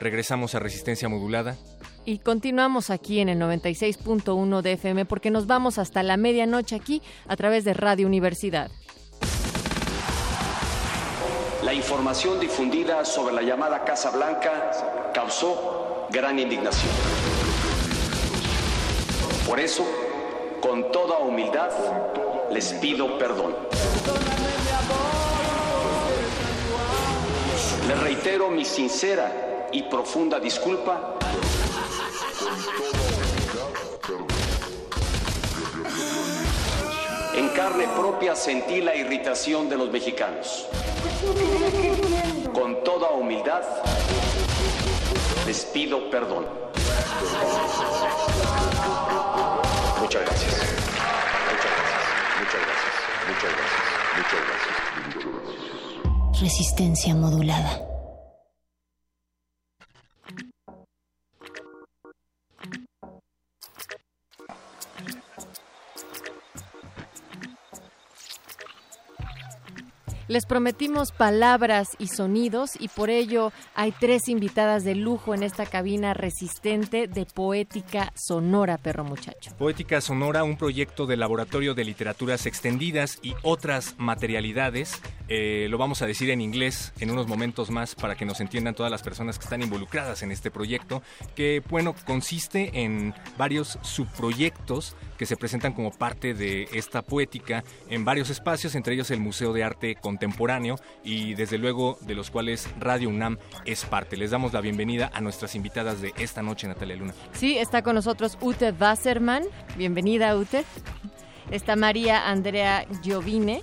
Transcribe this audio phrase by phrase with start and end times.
[0.00, 1.56] Regresamos a Resistencia Modulada.
[2.06, 7.00] Y continuamos aquí en el 96.1 de FM porque nos vamos hasta la medianoche aquí
[7.26, 8.70] a través de Radio Universidad.
[11.62, 16.92] La información difundida sobre la llamada Casa Blanca causó gran indignación.
[19.48, 19.86] Por eso,
[20.60, 21.70] con toda humildad,
[22.50, 23.54] les pido perdón.
[27.88, 31.14] Les reitero mi sincera y profunda disculpa
[37.34, 40.66] En carne propia sentí la irritación de los mexicanos.
[42.52, 43.62] Con toda humildad,
[45.46, 46.46] les pido perdón.
[50.00, 50.52] Muchas gracias.
[51.50, 52.02] Muchas gracias.
[52.40, 52.92] Muchas gracias.
[53.26, 53.84] Muchas gracias.
[54.16, 54.74] Muchas gracias.
[55.14, 56.40] Muchas gracias.
[56.42, 57.93] Resistencia modulada.
[70.26, 75.66] Les prometimos palabras y sonidos y por ello hay tres invitadas de lujo en esta
[75.66, 79.54] cabina resistente de Poética Sonora, perro muchacho.
[79.58, 84.98] Poética Sonora, un proyecto del Laboratorio de Literaturas Extendidas y otras materialidades.
[85.28, 88.74] Eh, lo vamos a decir en inglés en unos momentos más para que nos entiendan
[88.74, 91.02] todas las personas que están involucradas en este proyecto,
[91.34, 98.04] que bueno, consiste en varios subproyectos que se presentan como parte de esta poética en
[98.04, 102.68] varios espacios, entre ellos el Museo de Arte Contemporáneo y desde luego de los cuales
[102.78, 104.16] Radio UNAM es parte.
[104.16, 107.14] Les damos la bienvenida a nuestras invitadas de esta noche, Natalia Luna.
[107.32, 109.42] Sí, está con nosotros Ute Wasserman.
[109.76, 110.64] Bienvenida, Ute.
[111.50, 113.62] Está María Andrea Giovine.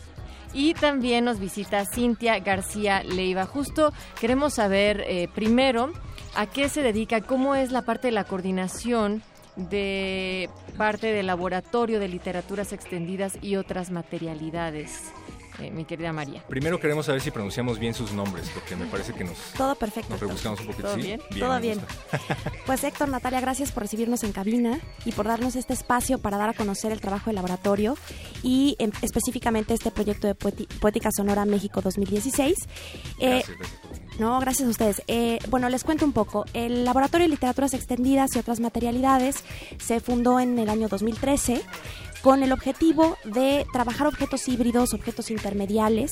[0.54, 3.46] Y también nos visita Cintia García Leiva.
[3.46, 5.94] Justo queremos saber eh, primero
[6.36, 9.24] a qué se dedica, cómo es la parte de la coordinación
[9.56, 15.14] de parte del Laboratorio de Literaturas Extendidas y otras materialidades.
[15.62, 16.44] Eh, mi querida María.
[16.48, 20.10] Primero queremos saber si pronunciamos bien sus nombres, porque me parece que nos, Todo perfecto.
[20.10, 20.88] nos rebuscamos un poquito.
[20.88, 21.02] ¿Todo ¿Sí?
[21.04, 21.22] bien?
[21.40, 21.80] Todo me bien.
[22.66, 26.50] Pues Héctor, Natalia, gracias por recibirnos en cabina y por darnos este espacio para dar
[26.50, 27.96] a conocer el trabajo del laboratorio
[28.44, 32.56] y em, específicamente este proyecto de Poética Sonora México 2016.
[33.20, 33.92] Eh, Gracias, venir.
[34.20, 35.02] No, gracias a ustedes.
[35.08, 36.46] Eh, bueno, les cuento un poco.
[36.54, 39.44] El Laboratorio de Literaturas Extendidas y otras materialidades
[39.80, 41.62] se fundó en el año 2013
[42.22, 46.12] con el objetivo de trabajar objetos híbridos, objetos intermediales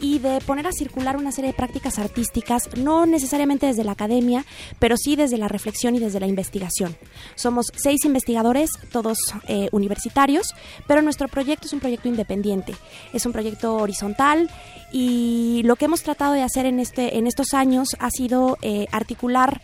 [0.00, 4.44] y de poner a circular una serie de prácticas artísticas, no necesariamente desde la academia,
[4.78, 6.96] pero sí desde la reflexión y desde la investigación.
[7.34, 9.18] Somos seis investigadores, todos
[9.48, 10.54] eh, universitarios,
[10.86, 12.74] pero nuestro proyecto es un proyecto independiente,
[13.12, 14.50] es un proyecto horizontal
[14.92, 18.86] y lo que hemos tratado de hacer en, este, en estos años ha sido eh,
[18.92, 19.60] articular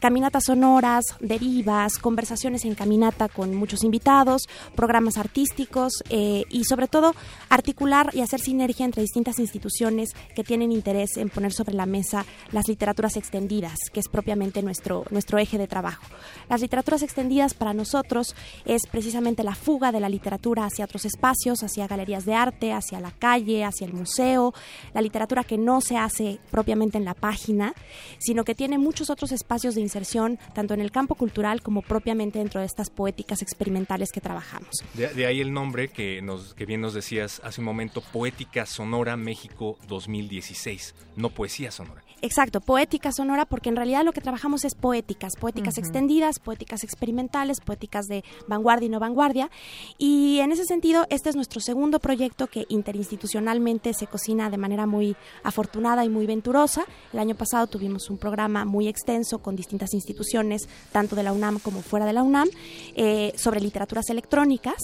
[0.00, 7.14] caminatas sonoras, derivas, conversaciones en caminata con muchos invitados, programas artísticos eh, y sobre todo
[7.48, 12.24] articular y hacer sinergia entre distintas instituciones que tienen interés en poner sobre la mesa
[12.50, 16.02] las literaturas extendidas, que es propiamente nuestro, nuestro eje de trabajo.
[16.48, 21.62] Las literaturas extendidas para nosotros es precisamente la fuga de la literatura hacia otros espacios,
[21.62, 24.54] hacia galerías de arte, hacia la calle, hacia el museo,
[24.94, 27.74] la literatura que no se hace propiamente en la página,
[28.18, 32.38] sino que tiene muchos otros espacios de inserción, tanto en el campo cultural como propiamente
[32.38, 34.84] dentro de estas poéticas experimentales que trabajamos.
[34.94, 39.16] De, ahí el nombre que, nos, que bien nos decías hace un momento, Poética Sonora
[39.16, 42.02] México 2016, no poesía sonora.
[42.22, 47.60] Exacto, poética sonora, porque en realidad lo que trabajamos es poéticas, poéticas extendidas, poéticas experimentales,
[47.60, 49.50] poéticas de vanguardia y no vanguardia.
[49.96, 54.86] Y en ese sentido, este es nuestro segundo proyecto que interinstitucionalmente se cocina de manera
[54.86, 56.84] muy afortunada y muy venturosa.
[57.14, 61.58] El año pasado tuvimos un programa muy extenso con distintas instituciones, tanto de la UNAM
[61.58, 62.48] como fuera de la UNAM,
[62.96, 64.76] eh, sobre literaturas electrónicas.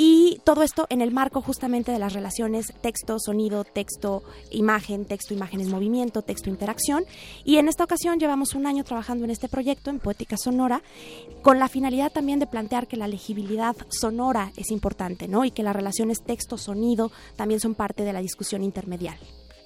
[0.00, 4.22] Y todo esto en el marco justamente de las relaciones texto, sonido, texto,
[4.52, 7.04] imagen, texto, imagen en movimiento, texto, interacción.
[7.44, 10.82] Y en esta ocasión llevamos un año trabajando en este proyecto, en Poética Sonora,
[11.42, 15.44] con la finalidad también de plantear que la legibilidad sonora es importante, ¿no?
[15.44, 19.18] Y que las relaciones texto-sonido también son parte de la discusión intermedial.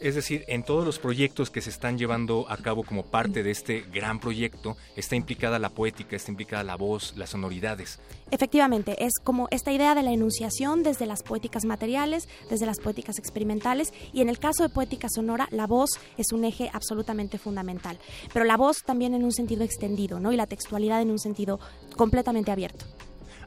[0.02, 3.52] Es decir, en todos los proyectos que se están llevando a cabo como parte de
[3.52, 8.00] este gran proyecto, está implicada la poética, está implicada la voz, las sonoridades.
[8.32, 13.20] Efectivamente, es como esta idea de la enunciación desde las poéticas materiales, desde las poéticas
[13.20, 17.96] experimentales y en el caso de poética sonora, la voz es un eje absolutamente fundamental,
[18.32, 20.32] pero la voz también en un sentido extendido, ¿no?
[20.32, 21.60] Y la textualidad en un sentido
[21.96, 22.86] completamente abierto.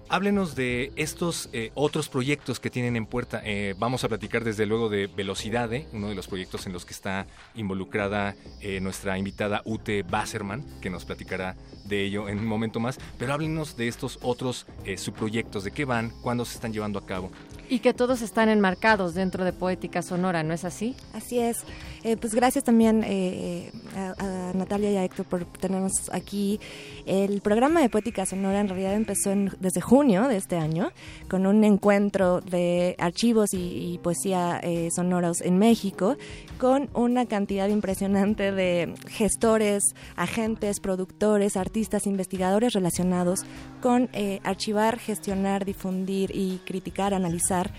[0.07, 3.41] Háblenos de estos eh, otros proyectos que tienen en puerta.
[3.43, 6.93] Eh, vamos a platicar desde luego de Velocidade, uno de los proyectos en los que
[6.93, 12.79] está involucrada eh, nuestra invitada Ute Basserman, que nos platicará de ello en un momento
[12.79, 12.99] más.
[13.17, 17.31] Pero háblenos de estos otros subproyectos, de qué van, cuándo se están llevando a cabo.
[17.67, 20.95] Y que todos están enmarcados dentro de Poética Sonora, ¿no es así?
[21.13, 21.57] Así es.
[22.03, 26.59] Eh, pues gracias también eh, a, a Natalia y a Héctor por tenernos aquí.
[27.07, 30.91] El programa de Poética Sonora en realidad empezó en- desde junio de este año
[31.27, 36.17] con un encuentro de archivos y, y poesía eh, sonoros en México
[36.59, 39.83] con una cantidad impresionante de gestores,
[40.15, 43.39] agentes, productores, artistas, investigadores relacionados
[43.85, 47.69] con eh, archivar, gestionar, difundir y criticar, analizar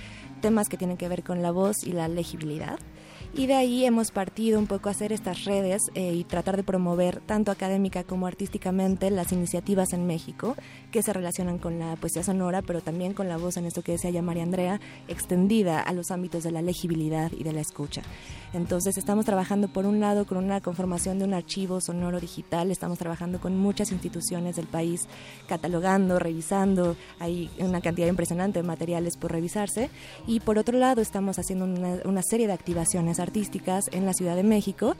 [0.40, 2.78] temas que tienen que ver con la voz y la legibilidad.
[3.34, 6.62] Y de ahí hemos partido un poco a hacer estas redes eh, y tratar de
[6.62, 10.54] promover tanto académica como artísticamente las iniciativas en México
[10.92, 13.92] que se relacionan con la poesía sonora, pero también con la voz, en esto que
[13.92, 18.02] decía ya María Andrea, extendida a los ámbitos de la legibilidad y de la escucha.
[18.56, 22.98] Entonces estamos trabajando por un lado con una conformación de un archivo sonoro digital, estamos
[22.98, 25.06] trabajando con muchas instituciones del país,
[25.46, 29.90] catalogando, revisando, hay una cantidad impresionante de materiales por revisarse.
[30.26, 34.42] Y por otro lado estamos haciendo una, serie de activaciones artísticas en la Ciudad de
[34.42, 34.96] México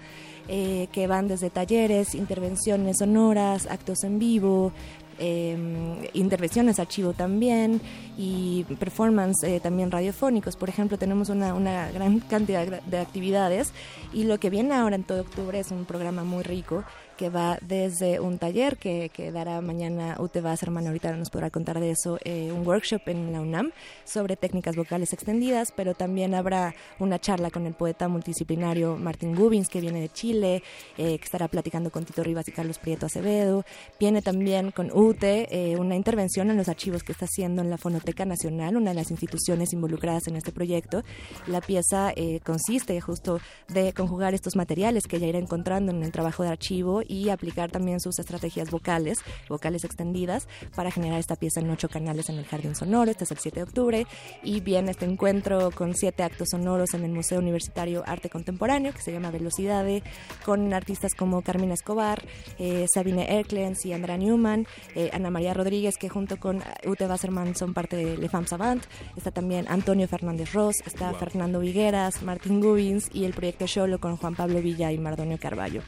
[0.48, 4.72] eh, que van desde talleres, intervenciones sonoras, actos en vivo,
[5.18, 7.80] eh, intervenciones archivo también
[8.16, 10.56] y performance eh, también radiofónicos.
[10.56, 13.72] Por ejemplo, tenemos una, una gran cantidad de actividades
[14.12, 16.84] y lo que viene ahora en todo octubre es un programa muy rico
[17.16, 21.80] que va desde un taller que, que dará mañana Ute Wasserman, ahorita nos podrá contar
[21.80, 23.72] de eso, eh, un workshop en la UNAM
[24.04, 29.68] sobre técnicas vocales extendidas, pero también habrá una charla con el poeta multidisciplinario Martín Gubins,
[29.68, 30.62] que viene de Chile,
[30.96, 33.64] eh, que estará platicando con Tito Rivas y Carlos Prieto Acevedo.
[33.98, 37.78] Viene también con Ute eh, una intervención en los archivos que está haciendo en la
[37.78, 41.02] Fonoteca Nacional, una de las instituciones involucradas en este proyecto.
[41.46, 42.12] La pieza
[42.44, 47.02] consiste justo de conjugar estos materiales que ella irá encontrando en el trabajo de archivo
[47.08, 52.28] y aplicar también sus estrategias vocales, vocales extendidas, para generar esta pieza en ocho canales
[52.28, 53.10] en el Jardín Sonoro.
[53.10, 54.06] Este es el 7 de octubre.
[54.42, 59.02] Y viene este encuentro con siete actos sonoros en el Museo Universitario Arte Contemporáneo, que
[59.02, 60.02] se llama Velocidade,
[60.44, 62.22] con artistas como Carmina Escobar,
[62.58, 67.54] eh, Sabine Erklens y Andrea Newman, eh, Ana María Rodríguez, que junto con Ute Wasserman
[67.56, 68.84] son parte de Le Femmes Savant.
[69.16, 74.16] Está también Antonio Fernández Ross, está Fernando Vigueras, Martín Gubins y el proyecto Sholo con
[74.16, 75.82] Juan Pablo Villa y Mardonio Carballo.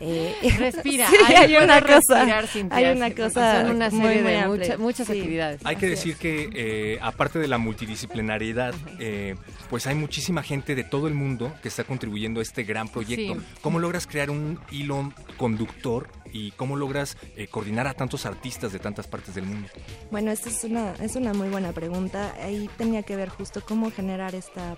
[0.00, 0.34] Eh,
[0.70, 2.22] respira, hay, una cosa,
[2.70, 5.60] hay una cosa, una serie de muchas actividades.
[5.64, 9.36] Hay que decir que eh, aparte de la multidisciplinariedad, eh,
[9.68, 13.36] pues hay muchísima gente de todo el mundo que está contribuyendo a este gran proyecto.
[13.60, 18.78] ¿Cómo logras crear un hilo conductor y cómo logras eh, coordinar a tantos artistas de
[18.78, 19.68] tantas partes del mundo?
[20.10, 22.34] Bueno, esta es una, es una muy buena pregunta.
[22.42, 24.76] Ahí tenía que ver justo cómo generar esta,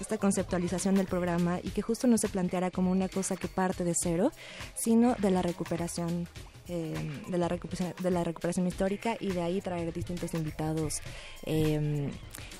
[0.00, 3.84] esta conceptualización del programa y que justo no se planteara como una cosa que parte
[3.84, 4.32] de cero,
[4.74, 6.28] sino de la recuperación
[6.68, 6.94] eh,
[7.28, 11.00] de, la recuperación, de la recuperación histórica y de ahí traer distintos invitados
[11.44, 12.10] eh,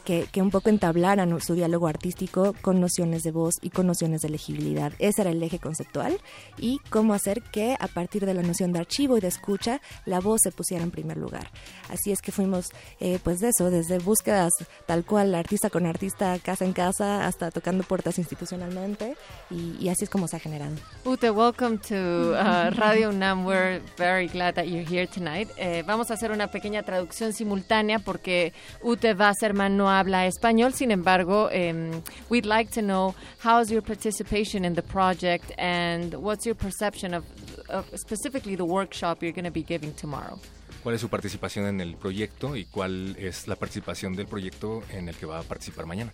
[0.07, 4.23] que, que, un poco entablaran su diálogo artístico con nociones de voz y con nociones
[4.23, 4.93] de legibilidad.
[4.99, 6.19] Ese era el eje conceptual
[6.57, 10.21] y cómo hacer que a partir de la noción de archivo y de escucha la
[10.21, 11.51] voz se pusiera en primer lugar.
[11.91, 12.69] Así es que fuimos
[13.01, 14.53] eh, pues de eso, desde búsquedas
[14.87, 19.17] tal cual artista con artista, casa en casa, hasta tocando puertas institucionalmente
[19.51, 20.77] y, y así es como se ha generado.
[21.05, 23.45] Ute, welcome to uh, Radio UNAM.
[23.45, 25.49] We're very glad that you're here tonight.
[25.57, 30.73] Eh, vamos a hacer una pequeña traducción simultánea porque Ute Wasserman no habla español.
[30.73, 36.45] Sin embargo, um, we'd like to know how's your participation in the project and what's
[36.45, 37.25] your perception of,
[37.69, 40.39] of specifically the workshop you're going to be giving tomorrow.
[40.83, 45.09] ¿Cuál es su participación en el proyecto y cuál es la participación del proyecto en
[45.09, 46.13] el que va a participar mañana?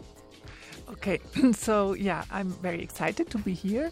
[0.92, 1.20] Okay,
[1.52, 3.90] so yeah, I'm very excited to be here.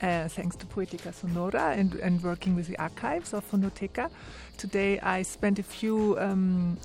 [0.00, 4.10] Uh, thanks to Poetica Sonora and, and working with the archives of Fonoteca.
[4.56, 6.78] Today I spent a few um,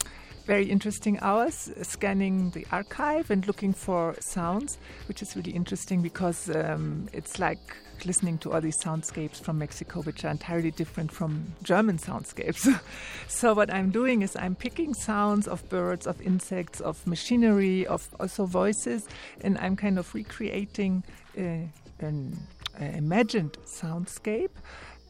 [0.46, 6.50] very interesting hours scanning the archive and looking for sounds, which is really interesting because
[6.50, 11.46] um, it's like listening to all these soundscapes from Mexico, which are entirely different from
[11.64, 12.68] German soundscapes.
[13.28, 18.10] so, what I'm doing is I'm picking sounds of birds, of insects, of machinery, of
[18.20, 19.08] also voices,
[19.42, 21.04] and I'm kind of recreating
[21.38, 21.68] uh,
[22.00, 22.38] an
[22.80, 24.52] uh, imagined soundscape.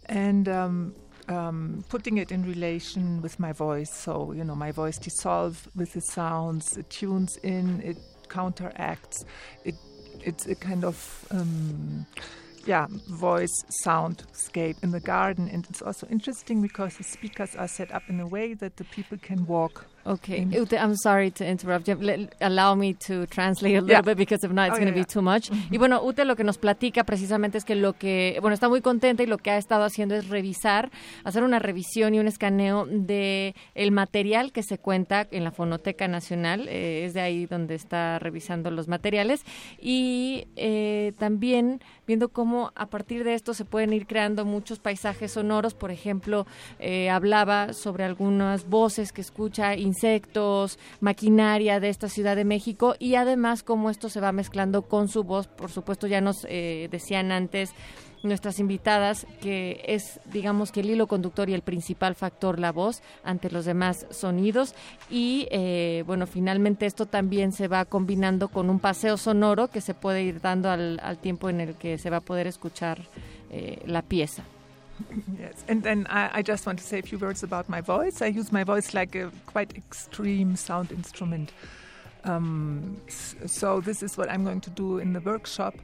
[0.08, 0.94] And um,
[1.28, 3.94] um, putting it in relation with my voice.
[3.94, 7.98] So, you know, my voice dissolves with the sounds, it tunes in, it
[8.30, 9.26] counteracts,
[9.64, 9.76] it
[10.26, 12.06] it's a kind of um,
[12.66, 17.92] yeah voice soundscape in the garden and it's also interesting because the speakers are set
[17.92, 21.88] up in a way that the people can walk Okay, Ute, I'm sorry to interrupt
[21.88, 21.98] you.
[22.42, 25.06] allow me to translate a little bit because if not, it's oh, going to be
[25.06, 25.50] too much.
[25.72, 28.82] Y bueno, Ute lo que nos platica precisamente es que lo que, bueno, está muy
[28.82, 30.92] contenta y lo que ha estado haciendo es revisar,
[31.24, 36.10] hacer una revisión y un escaneo de el material que se cuenta en la Fonoteca
[36.10, 36.68] Nacional.
[36.68, 39.46] Eh, es de ahí donde está revisando los materiales
[39.80, 45.32] y eh, también viendo cómo a partir de esto se pueden ir creando muchos paisajes
[45.32, 45.74] sonoros.
[45.74, 46.46] Por ejemplo,
[46.80, 53.16] eh, hablaba sobre algunas voces que escucha insectos, maquinaria de esta Ciudad de México y
[53.16, 55.48] además cómo esto se va mezclando con su voz.
[55.48, 57.74] Por supuesto, ya nos eh, decían antes
[58.24, 63.02] nuestras invitadas, que es, digamos, que el hilo conductor y el principal factor, la voz,
[63.24, 64.76] ante los demás sonidos.
[65.10, 69.94] Y, eh, bueno, finalmente esto también se va combinando con un paseo sonoro que se
[69.94, 73.02] puede ir dando al, al tiempo en el que se va a poder escuchar
[73.52, 74.44] eh, la pieza.
[75.40, 78.22] Yes, and then I, I, just want to say a few words about my voice.
[78.22, 81.52] I use my voice like a quite extreme sound instrument.
[82.26, 85.76] Um, so this is what I'm going to do in the workshop.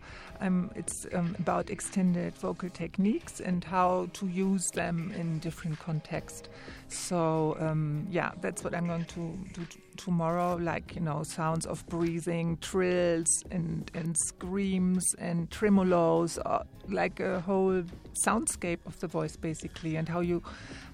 [0.42, 6.48] Um, it's um, about extended vocal techniques and how to use them in different contexts.
[6.88, 9.68] So um, yeah, that's what I'm going to do
[9.98, 10.56] tomorrow.
[10.56, 17.42] Like you know, sounds of breathing, trills, and and screams and tremolos, uh, like a
[17.42, 17.84] whole
[18.26, 20.42] soundscape of the voice basically, and how you.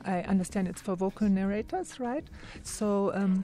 [0.03, 2.23] I understand it's for vocal narrators, right?
[2.63, 3.43] So um,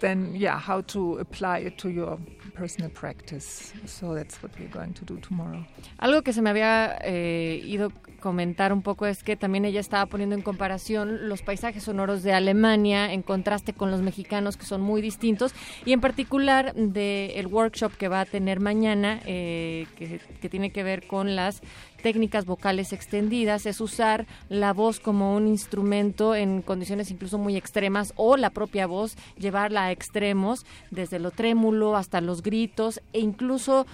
[0.00, 2.18] then yeah, how to apply it to your
[2.54, 3.72] personal practice.
[3.86, 5.64] So that's what we're going to do tomorrow.
[5.98, 10.06] Algo que se me había eh, ido comentar un poco es que también ella estaba
[10.06, 14.82] poniendo en comparación los paisajes sonoros de Alemania en contraste con los mexicanos que son
[14.82, 15.54] muy distintos
[15.86, 20.70] y en particular del el workshop que va a tener mañana eh, que, que tiene
[20.70, 21.62] que ver con las
[22.00, 28.12] técnicas vocales extendidas es usar la voz como un instrumento en condiciones incluso muy extremas
[28.16, 33.86] o la propia voz llevarla a extremos desde lo trémulo hasta los gritos e incluso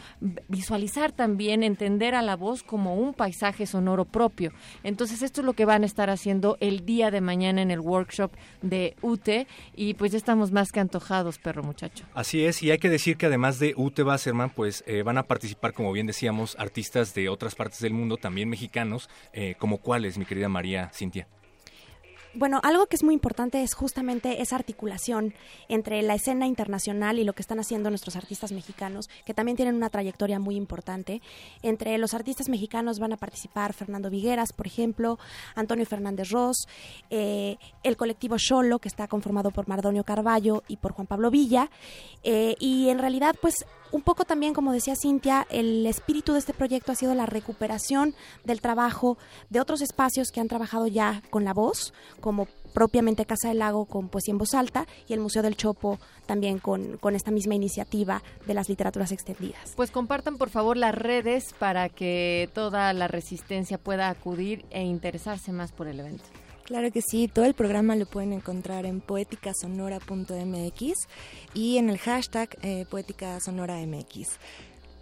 [0.49, 4.53] visualizar también entender a la voz como un paisaje sonoro propio.
[4.83, 7.81] Entonces esto es lo que van a estar haciendo el día de mañana en el
[7.81, 8.33] workshop
[8.63, 12.05] de UTE y pues ya estamos más que antojados, perro muchacho.
[12.15, 15.25] Así es, y hay que decir que además de UTE Basserman, pues eh, van a
[15.25, 20.19] participar, como bien decíamos, artistas de otras partes del mundo, también mexicanos, eh, como cuáles,
[20.19, 21.27] mi querida María Cintia.
[22.39, 25.33] Bueno, algo que es muy importante es justamente esa articulación
[25.71, 29.75] entre la escena internacional y lo que están haciendo nuestros artistas mexicanos, que también tienen
[29.75, 31.23] una trayectoria muy importante.
[31.63, 35.19] Entre los artistas mexicanos van a participar Fernando Vigueras, por ejemplo,
[35.55, 36.69] Antonio Fernández Ross,
[37.09, 41.71] eh, el colectivo Cholo, que está conformado por Mardonio Carballo y por Juan Pablo Villa.
[42.23, 46.53] Eh, y en realidad, pues un poco también, como decía Cintia, el espíritu de este
[46.53, 48.15] proyecto ha sido la recuperación
[48.45, 49.19] del trabajo
[49.51, 53.87] de otros espacios que han trabajado ya con la voz, como propiamente Casa del Lago
[53.87, 57.55] con Poesía en Voz Alta y el Museo del Chopo también con, con, esta misma
[57.55, 59.73] iniciativa de las literaturas extendidas.
[59.77, 65.53] Pues compartan por favor las redes para que toda la resistencia pueda acudir e interesarse
[65.53, 66.25] más por el evento.
[66.67, 71.09] Claro que sí, todo el programa lo pueden encontrar en poéticasonora.mx
[71.55, 74.37] y en el hashtag eh, poéticasonoramx.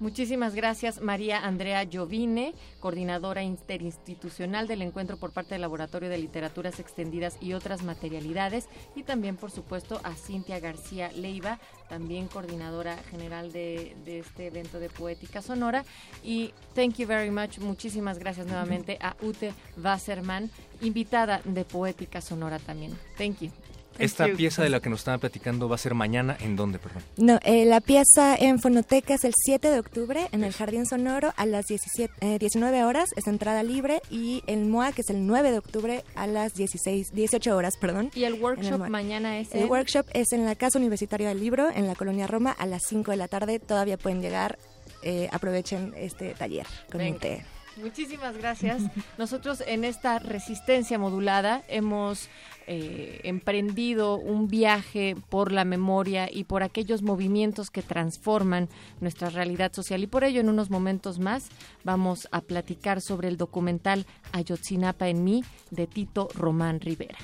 [0.01, 6.81] Muchísimas gracias, María Andrea Llovine, coordinadora interinstitucional del encuentro por parte del Laboratorio de Literaturas
[6.81, 13.53] Extendidas y otras materialidades, y también, por supuesto, a Cintia García Leiva, también coordinadora general
[13.53, 15.85] de, de este evento de Poética Sonora.
[16.25, 20.51] Y thank you very much, muchísimas gracias nuevamente a Ute Wasserman,
[20.81, 22.99] invitada de Poética Sonora también.
[23.17, 23.51] Thank you.
[23.99, 27.03] Esta pieza de la que nos estaban platicando va a ser mañana, ¿en dónde, perdón?
[27.17, 31.33] No, eh, la pieza en Fonoteca es el 7 de octubre en el Jardín Sonoro
[31.37, 35.27] a las 17, eh, 19 horas, es entrada libre, y el MOA, que es el
[35.27, 38.11] 9 de octubre a las 16, 18 horas, perdón.
[38.15, 39.55] ¿Y el workshop el mañana es?
[39.55, 39.71] El en...
[39.71, 43.13] workshop es en la Casa Universitaria del Libro, en la Colonia Roma, a las 5
[43.13, 44.59] de la tarde, todavía pueden llegar,
[45.03, 47.15] eh, aprovechen este taller con Venga.
[47.15, 47.45] un té.
[47.77, 48.83] Muchísimas gracias.
[49.19, 52.29] Nosotros en esta resistencia modulada hemos
[52.67, 58.69] eh, emprendido un viaje por la memoria y por aquellos movimientos que transforman
[59.01, 60.03] nuestra realidad social.
[60.03, 61.49] Y por ello, en unos momentos más,
[61.83, 67.19] vamos a platicar sobre el documental Ayotzinapa en mí de Tito Román Rivera.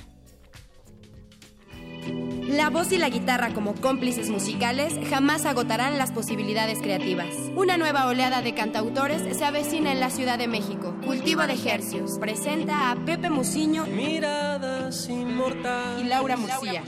[2.47, 7.27] La voz y la guitarra como cómplices musicales jamás agotarán las posibilidades creativas.
[7.55, 10.93] Una nueva oleada de cantautores se avecina en la Ciudad de México.
[11.05, 16.03] Cultivo de Ejercios presenta a Pepe Musiño Miradas inmortales.
[16.03, 16.83] y Laura Murcia.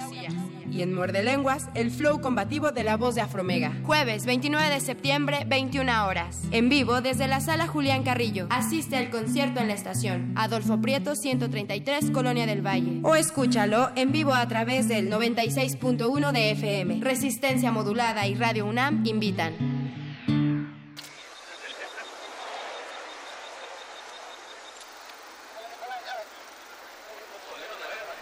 [0.74, 3.74] Y en Muerde Lenguas, el flow combativo de la voz de Afromega.
[3.84, 6.42] Jueves 29 de septiembre, 21 horas.
[6.50, 8.48] En vivo desde la sala Julián Carrillo.
[8.50, 10.34] Asiste al concierto en la estación.
[10.36, 13.02] Adolfo Prieto 133, Colonia del Valle.
[13.04, 17.02] O escúchalo en vivo a través del 96.1 de FM.
[17.02, 19.54] Resistencia modulada y Radio UNAM invitan.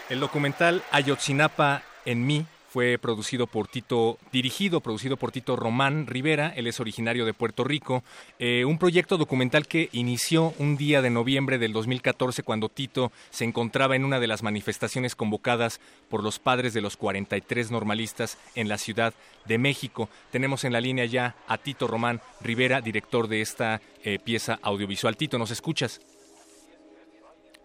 [0.09, 6.53] El documental Ayotzinapa en mí fue producido por Tito, dirigido, producido por Tito Román Rivera,
[6.55, 8.01] él es originario de Puerto Rico,
[8.39, 13.43] eh, un proyecto documental que inició un día de noviembre del 2014 cuando Tito se
[13.43, 18.69] encontraba en una de las manifestaciones convocadas por los padres de los 43 normalistas en
[18.69, 20.07] la Ciudad de México.
[20.31, 25.17] Tenemos en la línea ya a Tito Román Rivera, director de esta eh, pieza audiovisual.
[25.17, 25.99] Tito, ¿nos escuchas?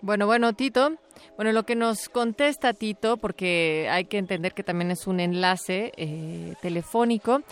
[0.03, 0.99] Bueno, bueno, Tito.
[1.37, 5.92] Bueno, lo que nos contesta Tito, porque hay que entender que también es un enlace
[5.99, 7.42] eh, telefónico.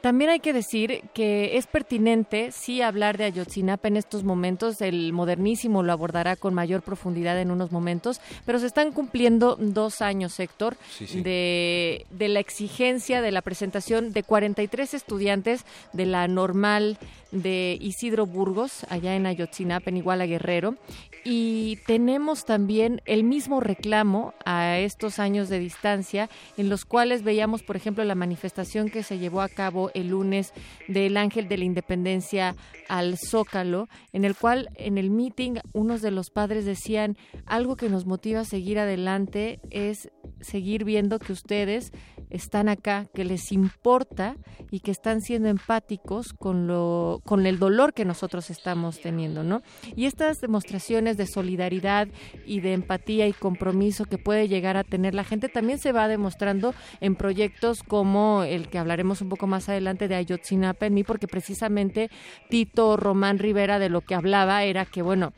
[0.00, 4.80] También hay que decir que es pertinente sí hablar de Ayotzinapa en estos momentos.
[4.80, 10.00] El modernísimo lo abordará con mayor profundidad en unos momentos, pero se están cumpliendo dos
[10.00, 10.76] años, Héctor,
[11.22, 16.98] De, de la exigencia de la presentación de 43 estudiantes de la normal
[17.32, 20.76] de Isidro Burgos, allá en Ayotzinapa, en Iguala Guerrero.
[21.24, 27.62] Y tenemos también el mismo reclamo a estos años de distancia, en los cuales veíamos,
[27.62, 30.52] por ejemplo, la manifestación que se llevó a cabo el lunes
[30.88, 32.54] del Ángel de la Independencia
[32.88, 37.88] al Zócalo, en el cual en el meeting unos de los padres decían, algo que
[37.88, 41.92] nos motiva a seguir adelante es seguir viendo que ustedes
[42.30, 44.36] están acá, que les importa
[44.70, 49.62] y que están siendo empáticos con lo con el dolor que nosotros estamos teniendo, ¿no?
[49.96, 52.08] Y estas demostraciones de solidaridad
[52.46, 56.08] y de empatía y compromiso que puede llegar a tener la gente también se va
[56.08, 61.04] demostrando en proyectos como el que hablaremos un poco más adelante de Ayotzinapa en mí,
[61.04, 62.10] porque precisamente
[62.48, 65.32] Tito Román Rivera de lo que hablaba era que, bueno,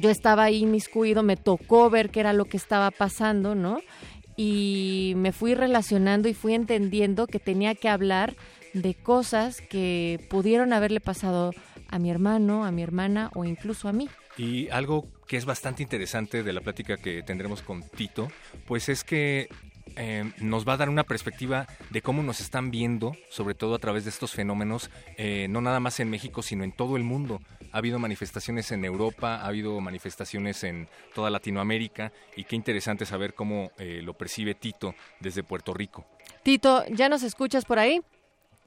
[0.00, 3.80] yo estaba ahí inmiscuido, me tocó ver qué era lo que estaba pasando, ¿no?
[4.36, 8.36] Y me fui relacionando y fui entendiendo que tenía que hablar
[8.74, 11.52] de cosas que pudieron haberle pasado
[11.88, 14.08] a mi hermano, a mi hermana o incluso a mí.
[14.36, 18.28] Y algo que es bastante interesante de la plática que tendremos con Tito,
[18.66, 19.48] pues es que
[19.94, 23.78] eh, nos va a dar una perspectiva de cómo nos están viendo, sobre todo a
[23.78, 27.40] través de estos fenómenos, eh, no nada más en México, sino en todo el mundo.
[27.72, 33.34] Ha habido manifestaciones en Europa, ha habido manifestaciones en toda Latinoamérica y qué interesante saber
[33.34, 36.06] cómo eh, lo percibe Tito desde Puerto Rico.
[36.42, 38.00] Tito, ¿ya nos escuchas por ahí?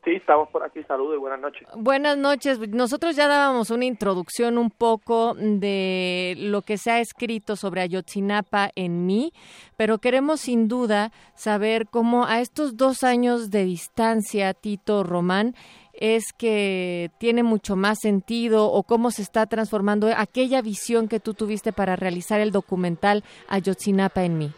[0.04, 0.82] Sí, estamos por aquí.
[0.84, 1.68] Saludos y buenas noches.
[1.76, 2.60] Buenas noches.
[2.70, 8.70] Nosotros ya dábamos una introducción un poco de lo que se ha escrito sobre Ayotzinapa
[8.76, 9.34] en mí,
[9.76, 15.54] pero queremos sin duda saber cómo a estos dos años de distancia, Tito Román,
[15.94, 21.34] es que tiene mucho más sentido o cómo se está transformando aquella visión que tú
[21.34, 24.52] tuviste para realizar el documental Ayotzinapa en mí.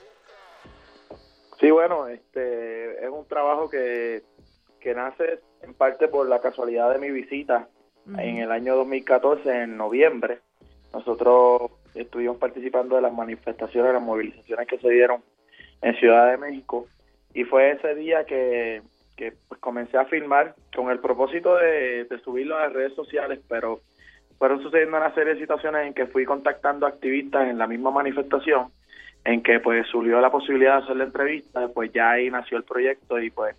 [1.62, 4.24] Sí, bueno, este es un trabajo que
[4.82, 7.70] que nace en parte por la casualidad de mi visita
[8.18, 10.40] en el año 2014, en noviembre.
[10.92, 15.24] Nosotros estuvimos participando de las manifestaciones, las movilizaciones que se dieron
[15.82, 16.88] en Ciudad de México
[17.34, 18.82] y fue ese día que,
[19.16, 23.40] que pues, comencé a filmar con el propósito de, de subirlo a las redes sociales,
[23.48, 23.80] pero
[24.38, 28.70] fueron sucediendo una serie de situaciones en que fui contactando activistas en la misma manifestación,
[29.24, 32.64] en que pues surgió la posibilidad de hacer la entrevista, pues ya ahí nació el
[32.64, 33.56] proyecto y pues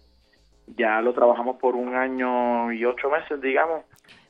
[0.76, 3.84] ya lo trabajamos por un año y ocho meses, digamos.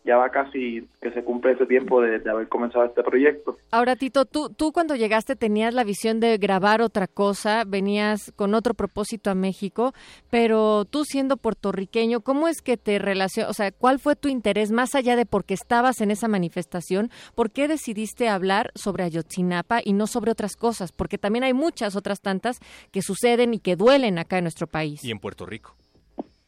[0.04, 3.56] Ya va casi que se cumple ese tiempo de, haber comenzado este proyecto.
[3.70, 8.54] Ahora, Tito, tú, tú cuando llegaste tenías la visión de grabar otra cosa, venías con
[8.54, 9.92] otro propósito a México,
[10.28, 13.52] pero tú siendo puertorriqueño, ¿cómo es que te relacionas?
[13.52, 17.10] O sea, ¿cuál fue tu interés más allá de porque estabas en esa manifestación?
[17.36, 20.90] ¿Por qué decidiste hablar sobre Ayotzinapa y no sobre otras cosas?
[20.90, 22.58] Porque también hay muchas otras tantas
[22.90, 25.04] que suceden y que duelen acá en nuestro país.
[25.04, 25.76] Y en Puerto Rico.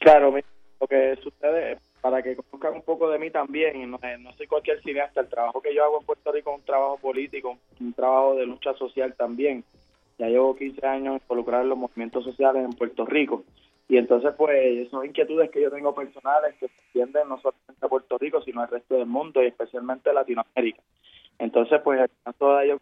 [0.05, 0.35] Claro,
[0.81, 4.83] lo que sucede, para que conozcan un poco de mí también, no, no soy cualquier
[4.83, 8.35] cineasta, el trabajo que yo hago en Puerto Rico es un trabajo político, un trabajo
[8.35, 9.65] de lucha social también.
[10.19, 13.45] Ya llevo 15 años involucrado en los movimientos sociales en Puerto Rico.
[13.89, 17.89] Y entonces, pues, son inquietudes que yo tengo personales que se extienden no solamente a
[17.89, 20.83] Puerto Rico, sino al resto del mundo y especialmente a Latinoamérica.
[21.39, 22.81] Entonces, pues, el caso de ellos,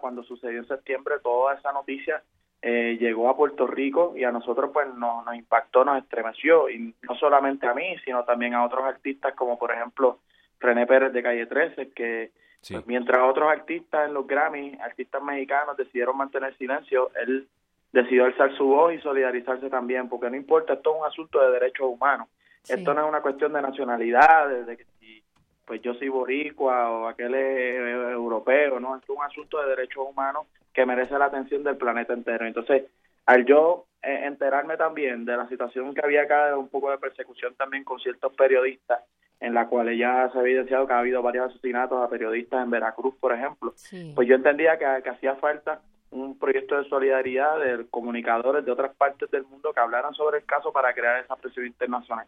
[0.00, 2.22] cuando sucedió en septiembre, toda esa noticia
[2.62, 6.68] eh, llegó a Puerto Rico y a nosotros pues nos, nos impactó, nos estremeció.
[6.68, 10.18] Y no solamente a mí, sino también a otros artistas como por ejemplo
[10.60, 12.30] René Pérez de Calle 13, que
[12.68, 17.48] pues, mientras otros artistas en los Grammy, artistas mexicanos decidieron mantener silencio, él
[17.92, 21.52] decidió alzar su voz y solidarizarse también, porque no importa, esto es un asunto de
[21.52, 22.28] derechos humanos,
[22.68, 25.22] esto no es una cuestión de nacionalidad, de, que si
[25.68, 27.76] pues yo soy boricua o aquel es
[28.12, 32.46] europeo, no, es un asunto de derechos humanos que merece la atención del planeta entero.
[32.46, 32.84] Entonces,
[33.26, 36.96] al yo eh, enterarme también de la situación que había acá, de un poco de
[36.96, 39.00] persecución también con ciertos periodistas,
[39.40, 42.70] en la cual ya se ha evidenciado que ha habido varios asesinatos a periodistas en
[42.70, 43.74] Veracruz, por ejemplo,
[44.14, 49.30] pues yo entendía que, hacía falta un proyecto de solidaridad de comunicadores de otras partes
[49.30, 52.26] del mundo que hablaran sobre el caso para crear esa presión internacional.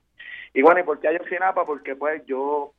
[0.52, 1.64] Y bueno, ¿y por qué Ayotzinapa?
[1.64, 2.74] Porque pues yo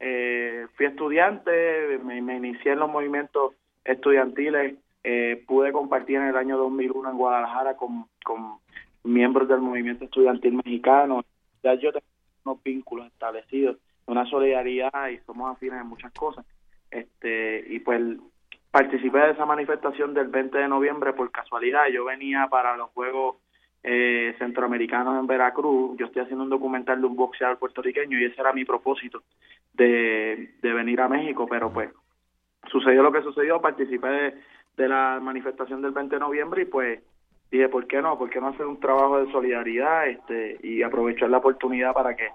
[0.00, 3.54] eh, fui estudiante, me, inicié en los movimientos
[3.84, 8.58] estudiantiles, eh, pude compartir en el año 2001 en Guadalajara con, con
[9.04, 11.24] miembros del movimiento estudiantil mexicano.
[11.62, 12.06] Ya yo tengo
[12.44, 16.44] unos vínculos establecidos, una solidaridad y somos afines en muchas cosas.
[16.90, 18.00] Este Y pues
[18.70, 21.86] participé de esa manifestación del 20 de noviembre por casualidad.
[21.92, 23.36] Yo venía para los Juegos
[23.82, 25.96] eh, Centroamericanos en Veracruz.
[25.98, 29.22] Yo estoy haciendo un documental de un boxeador puertorriqueño y ese era mi propósito
[29.74, 31.90] de, venir a México, pero pues
[32.70, 33.60] sucedió lo que sucedió.
[33.60, 34.34] Participé de,
[34.76, 37.00] de la manifestación del 20 de noviembre y pues
[37.50, 38.18] dije, ¿por qué no?
[38.18, 42.28] ¿Por qué no hacer un trabajo de solidaridad este y aprovechar la oportunidad para que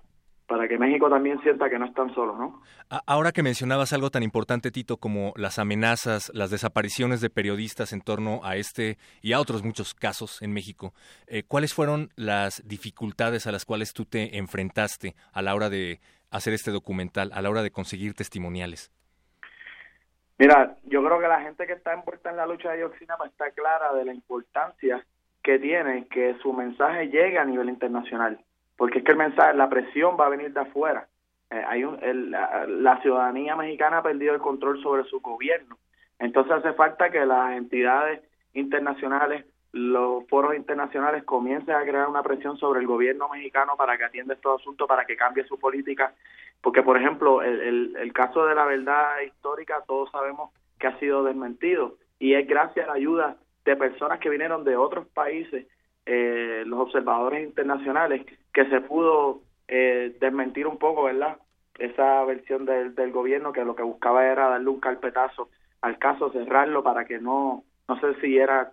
[0.49, 2.59] para que México también sienta que no están solos, ¿no?
[3.05, 8.01] Ahora que mencionabas algo tan importante, Tito, como las amenazas, las desapariciones de periodistas en
[8.01, 10.95] torno a este y a otros muchos casos en México,
[11.27, 15.99] eh, ¿cuáles fueron las dificultades a las cuales tú te enfrentaste a la hora de
[16.31, 18.91] hacer este documental, a la hora de conseguir testimoniales?
[20.37, 23.51] Mira, yo creo que la gente que está envuelta en la lucha de Dioxinama está
[23.51, 25.05] clara de la importancia
[25.43, 28.39] que tiene que su mensaje llegue a nivel internacional
[28.79, 31.09] porque es que el mensaje, la presión va a venir de afuera.
[31.49, 31.99] Eh, hay un,
[32.31, 35.77] la, ciudadanía mexicana ha perdido el control sobre su gobierno.
[36.17, 38.21] Entonces hace falta que las entidades
[38.53, 44.05] internacionales, los foros internacionales comiencen a crear una presión sobre el gobierno mexicano para que
[44.05, 46.13] atienda estos asuntos, para que cambie su política.
[46.61, 50.99] Porque, por ejemplo, el, el, el caso de la verdad histórica, todos sabemos que ha
[50.99, 55.67] sido desmentido y es gracias a la ayuda de personas que vinieron de otros países
[56.05, 61.37] eh, los observadores internacionales que se pudo eh, desmentir un poco, ¿verdad?
[61.77, 65.49] Esa versión del, del gobierno que lo que buscaba era darle un carpetazo
[65.81, 68.71] al caso, cerrarlo para que no, no se siguiera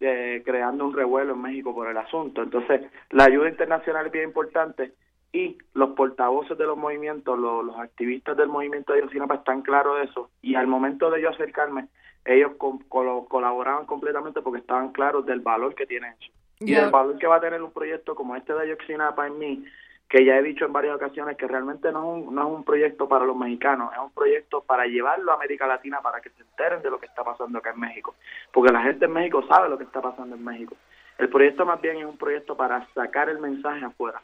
[0.00, 2.42] eh, creando un revuelo en México por el asunto.
[2.42, 4.92] Entonces, la ayuda internacional es bien importante
[5.32, 10.04] y los portavoces de los movimientos, los, activistas del movimiento de Yosinapa están claros de
[10.04, 10.30] eso.
[10.40, 11.88] Y al momento de yo acercarme,
[12.24, 16.32] ellos colaboraban completamente porque estaban claros del valor que tiene eso.
[16.60, 19.64] Y el valor que va a tener un proyecto como este de Yoxinapa en mí,
[20.08, 22.64] que ya he dicho en varias ocasiones que realmente no es, un, no es un
[22.64, 26.42] proyecto para los mexicanos, es un proyecto para llevarlo a América Latina para que se
[26.42, 28.14] enteren de lo que está pasando acá en México,
[28.52, 30.76] porque la gente en México sabe lo que está pasando en México.
[31.18, 34.22] El proyecto más bien es un proyecto para sacar el mensaje afuera.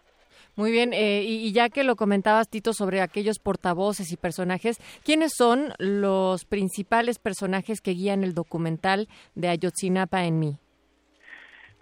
[0.57, 5.33] Muy bien, eh, y, ya que lo comentabas, Tito, sobre aquellos portavoces y personajes, ¿quiénes
[5.37, 10.59] son los principales personajes que guían el documental de Ayotzinapa en mí?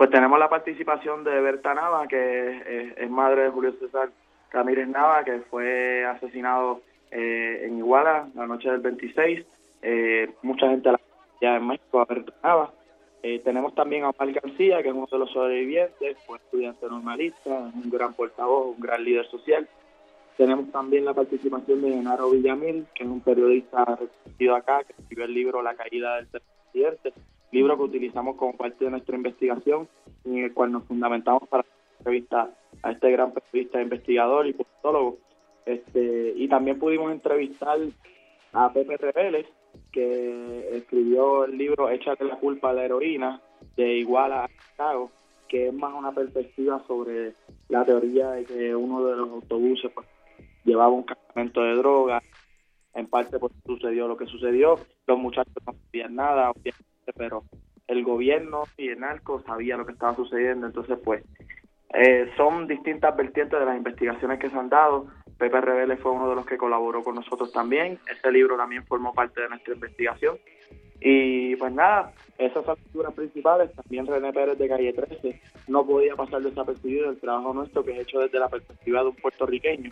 [0.03, 4.11] Pues tenemos la participación de Berta Nava, que es, madre de Julio César
[4.51, 6.81] Ramírez Nava, que fue asesinado
[7.13, 9.47] eh, en Iguala la noche del 26.
[9.81, 11.01] Eh, mucha gente la
[11.41, 12.73] ya en México a Berta Nava.
[13.23, 17.51] Eh, tenemos también a Omar García, que es uno de los sobrevivientes, fue estudiante normalista,
[17.51, 19.69] un gran portavoz, un gran líder social.
[20.37, 25.27] Tenemos también la participación de Genaro Villamil, que es un periodista reconocido acá, que escribió
[25.27, 27.13] el libro La caída del presidente
[27.53, 29.89] libro que utilizamos como parte de nuestra investigación,
[30.25, 31.65] en el cual nos fundamentamos para
[31.99, 35.19] entrevistar a este gran periodista, investigador y politólogo.
[35.65, 37.79] Este, y también pudimos entrevistar
[38.53, 39.47] a Pepe Reveles,
[39.93, 43.41] que escribió el libro Échate la culpa a la heroína,
[43.77, 45.11] de Iguala a Chicago,
[45.49, 47.35] que es más una perspectiva sobre
[47.69, 50.07] la teoría de que uno de los autobuses pues,
[50.65, 52.23] llevaba un cargamento de droga,
[52.95, 57.45] en parte pues sucedió lo que sucedió, los muchachos no sabían nada, obviamente pero
[57.89, 61.25] el gobierno y el narco sabía lo que estaba sucediendo, entonces pues
[61.95, 65.07] eh, son distintas vertientes de las investigaciones que se han dado.
[65.39, 67.99] Pepe Rebele fue uno de los que colaboró con nosotros también.
[68.11, 70.39] Ese libro también formó parte de nuestra investigación.
[71.01, 73.73] Y pues nada, esas son figuras principales.
[73.73, 78.01] También René Pérez de Calle 13 no podía pasar desapercibido el trabajo nuestro que es
[78.01, 79.91] hecho desde la perspectiva de un puertorriqueño.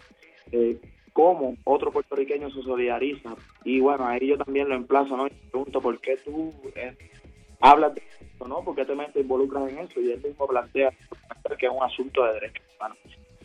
[0.53, 0.79] Eh,
[1.13, 3.35] cómo otro puertorriqueño se solidariza.
[3.65, 5.27] Y bueno, ahí yo también lo emplazo, ¿no?
[5.27, 6.97] Y pregunto, ¿por qué tú eh,
[7.61, 8.63] hablas de esto, ¿no?
[8.63, 10.01] ¿Por qué te, metes, involucras en eso?
[10.01, 10.91] Y él mismo plantea
[11.59, 12.99] que es un asunto de derechos humanos.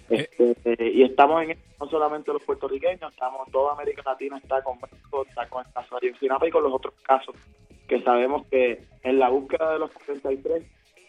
[0.10, 0.30] Eh.
[0.38, 5.26] Este, y estamos en no solamente los puertorriqueños, estamos toda América Latina está con México,
[5.28, 7.36] está con el caso de y con los otros casos
[7.88, 10.64] que sabemos que en la búsqueda de los 73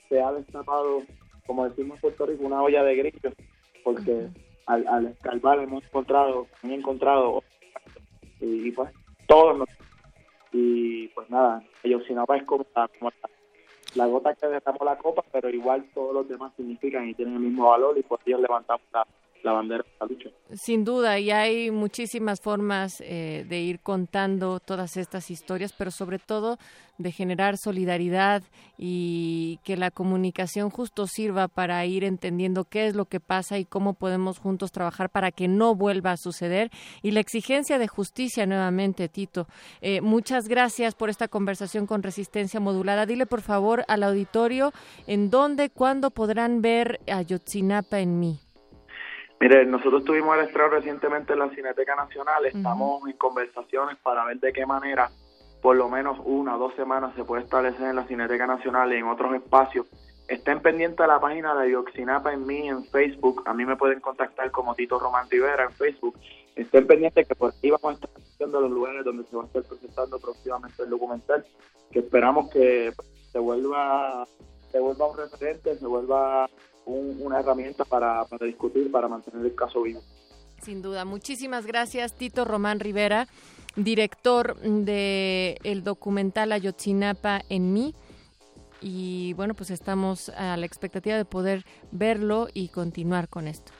[0.09, 1.03] se ha destapado,
[1.47, 3.35] como decimos en Puerto Rico, una olla de grillos,
[3.83, 4.29] porque
[4.67, 7.43] al, al escarbar hemos encontrado, han encontrado
[8.41, 8.91] y, pues
[9.27, 9.69] todos
[10.53, 12.89] y pues nada, no es como, la,
[13.95, 17.41] la, gota que derramó la copa, pero igual todos los demás significan y tienen el
[17.41, 19.07] mismo valor y pues ellos levantamos la
[19.45, 20.31] bandera la lucha.
[20.53, 26.19] Sin duda, y hay muchísimas formas eh, de ir contando todas estas historias, pero sobre
[26.19, 26.59] todo
[26.99, 28.43] de generar solidaridad
[28.79, 33.65] y que la comunicación justo sirva para ir entendiendo qué es lo que pasa y
[33.65, 36.71] cómo podemos juntos trabajar para que no vuelva a suceder.
[37.03, 39.47] Y la exigencia de justicia nuevamente, Tito.
[39.81, 43.07] Eh, muchas gracias por esta conversación con Resistencia Modulada.
[43.07, 44.73] Dile por favor al auditorio
[45.07, 48.46] en dónde, cuándo podrán ver a Yotzinapa en mí.
[49.41, 54.39] Mire, nosotros tuvimos el estreno recientemente en la Cineteca Nacional, estamos en conversaciones para ver
[54.41, 55.11] de qué manera
[55.61, 58.97] por lo menos una o dos semanas se puede establecer en la Cineteca Nacional y
[58.97, 59.87] en otros espacios.
[60.29, 64.01] Estén pendientes de la página de Dioxinapa en mí en Facebook, a mí me pueden
[64.01, 66.19] contactar como Tito Román Rivera en Facebook.
[66.57, 69.47] Estén pendientes que por aquí vamos a estar haciendo los lugares donde se va a
[69.47, 71.45] estar presentando próximamente el documental,
[71.91, 72.93] que esperamos que
[73.33, 74.27] se vuelva,
[74.73, 76.49] se vuelva un referente, se vuelva
[76.87, 80.01] una herramienta para, para discutir, para mantener el caso vivo.
[80.63, 81.05] Sin duda.
[81.05, 83.27] Muchísimas gracias, Tito Román Rivera,
[83.77, 87.95] director de el documental Ayotzinapa en mí.
[88.81, 93.73] Y bueno, pues estamos a la expectativa de poder verlo y continuar con esto.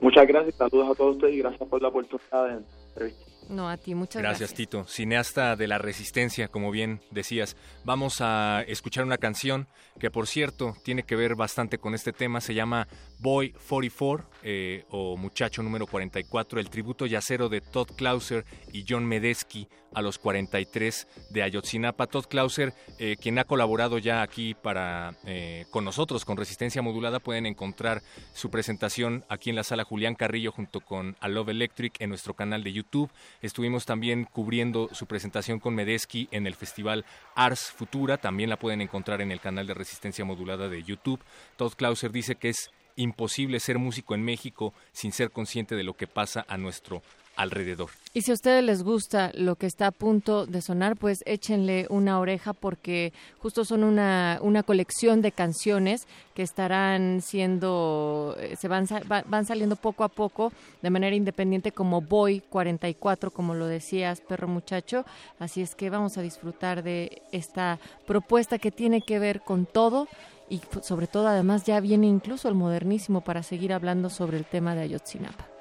[0.00, 3.23] Muchas gracias, saludos a todos ustedes y gracias por la oportunidad de entrevista.
[3.48, 4.40] No, a ti, muchas gracias.
[4.50, 4.84] Gracias, Tito.
[4.84, 7.56] Cineasta de la resistencia, como bien decías.
[7.84, 12.40] Vamos a escuchar una canción que, por cierto, tiene que ver bastante con este tema.
[12.40, 12.88] Se llama
[13.20, 19.06] Boy 44 eh, o Muchacho número 44, el tributo yacero de Todd Clauser y John
[19.06, 22.06] Medesky a los 43 de Ayotzinapa.
[22.06, 27.20] Todd Clauser, eh, quien ha colaborado ya aquí para eh, con nosotros, con Resistencia Modulada,
[27.20, 28.02] pueden encontrar
[28.34, 32.34] su presentación aquí en la sala Julián Carrillo junto con A Love Electric en nuestro
[32.34, 33.10] canal de YouTube.
[33.40, 37.04] Estuvimos también cubriendo su presentación con Medesky en el festival
[37.34, 41.20] Ars Futura, también la pueden encontrar en el canal de Resistencia Modulada de YouTube.
[41.56, 45.94] Todd Clauser dice que es imposible ser músico en México sin ser consciente de lo
[45.96, 47.02] que pasa a nuestro
[47.36, 47.90] alrededor.
[48.12, 51.86] Y si a ustedes les gusta lo que está a punto de sonar, pues échenle
[51.90, 58.68] una oreja porque justo son una, una colección de canciones que estarán siendo, eh, se
[58.68, 64.20] van, van saliendo poco a poco de manera independiente como Boy 44, como lo decías,
[64.20, 65.04] perro muchacho.
[65.38, 70.08] Así es que vamos a disfrutar de esta propuesta que tiene que ver con todo
[70.48, 74.74] y sobre todo además ya viene incluso el modernísimo para seguir hablando sobre el tema
[74.74, 75.53] de Ayotzinapa.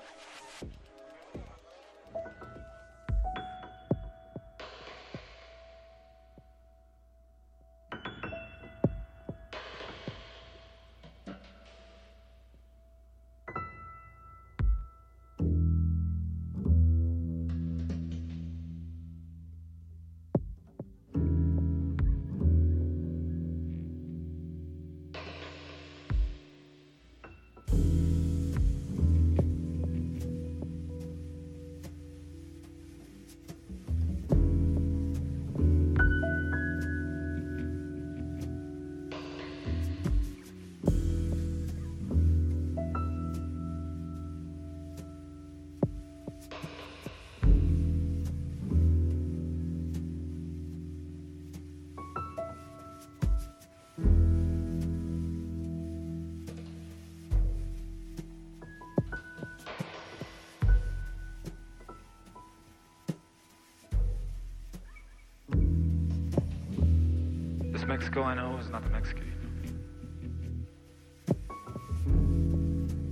[68.14, 69.22] Mexico I know is not the Mexico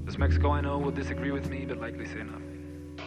[0.06, 2.98] This Mexico I know will disagree with me, but likely say nothing.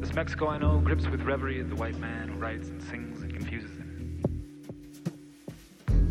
[0.00, 3.32] This Mexico I know grips with reverie the white man who writes and sings and
[3.32, 4.20] confuses him.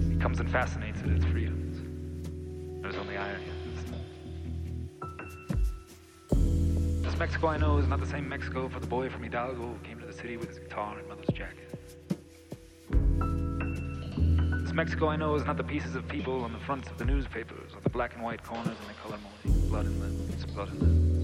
[0.09, 1.81] He comes and fascinates at its freedoms.
[2.81, 3.43] There's only irony
[7.01, 9.79] This Mexico I know is not the same Mexico for the boy from Hidalgo who
[9.83, 11.73] came to the city with his guitar and mother's jacket.
[14.73, 17.75] Mexico I know is not the pieces of people on the fronts of the newspapers
[17.75, 19.69] or the black and white corners and the color molding.
[19.69, 21.19] Blood and limbs, blood and limbs.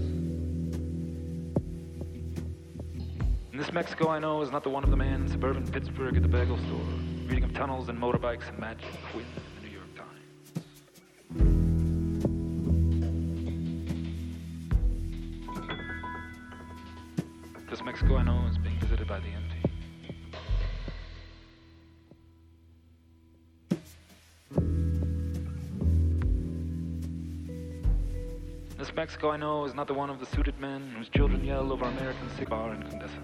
[3.50, 6.14] And this Mexico I know is not the one of the man in suburban Pittsburgh
[6.14, 6.78] at the bagel store,
[7.26, 10.60] reading of tunnels and motorbikes and magic Quinn in the New York Times.
[17.68, 19.49] This Mexico I know is being visited by the empty.
[29.00, 31.86] Mexico I know is not the one of the suited men whose children yell over
[31.86, 33.18] American cigar and Condesa.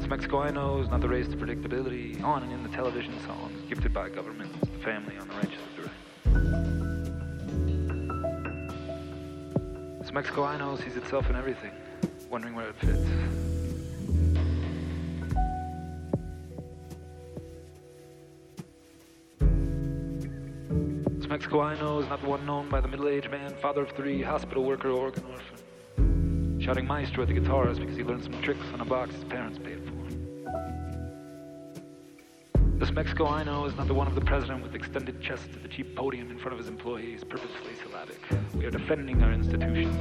[0.00, 3.14] This Mexico I know is not the race to predictability, on and in the television
[3.20, 5.90] songs gifted by governments, the family on the ranches of the.
[10.00, 11.70] This Mexico I know sees itself in everything,
[12.28, 13.49] wondering where it fits.
[21.40, 24.20] Mexico I know is not the one known by the middle-aged man, father of three,
[24.20, 28.82] hospital worker, organ orphan, shouting maestro at the guitars because he learned some tricks on
[28.82, 29.94] a box his parents paid for.
[32.78, 35.62] This Mexico I know is not the one of the president with extended chest at
[35.62, 38.20] the cheap podium in front of his employees, purposefully syllabic.
[38.54, 39.96] We are defending our institutions.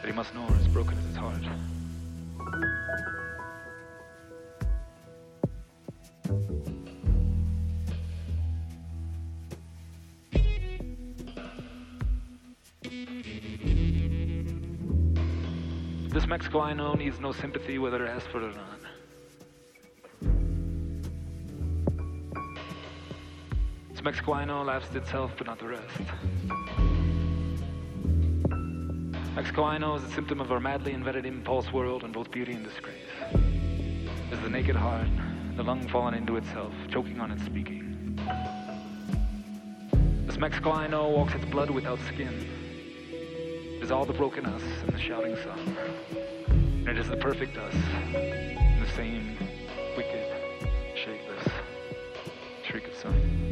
[0.00, 1.44] But he must know as broken as his heart.
[16.10, 18.80] This Mexico I know needs no sympathy whether it asks for it or not.
[23.90, 26.00] This Mexico I know laughs at itself but not the rest.
[29.36, 32.54] Mexico I know is a symptom of our madly invented impulse world in both beauty
[32.54, 32.96] and disgrace.
[34.32, 35.08] Is the naked heart,
[35.56, 38.18] the lung fallen into itself, choking on its speaking.
[40.26, 42.57] This Mexico I know walks its blood without skin.
[43.80, 45.76] Is all the broken us and the shouting sun.
[46.50, 47.72] And it is the perfect us,
[48.12, 49.36] the same
[49.96, 50.26] wicked,
[50.94, 51.48] shapeless
[52.64, 53.48] shriek of sun.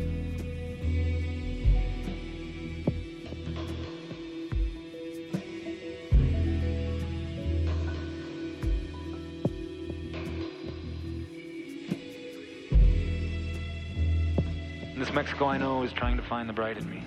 [14.99, 17.03] This Mexico I know is trying to find the bright in me.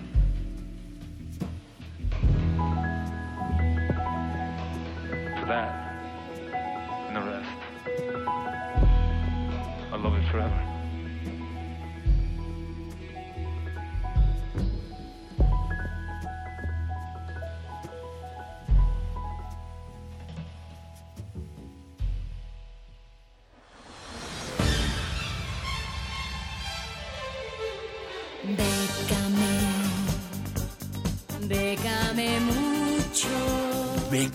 [5.50, 5.74] That
[7.08, 7.48] and the rest,
[9.92, 10.69] I love it forever.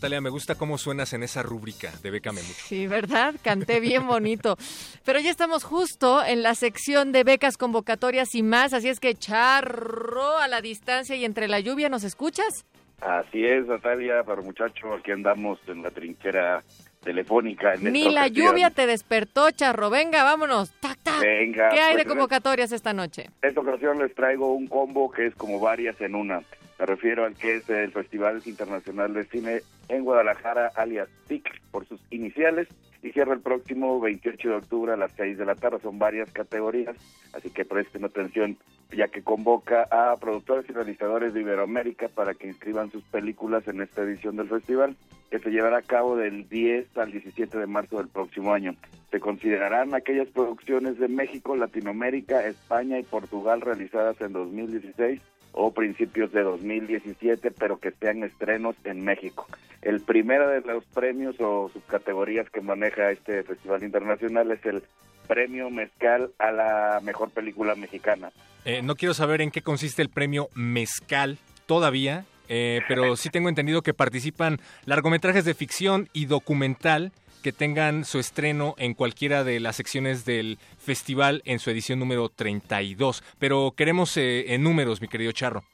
[0.00, 2.64] Natalia, me gusta cómo suenas en esa rúbrica de Bécame mucho.
[2.64, 3.34] Sí, ¿verdad?
[3.42, 4.56] Canté bien bonito.
[5.04, 9.14] Pero ya estamos justo en la sección de becas, convocatorias y más, así es que
[9.14, 12.64] charro a la distancia y entre la lluvia, ¿nos escuchas?
[13.02, 16.62] Así es, Natalia, para muchacho, aquí andamos en la trinchera
[17.04, 17.74] telefónica.
[17.74, 18.46] En Ni la ocasión.
[18.46, 19.90] lluvia te despertó, charro.
[19.90, 20.70] Venga, vámonos.
[20.80, 21.20] Tac, tac.
[21.20, 21.68] Venga.
[21.68, 23.28] ¿Qué hay pues, de convocatorias esta noche?
[23.42, 26.42] En esta ocasión les traigo un combo que es como varias en una.
[26.80, 29.60] Me refiero al que es el Festival Internacional de Cine
[29.90, 32.68] en Guadalajara, alias TIC, por sus iniciales,
[33.02, 35.80] y cierra el próximo 28 de octubre a las 6 de la tarde.
[35.82, 36.96] Son varias categorías,
[37.34, 38.56] así que presten atención,
[38.96, 43.82] ya que convoca a productores y realizadores de Iberoamérica para que inscriban sus películas en
[43.82, 44.96] esta edición del festival,
[45.30, 48.74] que se llevará a cabo del 10 al 17 de marzo del próximo año.
[49.10, 55.20] Se considerarán aquellas producciones de México, Latinoamérica, España y Portugal realizadas en 2016
[55.52, 59.46] o principios de 2017, pero que sean estrenos en México.
[59.82, 64.82] El primero de los premios o subcategorías que maneja este festival internacional es el
[65.26, 68.32] Premio Mezcal a la mejor película mexicana.
[68.64, 73.48] Eh, no quiero saber en qué consiste el premio Mezcal todavía, eh, pero sí tengo
[73.48, 77.12] entendido que participan largometrajes de ficción y documental
[77.42, 82.28] que tengan su estreno en cualquiera de las secciones del festival en su edición número
[82.28, 83.22] 32.
[83.38, 85.64] Pero queremos eh, en números, mi querido Charro.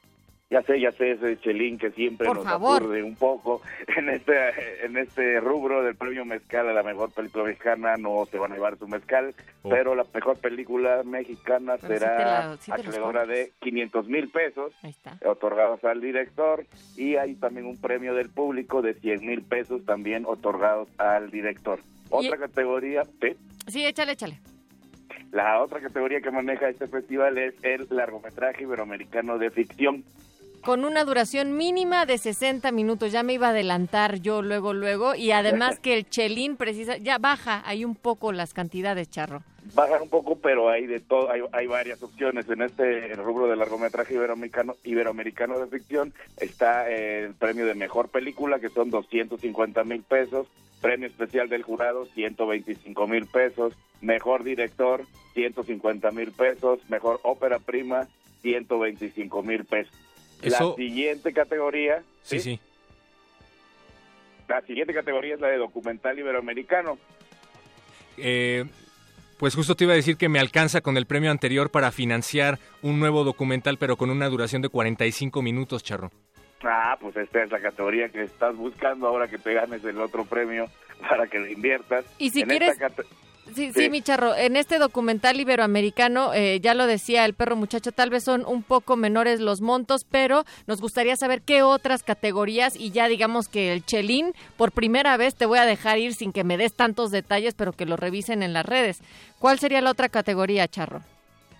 [0.49, 2.77] Ya sé, ya sé, ese chelín que siempre Por nos favor.
[2.81, 3.61] aturde un poco
[3.97, 8.37] en este, en este rubro del premio Mezcal a la mejor película mexicana, no se
[8.37, 9.33] van a llevar su Mezcal,
[9.63, 9.69] Oh.
[9.69, 13.27] pero la mejor película mexicana Pero será acreedora compras.
[13.27, 14.71] de 500 mil pesos,
[15.25, 16.63] otorgados al director,
[16.95, 21.79] y hay también un premio del público de 100 mil pesos también otorgados al director.
[22.09, 23.35] Otra categoría, ¿sí?
[23.67, 24.39] Sí, échale, échale.
[25.31, 30.05] La otra categoría que maneja este festival es el largometraje iberoamericano de ficción.
[30.67, 33.13] Con una duración mínima de 60 minutos.
[33.13, 35.15] Ya me iba a adelantar yo luego, luego.
[35.15, 39.43] Y además que el chelín precisa, ya baja ahí un poco las cantidades, Charro.
[39.73, 42.49] bajan un poco, pero hay de todo, hay, hay varias opciones.
[42.49, 48.09] En este rubro de largometraje iberoamericano, iberoamericano de ficción está eh, el premio de mejor
[48.09, 50.47] película, que son 250 mil pesos,
[50.81, 58.09] premio especial del jurado, 125 mil pesos, mejor director, 150 mil pesos, mejor ópera prima,
[58.41, 59.95] 125 mil pesos.
[60.41, 62.59] Eso- La siguiente categoría, Sí, sí.
[64.47, 66.97] la siguiente categoría es la de documental iberoamericano.
[68.17, 68.65] Eh,
[69.37, 72.59] pues justo te iba a decir que me alcanza con el premio anterior para financiar
[72.81, 76.11] un nuevo documental, pero con una duración de 45 minutos, Charro.
[76.63, 80.25] Ah, pues esta es la categoría que estás buscando ahora que te ganes el otro
[80.25, 80.65] premio
[81.07, 82.05] para que lo inviertas.
[82.17, 82.89] Y si En quieres- esta
[83.55, 83.83] Sí, Sí.
[83.83, 84.35] sí, mi charro.
[84.35, 88.63] En este documental iberoamericano, eh, ya lo decía el perro muchacho, tal vez son un
[88.63, 93.73] poco menores los montos, pero nos gustaría saber qué otras categorías y ya digamos que
[93.73, 97.11] el chelín, por primera vez te voy a dejar ir sin que me des tantos
[97.11, 99.01] detalles, pero que lo revisen en las redes.
[99.39, 101.01] ¿Cuál sería la otra categoría, charro?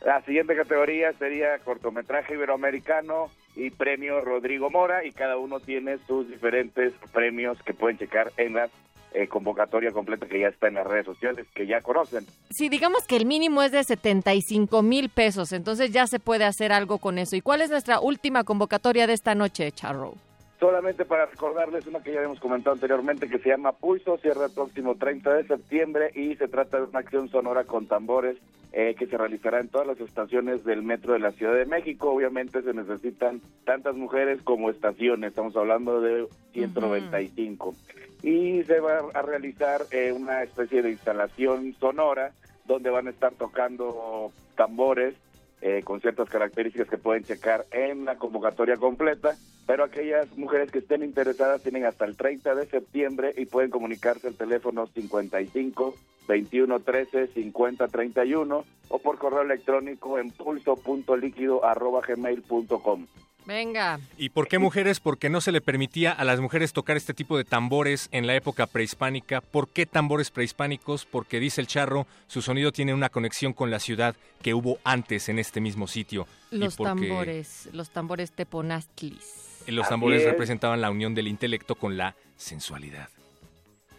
[0.06, 6.30] La siguiente categoría sería cortometraje iberoamericano y premio Rodrigo Mora y cada uno tiene sus
[6.30, 8.70] diferentes premios que pueden checar en la
[9.14, 12.26] eh, convocatoria completa que ya está en las redes sociales, que ya conocen.
[12.50, 16.72] Sí, digamos que el mínimo es de 75 mil pesos, entonces ya se puede hacer
[16.72, 17.36] algo con eso.
[17.36, 20.16] ¿Y cuál es nuestra última convocatoria de esta noche, charro?
[20.60, 24.52] Solamente para recordarles una que ya habíamos comentado anteriormente que se llama Pulso, cierra el
[24.52, 28.38] próximo 30 de septiembre y se trata de una acción sonora con tambores
[28.74, 32.10] eh, que se realizará en todas las estaciones del metro de la Ciudad de México.
[32.10, 37.76] Obviamente se necesitan tantas mujeres como estaciones, estamos hablando de 195.
[38.24, 42.32] Y se va a realizar eh, una especie de instalación sonora
[42.66, 45.14] donde van a estar tocando tambores
[45.62, 49.36] eh, con ciertas características que pueden checar en la convocatoria completa,
[49.66, 54.28] pero aquellas mujeres que estén interesadas tienen hasta el 30 de septiembre y pueden comunicarse
[54.28, 55.94] al teléfono 55
[56.28, 63.08] 21 13 50 31 o por correo electrónico en pulso.líquido@gmail.com.
[63.48, 64.00] Venga.
[64.18, 65.00] ¿Y por qué mujeres?
[65.00, 68.36] Porque no se le permitía a las mujeres tocar este tipo de tambores en la
[68.36, 69.40] época prehispánica.
[69.40, 71.06] ¿Por qué tambores prehispánicos?
[71.06, 75.30] Porque dice el charro, su sonido tiene una conexión con la ciudad que hubo antes
[75.30, 76.28] en este mismo sitio.
[76.52, 79.64] Y Los porque tambores, los tambores teponastlis.
[79.68, 80.28] Los Así tambores es.
[80.28, 83.08] representaban la unión del intelecto con la sensualidad.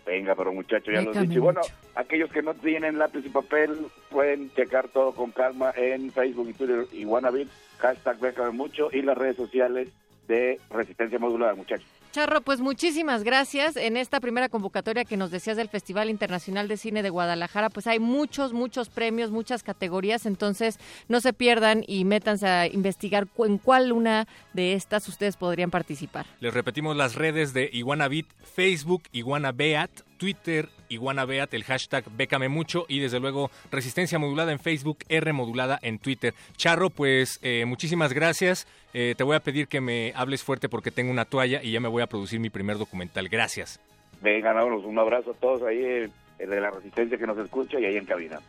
[0.04, 1.38] Venga, pero muchachos, ya los Bécame dije.
[1.38, 1.60] Y bueno,
[1.94, 6.52] aquellos que no tienen lápiz y papel pueden checar todo con calma en Facebook y
[6.54, 7.46] Twitter y Wannabe,
[7.78, 9.88] hashtag Bécame Mucho y las redes sociales
[10.26, 11.86] de Resistencia Modulada, muchachos.
[12.12, 13.76] Charro, pues muchísimas gracias.
[13.76, 17.86] En esta primera convocatoria que nos decías del Festival Internacional de Cine de Guadalajara, pues
[17.86, 23.46] hay muchos, muchos premios, muchas categorías, entonces no se pierdan y métanse a investigar cu-
[23.46, 26.26] en cuál una de estas ustedes podrían participar.
[26.40, 33.00] Les repetimos las redes de Iguanabit, Facebook, Iguanabeat, Twitter, Iguanabeat, el hashtag Bécame Mucho y
[33.00, 36.34] desde luego Resistencia Modulada en Facebook, R Modulada en Twitter.
[36.56, 38.66] Charro, pues eh, muchísimas gracias.
[38.94, 41.80] Eh, te voy a pedir que me hables fuerte porque tengo una toalla y ya
[41.80, 43.28] me voy a producir mi primer documental.
[43.28, 43.80] Gracias.
[44.20, 47.84] Vengan, vámonos, un abrazo a todos ahí, el de la Resistencia que nos escucha y
[47.84, 48.40] ahí en cabina.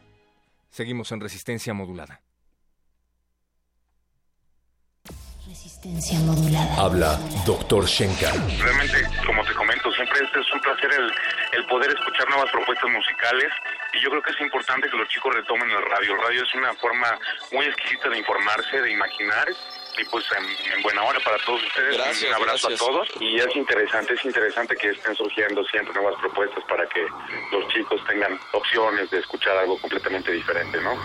[0.70, 2.22] Seguimos en Resistencia Modulada.
[5.80, 6.76] Resistencia modulada.
[6.76, 8.34] Habla Doctor Shenka.
[8.60, 11.10] Realmente, como te comento, siempre es, es un placer el,
[11.58, 13.48] el poder escuchar nuevas propuestas musicales
[13.94, 16.16] y yo creo que es importante que los chicos retomen el radio.
[16.16, 17.18] El radio es una forma
[17.54, 19.48] muy exquisita de informarse, de imaginar
[19.98, 21.98] y pues en, en buena hora para todos ustedes.
[21.98, 22.82] Gracias, un abrazo gracias.
[22.82, 27.06] a todos y es interesante, es interesante que estén surgiendo siempre nuevas propuestas para que
[27.52, 30.98] los chicos tengan opciones de escuchar algo completamente diferente, ¿no?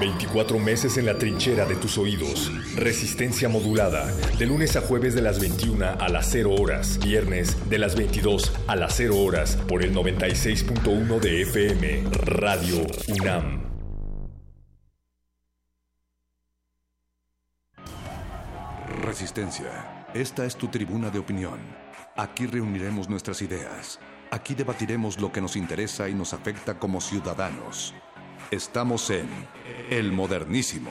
[0.00, 2.52] 24 meses en la trinchera de tus oídos.
[2.76, 4.12] Resistencia modulada.
[4.38, 6.98] De lunes a jueves de las 21 a las 0 horas.
[6.98, 9.56] Viernes de las 22 a las 0 horas.
[9.68, 12.04] Por el 96.1 de FM.
[12.26, 13.65] Radio UNAM.
[19.06, 20.04] Resistencia.
[20.14, 21.60] Esta es tu tribuna de opinión.
[22.16, 24.00] Aquí reuniremos nuestras ideas.
[24.32, 27.94] Aquí debatiremos lo que nos interesa y nos afecta como ciudadanos.
[28.50, 29.28] Estamos en
[29.90, 30.90] El Modernísimo.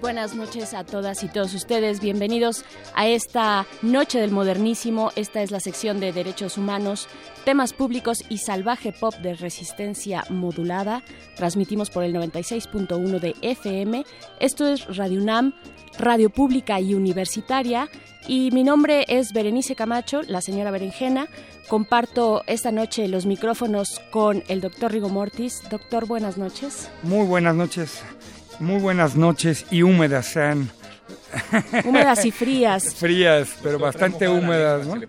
[0.00, 2.00] Buenas noches a todas y todos ustedes.
[2.00, 5.10] Bienvenidos a esta noche del modernísimo.
[5.16, 7.08] Esta es la sección de derechos humanos,
[7.44, 11.02] temas públicos y salvaje pop de resistencia modulada.
[11.36, 14.04] Transmitimos por el 96.1 de FM.
[14.38, 15.54] Esto es Radio UNAM,
[15.98, 17.88] radio pública y universitaria.
[18.28, 21.28] Y mi nombre es Berenice Camacho, la señora Berenjena.
[21.68, 25.62] Comparto esta noche los micrófonos con el doctor Rigo Mortis.
[25.70, 26.90] Doctor, buenas noches.
[27.02, 28.02] Muy buenas noches.
[28.58, 30.70] Muy buenas noches y húmedas sean.
[31.84, 32.94] Húmedas y frías.
[32.94, 35.00] Frías, pero bastante húmedas, ¿no?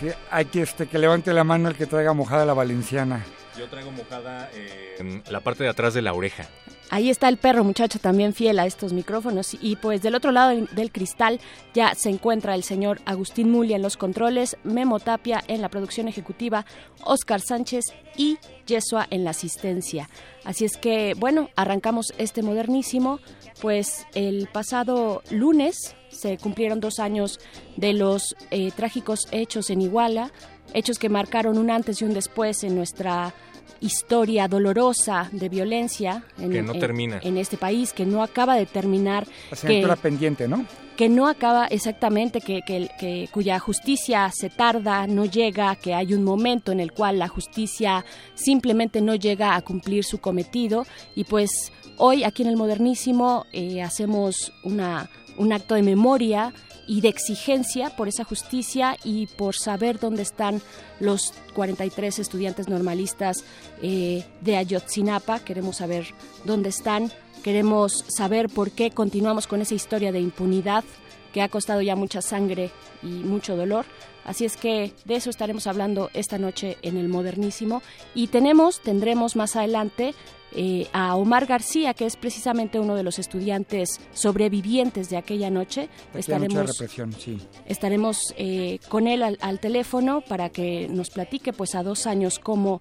[0.00, 3.24] Sí, hay que este que levante la mano el que traiga mojada la valenciana.
[3.58, 6.46] Yo traigo mojada eh, en la parte de atrás de la oreja.
[6.88, 9.56] Ahí está el perro, muchacho, también fiel a estos micrófonos.
[9.60, 11.40] Y pues del otro lado del- cristal
[11.74, 16.06] ya se encuentra el señor Agustín Mulia en los controles, Memo Tapia en la producción
[16.06, 16.64] ejecutiva,
[17.02, 20.08] Oscar Sánchez y Yesua en la asistencia.
[20.44, 23.18] Así es que, bueno, arrancamos este modernísimo.
[23.60, 27.40] Pues el pasado lunes se cumplieron dos años
[27.76, 30.30] de los eh, trágicos hechos en Iguala,
[30.72, 33.34] hechos que marcaron un antes y un después en nuestra
[33.80, 37.20] historia dolorosa de violencia en, Que no en- termina.
[37.22, 40.64] en este país, que no acaba de terminar, La pendiente, ¿no?
[40.96, 46.14] que no acaba exactamente, que, que- que- cuya justicia se tarda, no llega, que hay
[46.14, 48.04] un momento en el cual la justicia
[48.34, 53.82] simplemente no llega a cumplir su cometido y pues hoy aquí en el Modernísimo eh,
[53.82, 56.54] hacemos una, un acto de memoria
[56.86, 60.62] y de exigencia por esa justicia y por saber dónde están
[61.00, 63.44] los 43 estudiantes normalistas
[63.82, 65.40] eh, de Ayotzinapa.
[65.40, 66.06] Queremos saber
[66.44, 67.10] dónde están,
[67.42, 70.84] queremos saber por qué continuamos con esa historia de impunidad
[71.32, 72.70] que ha costado ya mucha sangre
[73.02, 73.84] y mucho dolor.
[74.24, 77.82] Así es que de eso estaremos hablando esta noche en el Modernísimo.
[78.14, 80.14] Y tenemos, tendremos más adelante
[80.56, 85.88] eh, a Omar García, que es precisamente uno de los estudiantes sobrevivientes de aquella noche.
[86.08, 87.38] Mucha Estaremos represión, sí.
[87.66, 92.38] Estaremos eh, con él al, al teléfono para que nos platique, pues a dos años,
[92.38, 92.80] cómo,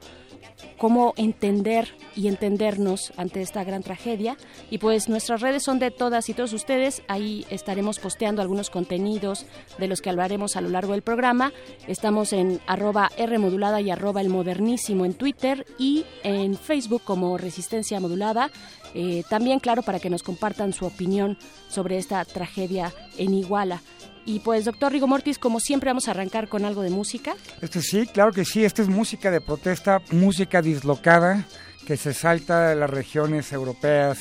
[0.78, 4.38] cómo entender y entendernos ante esta gran tragedia.
[4.70, 7.04] Y pues nuestras redes son de todas y todos ustedes.
[7.08, 9.46] Ahí estaremos posteando algunos contenidos
[9.78, 11.52] de los que hablaremos a lo largo del programa.
[11.88, 17.38] Estamos en arroba R modulada y arroba el modernísimo en Twitter y en Facebook como
[17.38, 18.50] Resistencia Modulada.
[18.94, 21.38] Eh, también, claro, para que nos compartan su opinión
[21.68, 23.82] sobre esta tragedia en Iguala.
[24.26, 27.36] Y pues, doctor Rigo Mortis, como siempre, vamos a arrancar con algo de música.
[27.62, 31.46] Esto sí, claro que sí, esta es música de protesta, música dislocada
[31.86, 34.18] que se salta de las regiones europeas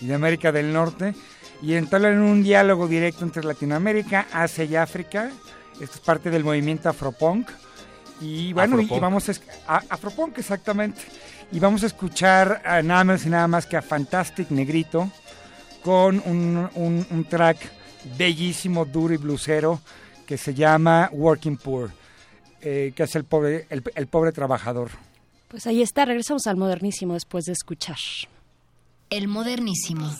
[0.00, 1.14] y, de América del Norte
[1.62, 5.30] y entabla en un diálogo directo entre Latinoamérica, Asia y África.
[5.80, 7.48] Esto es parte del movimiento Afropunk.
[8.20, 9.28] Y bueno, y- vamos
[9.68, 11.00] a, Afropunk exactamente.
[11.52, 15.08] Y vamos a escuchar a nada más y nada más que a Fantastic Negrito
[15.84, 17.58] con un, un- un track
[18.16, 19.80] bellísimo, duro y blusero
[20.26, 21.90] que se llama Working Poor,
[22.60, 24.90] eh, que es el pobre, el, el pobre trabajador.
[25.48, 27.96] Pues ahí está, regresamos al modernísimo después de escuchar.
[29.10, 30.10] El modernísimo.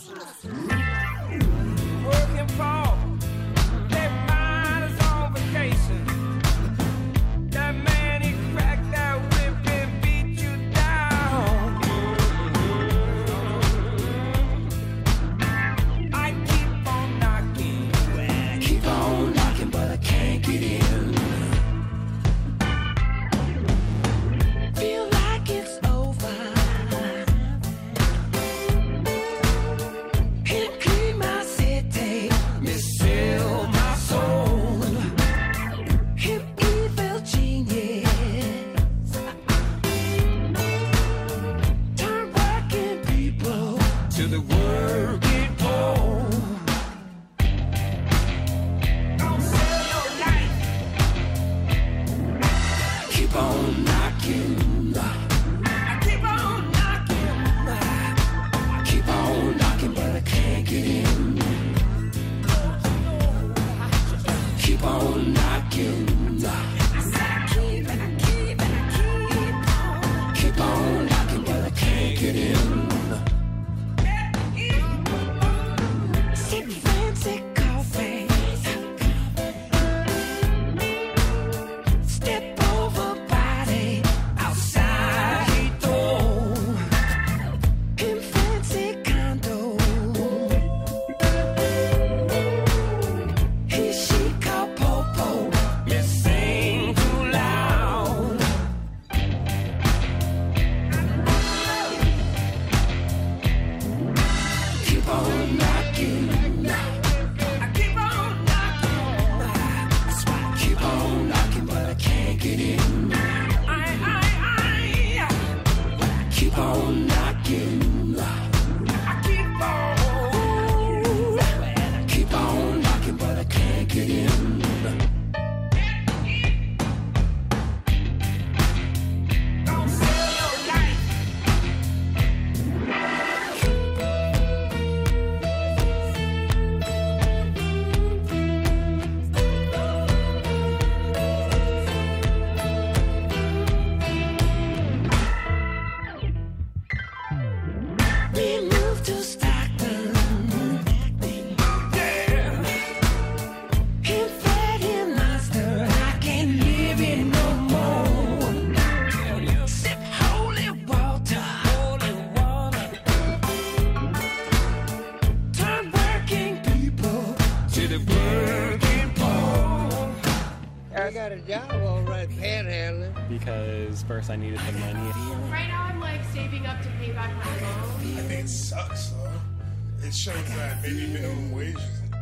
[174.06, 175.10] First I needed the money.
[175.50, 178.18] Right now, I'm like saving up to pay back my loan.
[178.18, 180.06] I think it sucks, though.
[180.06, 182.14] It shows that maybe minimum wage isn't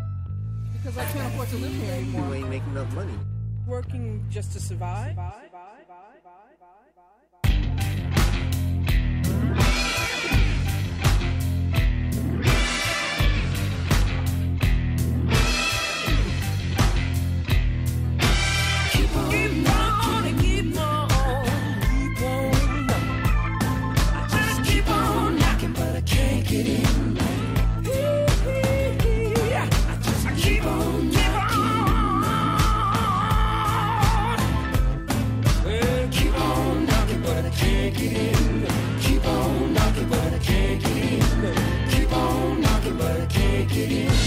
[0.73, 2.29] Because I can't afford to live here anymore.
[2.29, 3.19] You ain't making enough money.
[3.67, 5.17] Working just to survive?
[5.17, 5.52] Keep
[43.77, 44.22] it in.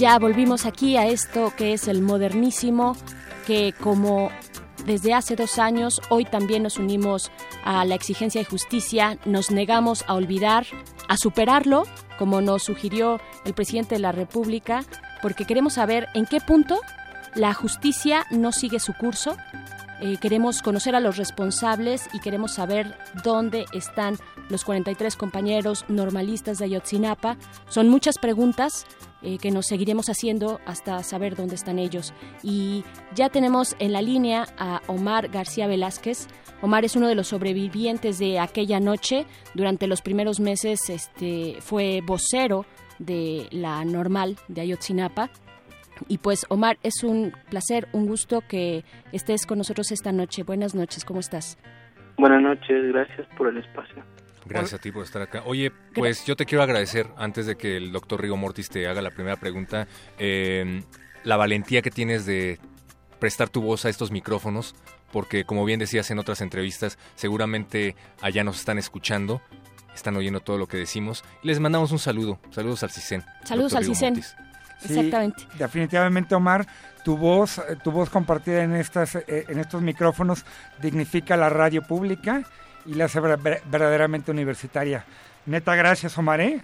[0.00, 2.96] Ya volvimos aquí a esto que es el modernísimo,
[3.46, 4.30] que como
[4.86, 7.30] desde hace dos años, hoy también nos unimos
[7.66, 10.64] a la exigencia de justicia, nos negamos a olvidar,
[11.06, 11.82] a superarlo,
[12.18, 14.84] como nos sugirió el presidente de la República,
[15.20, 16.80] porque queremos saber en qué punto
[17.34, 19.36] la justicia no sigue su curso.
[20.00, 24.16] Eh, queremos conocer a los responsables y queremos saber dónde están
[24.48, 27.36] los 43 compañeros normalistas de Ayotzinapa.
[27.68, 28.86] Son muchas preguntas
[29.22, 32.14] eh, que nos seguiremos haciendo hasta saber dónde están ellos.
[32.42, 36.26] Y ya tenemos en la línea a Omar García Velázquez.
[36.62, 39.26] Omar es uno de los sobrevivientes de aquella noche.
[39.54, 42.64] Durante los primeros meses este, fue vocero
[42.98, 45.30] de la normal de Ayotzinapa.
[46.08, 50.44] Y pues Omar, es un placer, un gusto que estés con nosotros esta noche.
[50.44, 51.58] Buenas noches, ¿cómo estás?
[52.16, 54.02] Buenas noches, gracias por el espacio.
[54.50, 55.42] Gracias a ti por estar acá.
[55.46, 59.00] Oye, pues yo te quiero agradecer, antes de que el doctor Rigo Mortis te haga
[59.00, 59.86] la primera pregunta,
[60.18, 60.82] eh,
[61.24, 62.58] la valentía que tienes de
[63.18, 64.74] prestar tu voz a estos micrófonos,
[65.12, 69.40] porque como bien decías en otras entrevistas, seguramente allá nos están escuchando,
[69.94, 71.24] están oyendo todo lo que decimos.
[71.42, 72.40] Y les mandamos un saludo.
[72.50, 73.24] Saludos al CISEN.
[73.44, 74.22] Saludos al CISEN.
[74.22, 74.24] Sí,
[74.82, 75.46] Exactamente.
[75.58, 76.66] Definitivamente, Omar,
[77.04, 80.44] tu voz, tu voz compartida en estas, eh, en estos micrófonos
[80.80, 82.42] dignifica la radio pública
[82.90, 85.04] y la hace ver- ver- verdaderamente universitaria.
[85.46, 86.40] Neta, gracias, Omar.
[86.40, 86.60] ¿eh?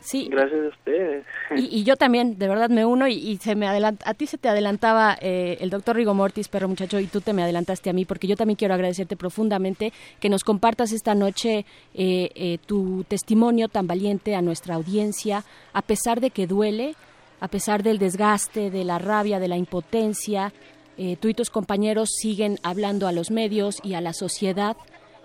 [0.00, 0.28] Sí.
[0.30, 1.24] Gracias a ustedes.
[1.56, 4.26] Y, y yo también, de verdad, me uno y, y se me adelanta, a ti
[4.28, 7.90] se te adelantaba eh, el doctor Rigo Mortis, perro muchacho, y tú te me adelantaste
[7.90, 12.58] a mí, porque yo también quiero agradecerte profundamente que nos compartas esta noche eh, eh,
[12.64, 16.94] tu testimonio tan valiente a nuestra audiencia, a pesar de que duele,
[17.40, 20.52] a pesar del desgaste, de la rabia, de la impotencia,
[20.96, 24.76] eh, tú y tus compañeros siguen hablando a los medios y a la sociedad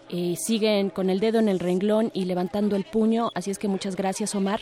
[0.09, 3.31] siguen con el dedo en el renglón y levantando el puño.
[3.35, 4.61] Así es que muchas gracias, Omar,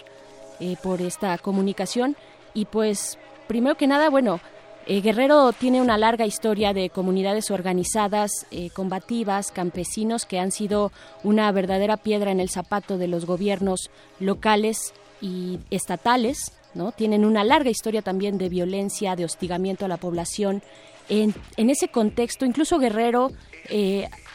[0.59, 2.15] eh, por esta comunicación.
[2.53, 3.17] Y pues,
[3.47, 4.39] primero que nada, bueno,
[4.85, 10.91] eh, Guerrero tiene una larga historia de comunidades organizadas, eh, combativas, campesinos que han sido
[11.23, 13.89] una verdadera piedra en el zapato de los gobiernos
[14.19, 16.51] locales y estatales.
[16.73, 16.91] ¿no?
[16.91, 20.61] Tienen una larga historia también de violencia, de hostigamiento a la población.
[21.09, 23.31] En, en ese contexto, incluso Guerrero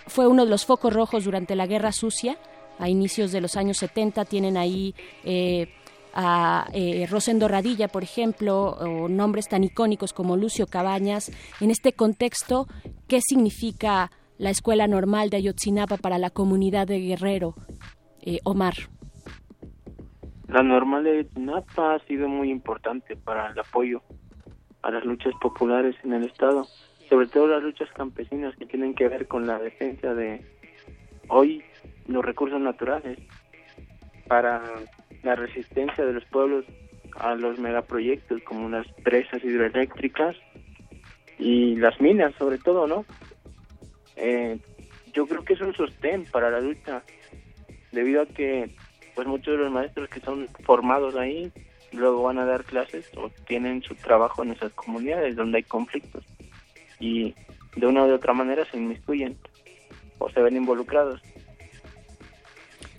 [0.07, 2.37] fue uno de los focos rojos durante la Guerra Sucia.
[2.79, 4.95] A inicios de los años 70 tienen ahí
[5.25, 5.69] eh,
[6.15, 11.31] a eh, Rosendo Radilla, por ejemplo, o nombres tan icónicos como Lucio Cabañas.
[11.61, 12.67] En este contexto,
[13.09, 17.55] ¿qué significa la Escuela Normal de Ayotzinapa para la comunidad de Guerrero?
[18.23, 18.75] Eh, Omar.
[20.49, 24.03] La normal de Napa ha sido muy importante para el apoyo
[24.83, 26.67] a las luchas populares en el Estado,
[27.09, 30.45] sobre todo las luchas campesinas que tienen que ver con la defensa de
[31.29, 31.63] hoy
[32.07, 33.19] los recursos naturales
[34.29, 34.63] para
[35.23, 36.65] la resistencia de los pueblos
[37.19, 40.37] a los megaproyectos como las presas hidroeléctricas
[41.39, 43.05] y las minas sobre todo, ¿no?
[44.17, 44.59] Eh,
[45.13, 47.03] yo creo que es un sostén para la lucha
[47.93, 48.75] debido a que
[49.15, 51.51] pues muchos de los maestros que son formados ahí
[51.93, 56.25] luego van a dar clases o tienen su trabajo en esas comunidades donde hay conflictos
[57.01, 57.35] y
[57.77, 59.37] de una u otra manera se inmiscuyen
[60.19, 61.21] o se ven involucrados.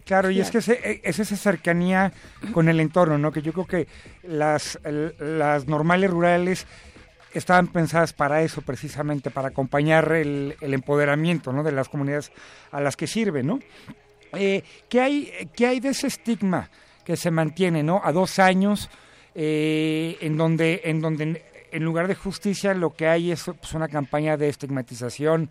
[0.06, 2.14] Claro, y es que ese- es esa cercanía
[2.54, 3.32] con el entorno, ¿no?
[3.32, 3.88] Que yo creo que
[4.24, 4.80] las,
[5.20, 6.66] las normales rurales
[7.34, 11.62] estaban pensadas para eso, precisamente, para acompañar el, el empoderamiento, ¿no?
[11.62, 12.32] De las comunidades
[12.72, 13.60] a las que sirven, ¿no?
[14.34, 16.70] Eh, ¿qué, hay, ¿Qué hay de ese estigma
[17.04, 18.00] que se mantiene, ¿no?
[18.04, 18.90] A dos años,
[19.36, 23.88] eh, en donde, en donde en lugar de justicia lo que hay es pues, una
[23.88, 25.50] campaña de estigmatización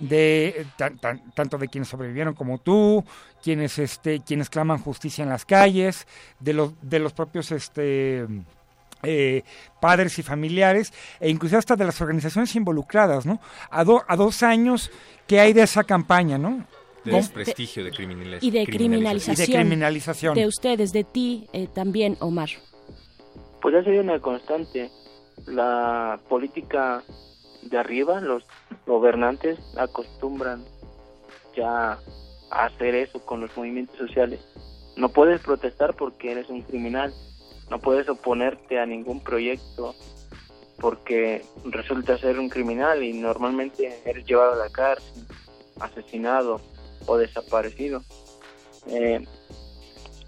[0.00, 3.04] de eh, tan- tan- tanto de quienes sobrevivieron como tú,
[3.42, 6.06] quienes este quienes claman justicia en las calles,
[6.40, 8.26] de los de los propios este
[9.02, 9.42] eh,
[9.80, 13.40] padres y familiares e incluso hasta de las organizaciones involucradas, ¿no?
[13.70, 14.90] A, do- a dos años
[15.26, 16.64] que hay de esa campaña, ¿no?
[17.04, 18.66] De desprestigio, de criminaliz- Y de criminalización.
[18.66, 19.36] criminalización.
[19.36, 20.34] Y de criminalización.
[20.36, 22.48] De ustedes, de ti eh, también, Omar.
[23.60, 24.90] Pues ha sido una constante.
[25.46, 27.02] La política
[27.62, 28.44] de arriba, los
[28.86, 30.64] gobernantes acostumbran
[31.56, 31.98] ya
[32.50, 34.40] a hacer eso con los movimientos sociales.
[34.96, 37.12] No puedes protestar porque eres un criminal,
[37.70, 39.94] no puedes oponerte a ningún proyecto
[40.80, 45.24] porque resulta ser un criminal y normalmente eres llevado a la cárcel,
[45.80, 46.60] asesinado
[47.06, 48.02] o desaparecido.
[48.88, 49.24] Eh,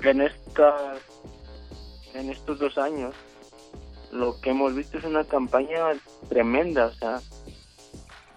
[0.00, 1.00] en estas
[2.14, 3.14] en estos dos años
[4.16, 5.92] lo que hemos visto es una campaña
[6.28, 7.20] tremenda, o sea,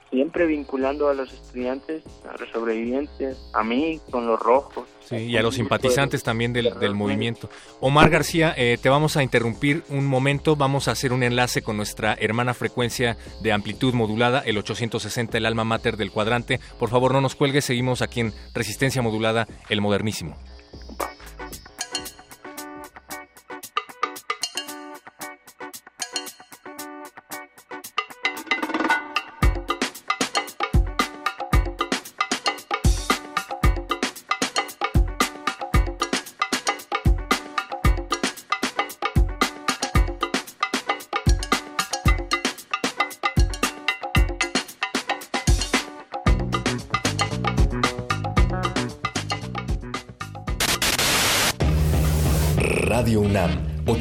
[0.09, 4.87] siempre vinculando a los estudiantes, a los sobrevivientes, a mí con los rojos.
[5.01, 7.49] Sí, y a los simpatizantes también del, del movimiento.
[7.79, 11.77] Omar García, eh, te vamos a interrumpir un momento, vamos a hacer un enlace con
[11.77, 16.59] nuestra hermana frecuencia de amplitud modulada, el 860, el alma mater del cuadrante.
[16.77, 20.37] Por favor, no nos cuelgues, seguimos aquí en Resistencia Modulada, el modernísimo.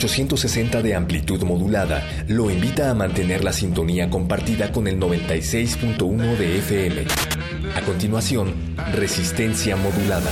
[0.08, 6.58] 860 de amplitud modulada, lo invita a mantener la sintonía compartida con el 96.1 de
[6.60, 7.04] FM.
[7.76, 8.54] A continuación,
[8.94, 10.30] resistencia modulada.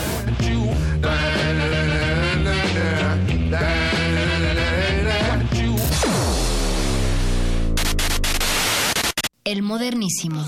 [9.45, 10.43] El modernísimo.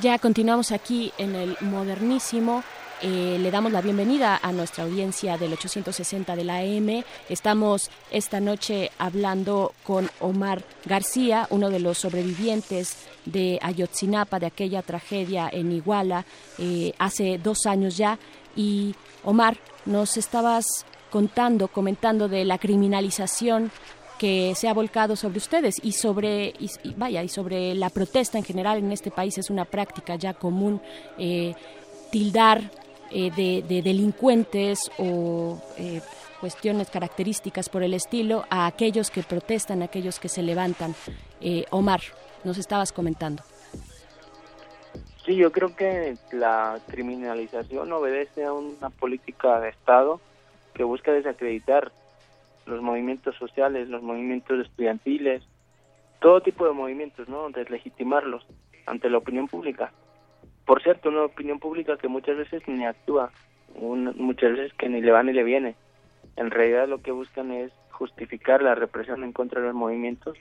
[0.00, 2.64] Ya continuamos aquí en el modernísimo.
[3.06, 7.04] Eh, le damos la bienvenida a nuestra audiencia del 860 de la AM.
[7.28, 12.96] Estamos esta noche hablando con Omar García, uno de los sobrevivientes
[13.26, 16.24] de Ayotzinapa, de aquella tragedia en Iguala,
[16.56, 18.18] eh, hace dos años ya.
[18.56, 20.64] Y Omar, nos estabas
[21.10, 23.70] contando, comentando de la criminalización
[24.18, 28.44] que se ha volcado sobre ustedes y sobre y, vaya y sobre la protesta en
[28.44, 30.80] general en este país es una práctica ya común
[31.18, 31.54] eh,
[32.10, 32.70] tildar
[33.10, 36.00] eh, de, de delincuentes o eh,
[36.40, 40.94] cuestiones características por el estilo a aquellos que protestan, a aquellos que se levantan.
[41.40, 42.00] Eh, Omar,
[42.44, 43.42] nos estabas comentando.
[45.24, 50.20] Sí, yo creo que la criminalización obedece a una política de Estado
[50.74, 51.92] que busca desacreditar
[52.66, 55.42] los movimientos sociales, los movimientos estudiantiles,
[56.20, 57.48] todo tipo de movimientos, ¿no?
[57.50, 58.46] Deslegitimarlos
[58.86, 59.92] ante la opinión pública.
[60.66, 63.30] Por cierto, una opinión pública que muchas veces ni actúa,
[63.74, 65.74] un- muchas veces que ni le va ni le viene.
[66.36, 70.36] En realidad lo que buscan es justificar la represión en contra de los movimientos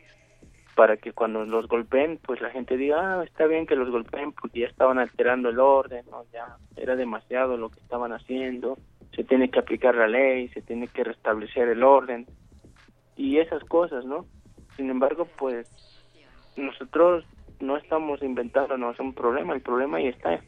[0.76, 4.32] para que cuando los golpeen, pues la gente diga, ah, está bien que los golpeen
[4.32, 6.26] porque ya estaban alterando el orden, ¿no?
[6.34, 8.80] ya era demasiado lo que estaban haciendo,
[9.16, 12.26] se tiene que aplicar la ley, se tiene que restablecer el orden
[13.16, 14.26] y esas cosas, ¿no?
[14.76, 15.68] Sin embargo, pues
[16.58, 17.24] nosotros
[17.64, 20.40] no estamos inventándonos un problema, el problema ahí está.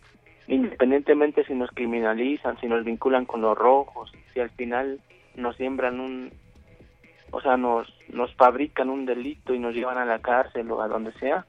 [0.48, 5.00] Independientemente si nos criminalizan, si nos vinculan con los rojos, si al final
[5.36, 6.32] nos siembran un,
[7.32, 10.88] o sea, nos, nos fabrican un delito y nos llevan a la cárcel o a
[10.88, 11.46] donde sea.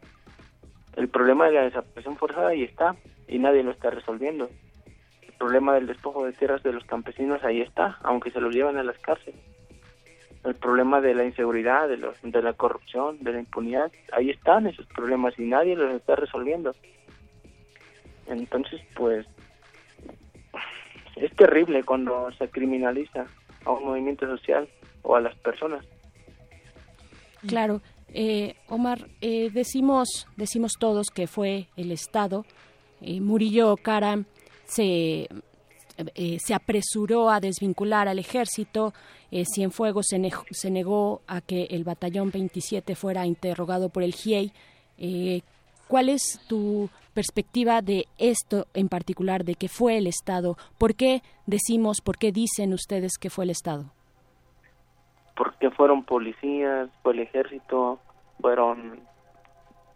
[0.96, 2.96] El problema de la desaparición forzada ahí está
[3.28, 4.48] y nadie lo está resolviendo.
[5.22, 8.78] El problema del despojo de tierras de los campesinos ahí está, aunque se los llevan
[8.78, 9.40] a las cárceles.
[10.46, 14.66] El problema de la inseguridad, de, los, de la corrupción, de la impunidad, ahí están
[14.66, 16.72] esos problemas y nadie los está resolviendo.
[18.26, 19.26] Entonces, pues,
[21.16, 23.26] es terrible cuando se criminaliza
[23.64, 24.68] a un movimiento social
[25.02, 25.84] o a las personas.
[27.46, 27.80] Claro.
[28.08, 32.44] Eh, Omar, eh, decimos, decimos todos que fue el Estado.
[33.00, 34.24] Eh, Murillo Cara
[34.64, 35.28] se,
[36.14, 38.92] eh, se apresuró a desvincular al ejército.
[39.30, 40.20] Eh, Cienfuegos se,
[40.50, 44.52] se negó a que el batallón 27 fuera interrogado por el GIEI.
[44.98, 45.42] Eh,
[45.88, 50.56] ¿Cuál es tu perspectiva de esto en particular, de que fue el Estado?
[50.78, 53.86] ¿Por qué decimos, por qué dicen ustedes que fue el Estado?
[55.36, 58.00] porque fueron policías, fue el ejército,
[58.40, 58.98] fueron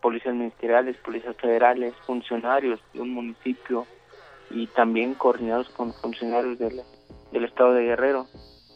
[0.00, 3.86] policías ministeriales, policías federales, funcionarios de un municipio
[4.50, 6.82] y también coordinados con funcionarios del,
[7.32, 8.26] del estado de Guerrero.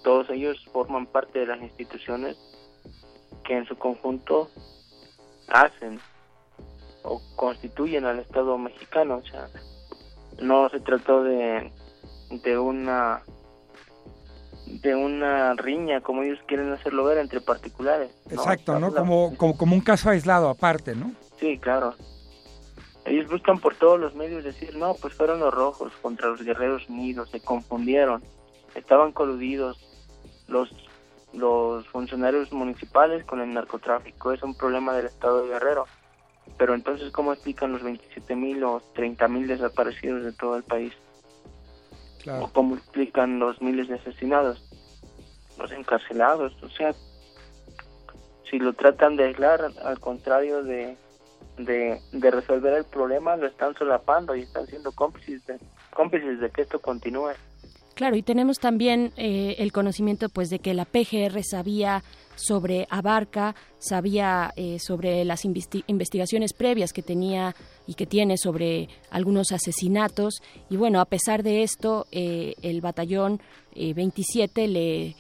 [0.02, 2.36] Todos ellos forman parte de las instituciones
[3.44, 4.48] que en su conjunto
[5.48, 6.00] hacen
[7.02, 9.16] o constituyen al Estado mexicano.
[9.16, 9.48] O sea,
[10.40, 11.72] no se trató de,
[12.30, 13.22] de una
[14.66, 18.10] de una riña, como ellos quieren hacerlo ver, entre particulares.
[18.30, 18.92] Exacto, ¿no?
[18.92, 21.12] Como, como, como un caso aislado aparte, ¿no?
[21.38, 21.94] Sí, claro.
[23.04, 26.88] Ellos buscan por todos los medios decir, no, pues fueron los rojos contra los guerreros
[26.88, 28.22] unidos, se confundieron,
[28.74, 29.78] estaban coludidos
[30.48, 30.70] los
[31.34, 35.86] los funcionarios municipales con el narcotráfico, es un problema del estado de Guerrero.
[36.56, 40.92] Pero entonces, ¿cómo explican los 27 mil o 30 mil desaparecidos de todo el país?
[42.40, 44.62] ¿O cómo explican los miles de asesinados?
[45.58, 46.94] Los encarcelados, o sea,
[48.50, 50.96] si lo tratan de aislar, al contrario de,
[51.58, 55.58] de, de resolver el problema, lo están solapando y están siendo cómplices de,
[55.94, 57.32] cómplices de que esto continúe.
[57.94, 62.02] Claro, y tenemos también eh, el conocimiento pues de que la PGR sabía
[62.34, 67.54] sobre Abarca, sabía eh, sobre las investi- investigaciones previas que tenía
[67.86, 73.40] y que tiene sobre algunos asesinatos y bueno, a pesar de esto, eh, el batallón
[73.76, 75.14] eh, 27 le,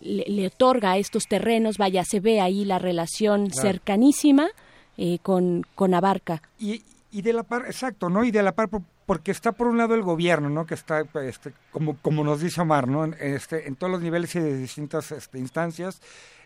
[0.00, 3.68] le, le otorga estos terrenos, vaya, se ve ahí la relación Claro.
[3.68, 4.48] cercanísima
[4.96, 6.42] eh, con, con Abarca.
[6.58, 8.24] Y, y de la par, exacto, ¿no?
[8.24, 10.66] Y de la par, por- porque está por un lado el gobierno, ¿no?
[10.66, 13.04] Que está, este, como, como nos dice Omar, ¿no?
[13.04, 16.00] Este, en todos los niveles y de distintas este, instancias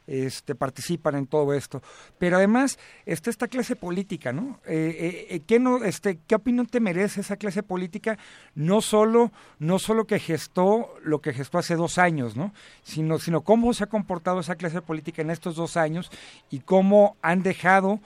[0.06, 1.82] este, participan en todo esto.
[2.18, 4.58] Pero además está esta clase política, ¿no?
[4.66, 8.18] Eh, eh, eh, ¿qué, no este, ¿Qué opinión te merece esa clase política?
[8.54, 12.52] No solo, no solo que gestó lo que gestó hace dos años, ¿no?
[12.82, 16.10] Sino, sino cómo se ha comportado esa clase política en estos dos años
[16.50, 18.00] y cómo han dejado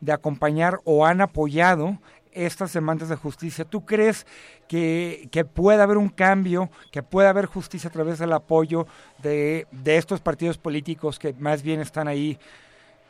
[0.00, 1.98] de acompañar o han apoyado
[2.32, 3.64] estas demandas de justicia.
[3.64, 4.26] ¿Tú crees
[4.68, 8.86] que, que puede haber un cambio, que puede haber justicia a través del apoyo
[9.22, 12.38] de, de estos partidos políticos que más bien están ahí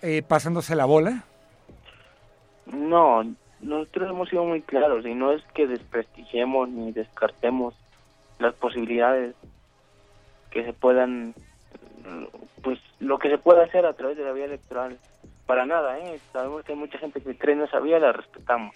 [0.03, 1.25] eh, pasándose la bola?
[2.67, 3.25] No,
[3.61, 7.75] nosotros hemos sido muy claros y no es que desprestigiemos ni descartemos
[8.39, 9.35] las posibilidades
[10.51, 11.35] que se puedan,
[12.63, 14.99] pues lo que se puede hacer a través de la vía electoral.
[15.47, 16.19] Para nada, ¿eh?
[16.33, 18.75] Sabemos que hay mucha gente que cree en esa vía, la respetamos.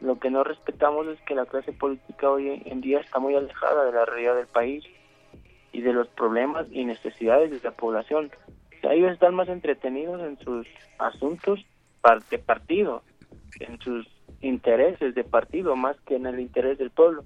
[0.00, 3.84] Lo que no respetamos es que la clase política hoy en día está muy alejada
[3.84, 4.84] de la realidad del país
[5.72, 8.30] y de los problemas y necesidades de la población.
[8.82, 10.66] Ellos están más entretenidos en sus
[10.98, 11.64] asuntos
[12.30, 13.02] de partido,
[13.60, 14.06] en sus
[14.40, 17.24] intereses de partido, más que en el interés del pueblo.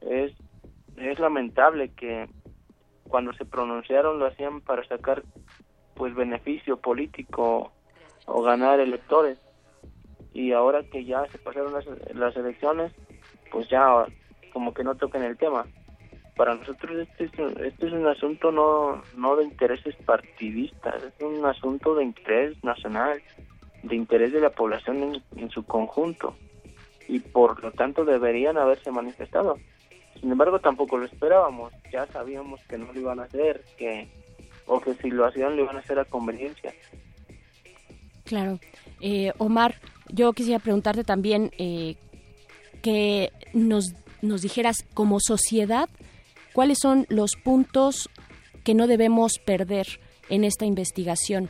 [0.00, 0.32] Es,
[0.96, 2.28] es lamentable que
[3.08, 5.22] cuando se pronunciaron lo hacían para sacar
[5.94, 7.72] pues beneficio político
[8.26, 9.38] o ganar electores
[10.32, 12.92] y ahora que ya se pasaron las, las elecciones,
[13.50, 14.04] pues ya
[14.52, 15.66] como que no toquen el tema.
[16.36, 21.44] Para nosotros este es, este es un asunto no, no de intereses partidistas, es un
[21.46, 23.22] asunto de interés nacional,
[23.82, 26.36] de interés de la población en, en su conjunto
[27.08, 29.56] y por lo tanto deberían haberse manifestado.
[30.20, 34.08] Sin embargo, tampoco lo esperábamos, ya sabíamos que no lo iban a hacer, que
[34.66, 36.72] o que si lo hacían lo iban a hacer a conveniencia.
[38.26, 38.60] Claro.
[39.00, 39.76] Eh, Omar,
[40.10, 41.96] yo quisiera preguntarte también eh,
[42.82, 45.88] que nos, nos dijeras como sociedad
[46.52, 48.08] cuáles son los puntos
[48.64, 49.86] que no debemos perder
[50.28, 51.48] en esta investigación.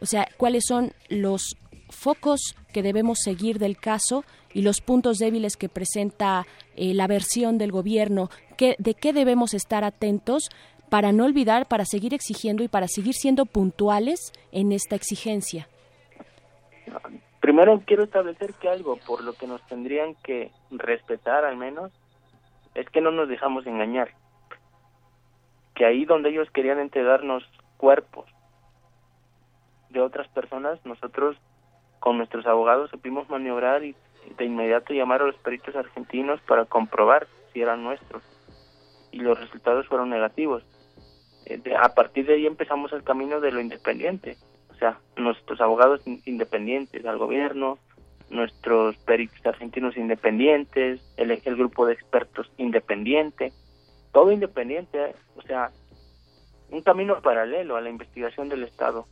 [0.00, 1.56] O sea, cuáles son los
[1.90, 2.40] focos
[2.72, 6.46] que debemos seguir del caso y los puntos débiles que presenta
[6.76, 8.30] eh, la versión del gobierno.
[8.56, 10.48] ¿Qué- ¿De qué debemos estar atentos
[10.88, 15.68] para no olvidar, para seguir exigiendo y para seguir siendo puntuales en esta exigencia?
[17.40, 21.92] Primero quiero establecer que algo por lo que nos tendrían que respetar al menos
[22.74, 24.10] es que no nos dejamos engañar.
[25.74, 27.44] Que ahí donde ellos querían entregarnos
[27.76, 28.26] cuerpos
[29.90, 31.36] de otras personas, nosotros
[32.00, 33.94] con nuestros abogados supimos maniobrar y
[34.36, 38.22] de inmediato llamar a los peritos argentinos para comprobar si eran nuestros.
[39.12, 40.64] Y los resultados fueron negativos.
[41.46, 44.36] Eh, a partir de ahí empezamos el camino de lo independiente.
[44.74, 47.78] O sea, nuestros abogados in- independientes al gobierno,
[48.30, 53.52] nuestros peritos argentinos independientes, el, el grupo de expertos independiente,
[54.12, 55.14] todo independiente, ¿eh?
[55.36, 55.70] o sea,
[56.70, 59.06] un camino paralelo a la investigación del Estado.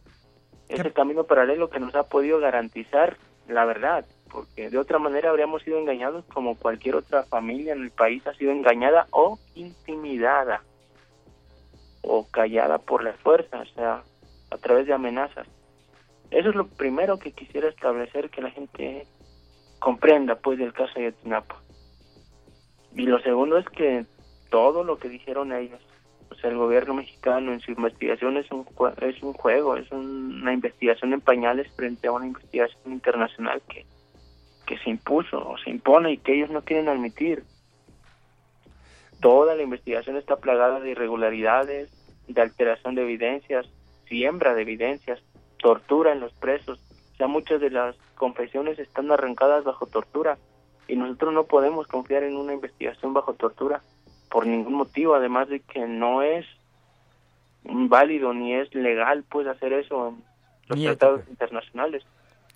[0.68, 3.16] Ese camino paralelo que nos ha podido garantizar
[3.48, 7.90] la verdad, porque de otra manera habríamos sido engañados como cualquier otra familia en el
[7.90, 10.62] país ha sido engañada o intimidada
[12.02, 14.02] o callada por la fuerza, o sea,
[14.52, 15.46] a través de amenazas.
[16.30, 19.06] Eso es lo primero que quisiera establecer que la gente
[19.78, 21.60] comprenda pues del caso de Ayotzinapa.
[22.94, 24.04] Y lo segundo es que
[24.50, 25.80] todo lo que dijeron ellos,
[26.30, 28.66] o sea, el gobierno mexicano en su investigación es un
[29.00, 33.84] es un juego, es un- una investigación en pañales frente a una investigación internacional que
[34.66, 37.42] que se impuso o se impone y que ellos no quieren admitir.
[39.20, 41.90] Toda la investigación está plagada de irregularidades,
[42.28, 43.66] de alteración de evidencias,
[44.12, 45.20] siembra de evidencias,
[45.56, 46.78] tortura en los presos.
[47.14, 50.36] O sea, muchas de las confesiones están arrancadas bajo tortura
[50.86, 53.80] y nosotros no podemos confiar en una investigación bajo tortura
[54.30, 56.44] por ningún motivo, además de que no es
[57.64, 60.22] válido ni es legal pues hacer eso en
[60.68, 62.04] los Ni tratados internacionales.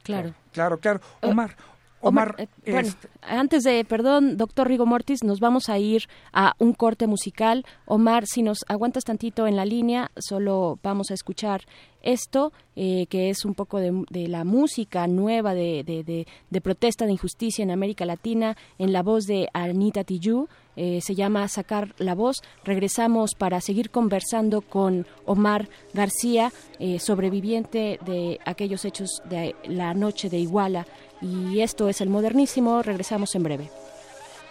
[0.02, 0.34] Claro.
[0.52, 1.00] Claro, claro.
[1.22, 1.56] Omar,
[2.00, 6.02] Omar, Omar, eh, bueno, este, antes de, perdón, doctor Rigo Mortis, nos vamos a ir
[6.32, 7.64] a un corte musical.
[7.86, 11.62] Omar, si nos aguantas tantito en la línea, solo vamos a escuchar
[12.02, 16.60] esto, eh, que es un poco de, de la música nueva de, de- de- de
[16.60, 20.48] protesta de injusticia en América Latina, en la voz de Anita Tijoux.
[20.78, 22.36] eh, se llama Sacar la Voz.
[22.62, 30.28] Regresamos para seguir conversando con Omar García, eh, sobreviviente de aquellos hechos de la noche
[30.28, 30.86] de Iguala.
[31.20, 32.82] Y esto es el modernísimo.
[32.82, 33.70] Regresamos en breve.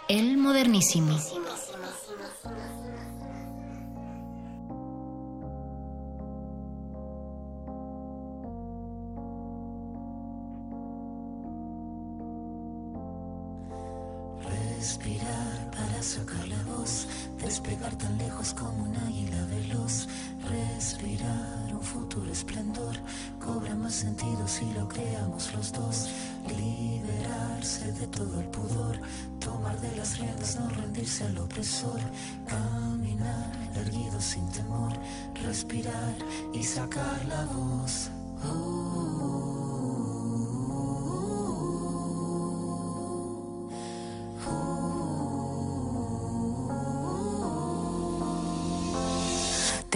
[0.08, 1.16] El modernísimo.
[14.78, 17.08] Respirar para sacar la voz,
[17.38, 20.06] despegar tan lejos como un águila veloz.
[20.48, 22.94] Respirar un futuro esplendor,
[23.44, 26.08] cobra más sentido si lo creamos los dos.
[26.48, 28.98] Liberarse de todo el pudor,
[29.40, 32.00] tomar de las riendas, no rendirse al opresor.
[32.46, 34.92] Caminar erguido sin temor,
[35.44, 36.14] respirar
[36.54, 38.10] y sacar la voz.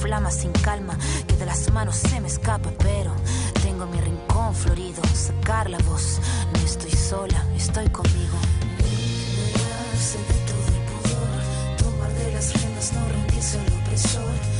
[0.00, 0.96] flama sin calma,
[1.26, 3.14] que de las manos se me escapa, pero
[3.62, 6.20] tengo mi rincón florido, sacar la voz.
[6.54, 8.38] No estoy sola, estoy conmigo.
[8.78, 14.59] Liberarse de todo el pudor, tomar de las riendas, no rendirse al opresor.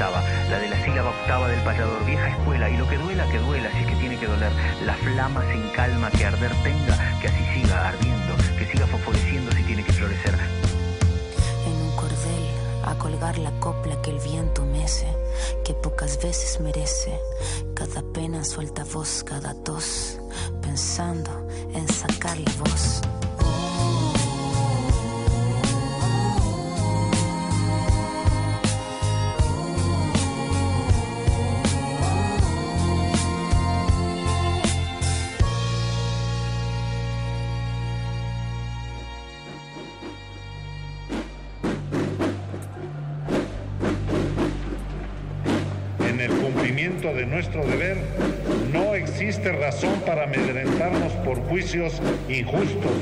[0.00, 2.70] La de la sílaba octava del payador, vieja escuela.
[2.70, 4.50] Y lo que duela, que duela, si que tiene que doler.
[4.86, 9.62] La flama sin calma que arder tenga, que así siga ardiendo, que siga fosforeciendo si
[9.64, 10.34] tiene que florecer.
[11.66, 12.46] en un cordel
[12.84, 15.06] a colgar la copla que el viento mece,
[15.64, 17.20] que pocas veces merece.
[17.74, 20.18] Cada pena suelta voz, cada tos,
[20.62, 22.89] pensando en sacar la voz.
[49.40, 51.94] Existe razón para amedrentarnos por juicios
[52.28, 52.92] injustos.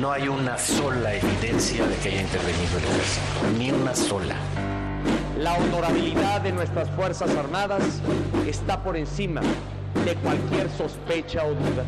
[0.00, 4.36] No hay una sola evidencia de que haya intervenido el ejército, ni una sola.
[5.38, 7.82] La honorabilidad de nuestras Fuerzas Armadas
[8.46, 9.40] está por encima
[10.04, 11.84] de cualquier sospecha o duda.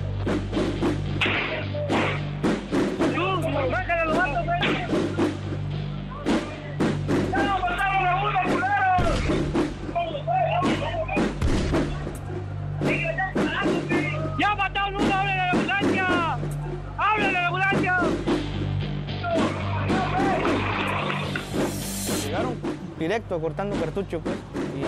[23.02, 24.36] Directo cortando cartucho pues,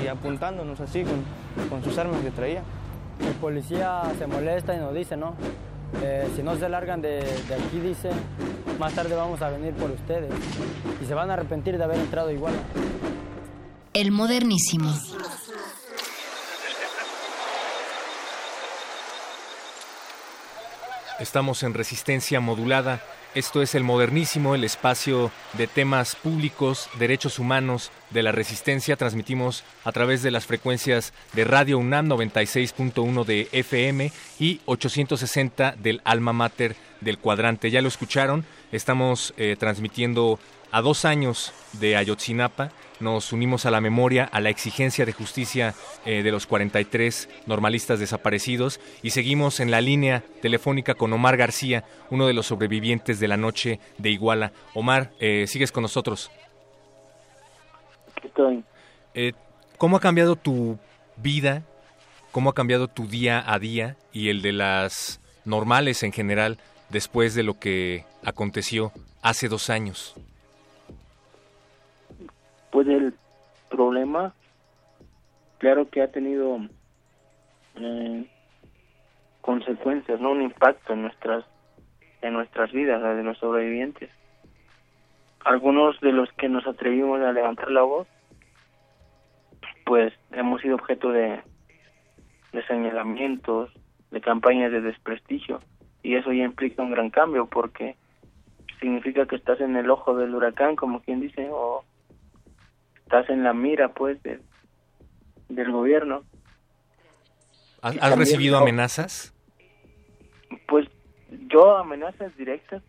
[0.03, 2.63] y apuntándonos así con, con sus armas que traía.
[3.21, 5.35] El policía se molesta y nos dice, ¿no?
[6.03, 8.11] Eh, si no se largan de, de aquí, dice,
[8.79, 10.31] más tarde vamos a venir por ustedes.
[11.03, 12.55] Y se van a arrepentir de haber entrado igual.
[13.93, 14.93] El modernísimo.
[21.21, 23.01] Estamos en resistencia modulada.
[23.37, 28.97] Esto es el modernísimo, el espacio de temas públicos, derechos humanos, de la resistencia.
[28.97, 34.11] Transmitimos a través de las frecuencias de Radio UNAM 96.1 de FM
[34.41, 37.71] y 860 del alma mater del cuadrante.
[37.71, 40.41] Ya lo escucharon, estamos eh, transmitiendo
[40.75, 42.73] a dos años de Ayotzinapa.
[42.99, 45.73] Nos unimos a la memoria, a la exigencia de justicia
[46.05, 51.85] eh, de los 43 normalistas desaparecidos y seguimos en la línea telefónica con Omar García,
[52.11, 54.51] uno de los sobrevivientes de la noche de Iguala.
[54.75, 56.33] Omar, eh, sigues con nosotros.
[58.21, 58.65] Estoy.
[59.15, 59.33] Eh,
[59.79, 60.77] ¿Cómo ha cambiado tu
[61.17, 61.63] vida?
[62.33, 67.37] ¿Cómo ha cambiado tu día a día y el de las normales en general después
[67.37, 68.91] de lo que aconteció
[69.23, 70.17] hace dos años?
[72.75, 73.15] Pues el
[73.71, 74.35] problema,
[75.59, 76.59] claro que ha tenido
[77.77, 78.29] eh,
[79.41, 81.45] consecuencias, no un impacto en nuestras
[82.21, 84.11] en nuestras vidas, la de los sobrevivientes.
[85.45, 88.09] Algunos de los que nos atrevimos a levantar la voz,
[89.87, 91.43] pues hemos sido objeto de,
[92.53, 93.71] de señalamientos,
[94.11, 95.61] de campañas de desprestigio,
[96.03, 97.95] y eso ya implica un gran cambio porque
[98.81, 101.85] significa que estás en el ojo del huracán, como quien dice, o
[103.19, 104.41] estás en la mira, pues, de-
[105.49, 106.25] del gobierno.
[107.83, 109.33] ¿Has, también recibido no- amenazas?
[110.67, 110.89] Pues
[111.49, 112.83] yo amenazas directas,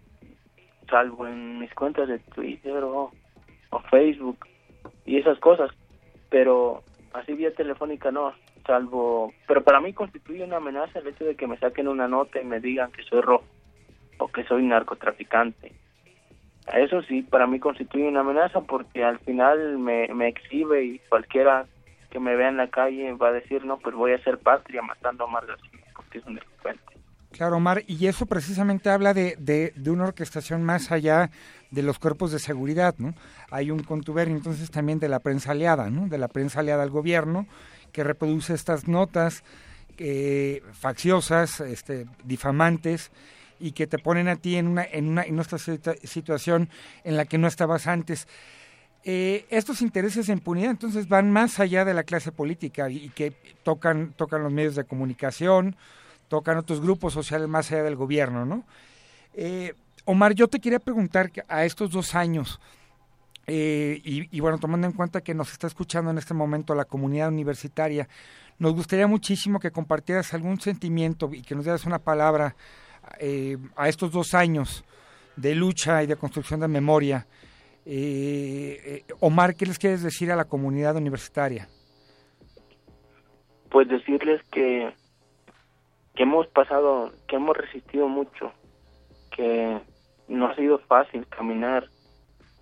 [0.90, 3.12] salvo en mis cuentas de Twitter o,
[3.72, 4.38] o Facebook
[5.06, 5.70] y esas cosas,
[6.30, 6.84] pero
[7.14, 8.34] así vía telefónica no.
[8.66, 12.42] salvo, pero para mí constituye una amenaza el hecho de que me saquen una nota
[12.42, 13.46] y me digan que soy rojo
[14.18, 15.72] o que soy narcotraficante.
[16.74, 21.66] Eso sí, para mí constituye una amenaza porque al final me, exhibe y cualquiera
[22.10, 24.82] que me vea en la calle va a decir, no, pues voy a ser patria
[24.82, 26.82] matando a Omar García, porque es un delincuente.
[27.32, 31.30] Claro, Omar, y eso precisamente habla de, de, de, una orquestación más allá
[31.70, 33.14] de los cuerpos de seguridad, ¿no?
[33.52, 36.08] Hay un contubernio entonces también de la prensa aliada, ¿no?
[36.08, 37.46] De la prensa aliada al gobierno,
[37.92, 39.44] que reproduce estas notas
[39.98, 43.12] eh, facciosas, este, difamantes,
[43.60, 46.70] y que te ponen a ti en una, en una, en nuestra situación
[47.04, 48.28] en la que no estabas antes.
[49.04, 53.10] Eh, estos intereses de impunidad entonces van más allá de la clase política y, y
[53.10, 53.34] que
[53.64, 55.76] tocan, tocan los medios de comunicación,
[56.28, 58.64] tocan otros grupos sociales más allá del gobierno, ¿no?
[59.36, 59.74] Eh,
[60.06, 62.60] Omar, yo te quería preguntar a estos dos años,
[63.48, 66.86] eh, y, y, bueno, tomando en cuenta que nos está escuchando en este momento la
[66.86, 68.08] comunidad universitaria,
[68.58, 72.56] nos gustaría muchísimo que compartieras algún sentimiento y que nos dieras una palabra
[73.20, 74.84] eh, a estos dos años
[75.36, 77.26] de lucha y de construcción de memoria.
[77.86, 81.68] Eh, Omar, ¿qué les quieres decir a la comunidad universitaria?
[83.70, 84.92] Pues decirles que
[86.16, 88.54] que hemos pasado, que hemos resistido mucho,
[89.36, 89.80] que
[90.28, 91.88] no ha sido fácil caminar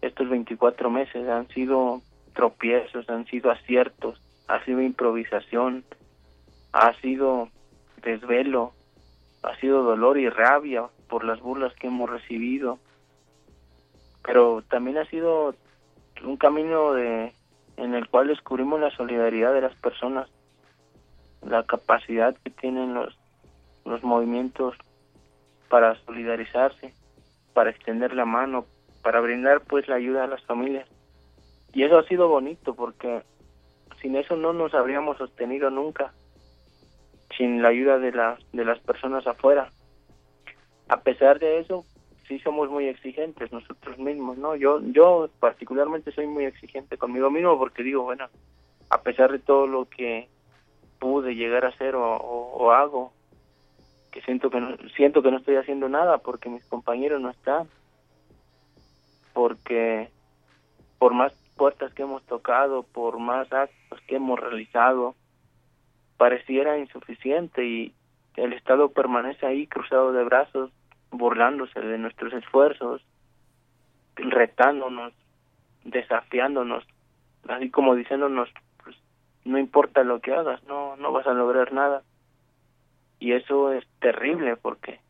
[0.02, 2.02] estos 24 meses, han sido
[2.34, 5.86] tropiezos, han sido aciertos, ha sido improvisación,
[6.74, 7.50] ha sido
[8.02, 8.74] desvelo,
[9.44, 12.80] ha sido dolor y rabia por las burlas que hemos recibido,
[14.24, 15.56] pero también ha sido
[16.24, 17.34] un camino de
[17.76, 20.30] en el cual descubrimos la solidaridad de las personas,
[21.42, 23.18] la capacidad que tienen los
[23.86, 24.76] los movimientos
[25.70, 26.94] para solidarizarse,
[27.54, 28.66] para extender la mano,
[29.02, 30.88] para brindar pues la ayuda a las familias.
[31.74, 33.24] Y eso ha sido bonito porque
[34.02, 36.14] sin eso no nos habríamos sostenido nunca,
[37.38, 39.70] sin la ayuda de, la, de las personas afuera.
[40.88, 41.86] A pesar de eso,
[42.28, 44.56] sí somos muy exigentes nosotros mismos, ¿no?
[44.56, 48.28] Yo, yo particularmente soy muy exigente conmigo mismo porque digo, bueno,
[48.90, 50.28] a pesar de todo lo que
[51.00, 53.12] pude llegar a hacer o, o, hago,
[54.12, 57.68] que siento que no, siento que no estoy haciendo nada porque mis compañeros no están
[59.34, 60.10] porque
[61.00, 65.16] por más puertas que hemos tocado por más actos que hemos realizado
[66.24, 67.94] pareciera insuficiente y
[68.38, 70.72] el estado permanece ahí cruzado de brazos
[71.12, 73.02] burlándose de nuestros esfuerzos
[74.16, 75.12] retándonos
[75.84, 76.86] desafiándonos
[77.50, 78.48] así como diciéndonos
[78.82, 78.96] pues
[79.44, 82.04] no importa lo que hagas no no vas a lograr nada
[83.20, 85.02] y eso es terrible porque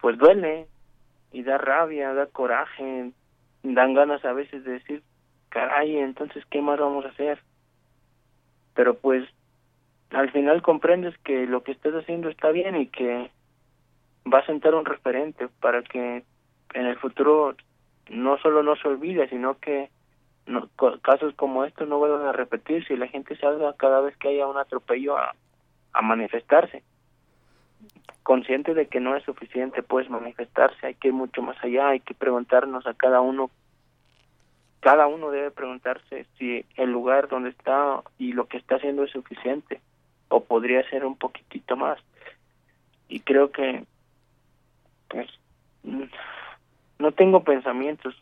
[0.00, 0.68] pues duele
[1.32, 3.10] y da rabia, da coraje,
[3.64, 5.02] dan ganas a veces de decir,
[5.48, 7.40] caray, entonces qué más vamos a hacer.
[8.74, 9.28] Pero pues
[10.10, 13.30] al final comprendes que lo que estás haciendo está bien y que
[14.32, 16.24] va a sentar un referente para que
[16.74, 17.56] en el futuro
[18.08, 19.90] no solo no se olvide, sino que
[20.46, 20.68] no,
[21.02, 24.46] casos como estos no vuelvan a repetirse y la gente salga cada vez que haya
[24.46, 25.34] un atropello a,
[25.92, 26.82] a manifestarse.
[28.22, 32.00] Consciente de que no es suficiente pues manifestarse hay que ir mucho más allá hay
[32.00, 33.50] que preguntarnos a cada uno
[34.80, 39.10] cada uno debe preguntarse si el lugar donde está y lo que está haciendo es
[39.10, 39.80] suficiente
[40.28, 41.98] o podría ser un poquitito más
[43.08, 43.84] y creo que
[45.08, 45.28] pues
[46.98, 48.14] no tengo pensamientos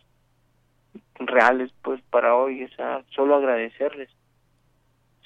[1.16, 4.10] reales pues para hoy o sea, solo agradecerles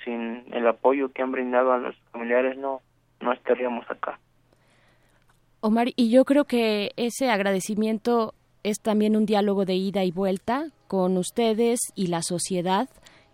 [0.05, 2.82] sin el apoyo que han brindado a los familiares no
[3.20, 4.18] no estaríamos acá.
[5.60, 10.66] Omar, y yo creo que ese agradecimiento es también un diálogo de ida y vuelta
[10.86, 12.88] con ustedes y la sociedad,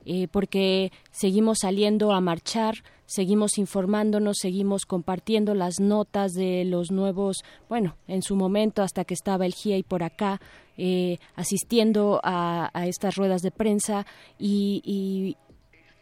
[0.07, 2.77] eh, porque seguimos saliendo a marchar,
[3.07, 9.15] seguimos informándonos, seguimos compartiendo las notas de los nuevos, bueno, en su momento hasta que
[9.15, 10.41] estaba el GIA y por acá,
[10.77, 14.07] eh, asistiendo a, a, estas ruedas de prensa
[14.39, 15.37] y, y,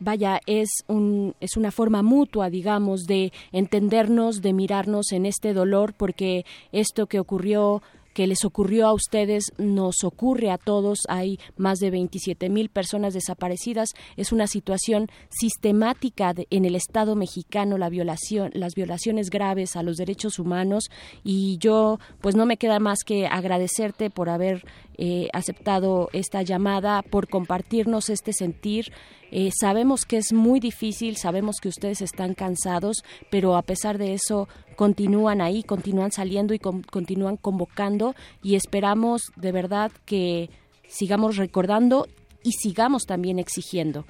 [0.02, 5.94] vaya, es, un, es una forma mutua, digamos, de entendernos, de mirarnos en este dolor,
[5.94, 7.82] porque esto que ocurrió
[8.14, 11.00] que les ocurrió a ustedes nos ocurre a todos.
[11.08, 13.90] Hay más de 27 mil personas desaparecidas.
[14.16, 19.82] Es una situación sistemática de, en el Estado mexicano, la violación, las violaciones graves a
[19.82, 20.90] los derechos humanos.
[21.24, 24.64] Y yo, pues no me queda más que agradecerte por haber
[24.98, 28.92] eh, aceptado esta llamada, por compartirnos este sentir.
[29.30, 34.12] Eh, sabemos que es muy difícil, sabemos que ustedes están cansados, pero a pesar de
[34.12, 40.50] eso continúan ahí, continúan saliendo y con, continúan convocando y esperamos de verdad que
[40.86, 42.06] sigamos recordando
[42.42, 44.04] y sigamos también exigiendo.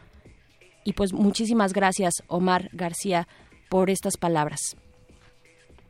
[0.84, 3.28] Y pues muchísimas gracias, Omar García,
[3.70, 4.76] por estas palabras.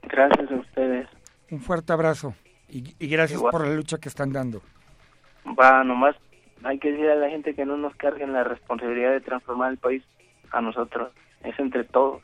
[0.03, 1.09] Gracias a ustedes.
[1.51, 2.35] Un fuerte abrazo
[2.69, 3.53] y, y gracias Igual.
[3.53, 4.61] por la lucha que están dando.
[5.47, 6.17] Va, nomás
[6.65, 9.79] hay que decir a la gente que no nos carguen la responsabilidad de transformar el
[9.79, 10.03] país
[10.53, 11.13] a nosotros.
[11.43, 12.23] Es entre todos.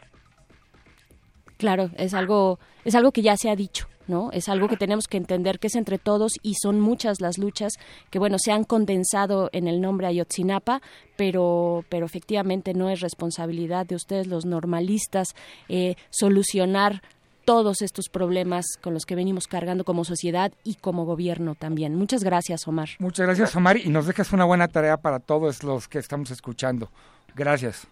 [1.56, 4.30] Claro, es algo, es algo que ya se ha dicho, ¿no?
[4.30, 7.72] Es algo que tenemos que entender que es entre todos y son muchas las luchas
[8.10, 10.80] que, bueno, se han condensado en el nombre Ayotzinapa,
[11.16, 15.34] pero, pero efectivamente no es responsabilidad de ustedes, los normalistas,
[15.68, 17.02] eh, solucionar
[17.48, 21.94] todos estos problemas con los que venimos cargando como sociedad y como gobierno también.
[21.94, 22.90] Muchas gracias, Omar.
[22.98, 26.90] Muchas gracias, Omar, y nos dejas una buena tarea para todos los que estamos escuchando.
[27.34, 27.88] Gracias.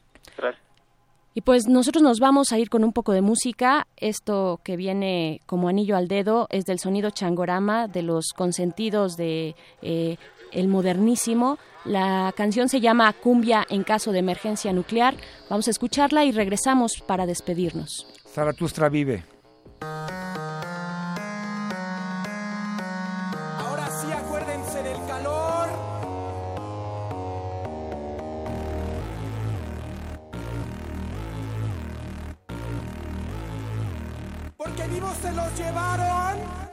[1.33, 3.87] Y pues nosotros nos vamos a ir con un poco de música.
[3.97, 9.57] Esto que viene como anillo al dedo es del sonido changorama de los consentidos de
[9.81, 10.19] eh,
[10.53, 11.57] el modernísimo.
[11.87, 15.15] La canción se llama Cumbia en caso de emergencia nuclear.
[15.49, 18.07] Vamos a escucharla y regresamos para despedirnos.
[18.35, 19.25] Zaratustra vive.
[23.59, 25.69] Ahora sí acuérdense del calor.
[34.57, 36.66] Porque vivos se los llevaron.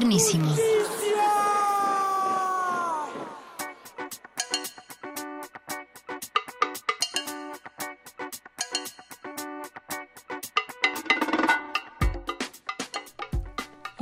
[0.00, 0.54] Modernísimo.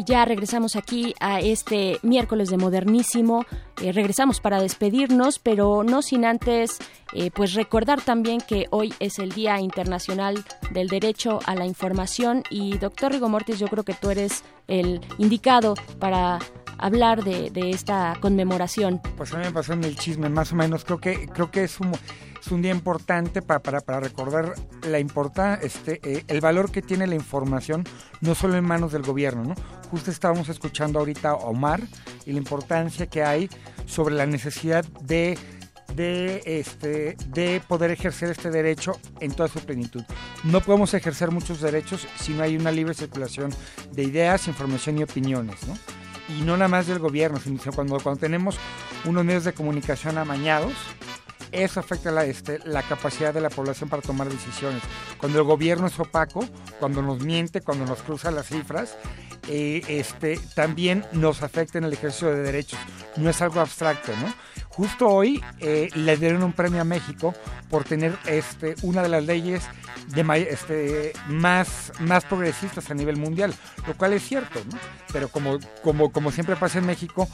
[0.07, 3.45] Ya regresamos aquí a este miércoles de modernísimo.
[3.83, 6.79] Eh, regresamos para despedirnos, pero no sin antes
[7.15, 12.43] eh, pues recordar también que hoy es el Día Internacional del Derecho a la Información
[12.51, 16.39] y doctor Rigo Mortis, yo creo que tú eres el indicado para
[16.79, 19.01] hablar de, esta conmemoración?
[19.17, 20.85] Pues a mí me pasó en el chisme, más o menos.
[20.85, 24.55] Creo que, creo que es un, es un día importante para, para, para recordar
[24.87, 27.85] la importa, este, eh, el valor que tiene la información,
[28.21, 29.55] no solo en manos del gobierno, ¿no?
[29.91, 31.81] Justo estábamos escuchando ahorita a Omar
[32.27, 33.49] y la importancia que hay
[33.87, 35.39] sobre la necesidad de
[35.95, 40.05] de este de poder ejercer este derecho en toda su plenitud.
[40.45, 43.51] No podemos ejercer muchos derechos si no hay una libre circulación
[43.93, 45.77] de ideas, información y opiniones, ¿no?
[46.29, 48.59] Y no nada más del gobierno, sino cuando, cuando tenemos
[49.05, 50.75] unos medios de comunicación amañados,
[51.53, 54.83] eso afecta la, este, la capacidad de la población para tomar decisiones.
[55.19, 56.47] Cuando el gobierno es opaco,
[56.79, 58.97] cuando nos miente, cuando nos cruza las cifras,
[59.49, 62.79] eh, este, también nos afecta en el ejercicio de derechos.
[63.17, 64.35] No es algo abstracto, ¿no?
[64.79, 67.35] Justo hoy eh, le dieron un premio a México
[67.69, 69.65] por tener este, una de las leyes
[70.07, 73.53] de, este, más, más progresistas a nivel mundial,
[73.89, 74.79] lo cual es cierto, ¿no?
[75.13, 77.29] Pero como, como, como siempre pasa en México,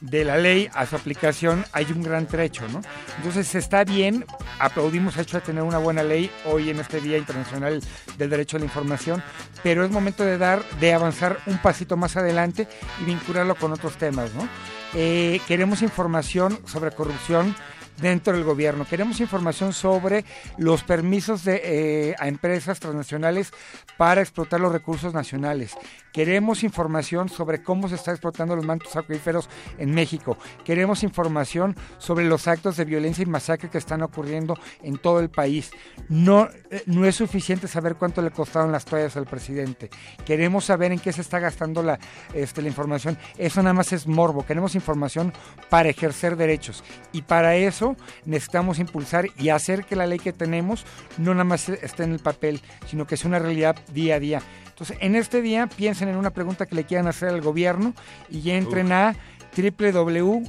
[0.00, 2.80] de la ley a su aplicación hay un gran trecho, ¿no?
[3.16, 4.24] Entonces está bien,
[4.58, 7.82] aplaudimos el hecho de tener una buena ley hoy en este Día Internacional
[8.16, 9.22] del Derecho a la Información,
[9.62, 12.68] pero es momento de dar, de avanzar un pasito más adelante
[13.00, 14.48] y vincularlo con otros temas, ¿no?
[14.94, 17.54] Eh, queremos información sobre corrupción
[18.00, 18.86] dentro del gobierno.
[18.86, 20.24] Queremos información sobre
[20.56, 23.52] los permisos de, eh, a empresas transnacionales
[23.96, 25.74] para explotar los recursos nacionales.
[26.12, 29.48] Queremos información sobre cómo se está explotando los mantos acuíferos
[29.78, 30.38] en México.
[30.64, 35.30] Queremos información sobre los actos de violencia y masacre que están ocurriendo en todo el
[35.30, 35.70] país.
[36.08, 39.90] No, eh, no es suficiente saber cuánto le costaron las toallas al presidente.
[40.24, 41.98] Queremos saber en qué se está gastando la,
[42.34, 43.18] este, la información.
[43.36, 44.46] Eso nada más es morbo.
[44.46, 45.32] Queremos información
[45.68, 46.82] para ejercer derechos.
[47.12, 47.87] Y para eso
[48.24, 50.84] necesitamos impulsar y hacer que la ley que tenemos
[51.16, 54.42] no nada más esté en el papel, sino que sea una realidad día a día.
[54.68, 57.94] Entonces, en este día piensen en una pregunta que le quieran hacer al gobierno
[58.30, 59.16] y entren a
[59.56, 60.48] www.inai.gov.mx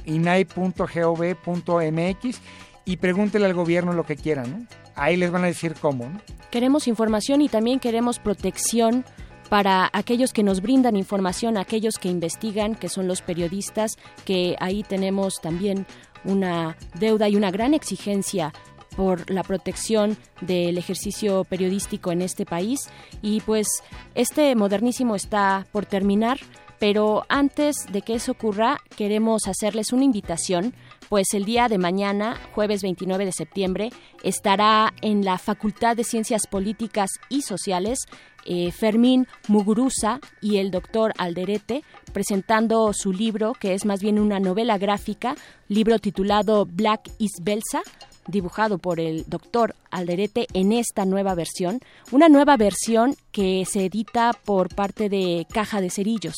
[2.84, 4.50] y pregúntenle al gobierno lo que quieran.
[4.50, 4.66] ¿no?
[4.94, 6.08] Ahí les van a decir cómo.
[6.08, 6.20] ¿no?
[6.50, 9.04] Queremos información y también queremos protección
[9.48, 14.84] para aquellos que nos brindan información, aquellos que investigan, que son los periodistas, que ahí
[14.84, 15.86] tenemos también
[16.24, 18.52] una deuda y una gran exigencia
[18.96, 22.90] por la protección del ejercicio periodístico en este país.
[23.22, 23.68] Y pues
[24.14, 26.38] este modernísimo está por terminar
[26.80, 30.74] pero antes de que eso ocurra queremos hacerles una invitación
[31.10, 33.90] pues el día de mañana, jueves 29 de septiembre,
[34.22, 37.98] estará en la Facultad de Ciencias Políticas y Sociales
[38.46, 41.82] eh, Fermín Muguruza y el doctor Alderete
[42.12, 45.34] presentando su libro, que es más bien una novela gráfica,
[45.66, 47.82] libro titulado Black is Belsa,
[48.28, 51.80] dibujado por el doctor Alderete en esta nueva versión,
[52.12, 56.36] una nueva versión que se edita por parte de Caja de Cerillos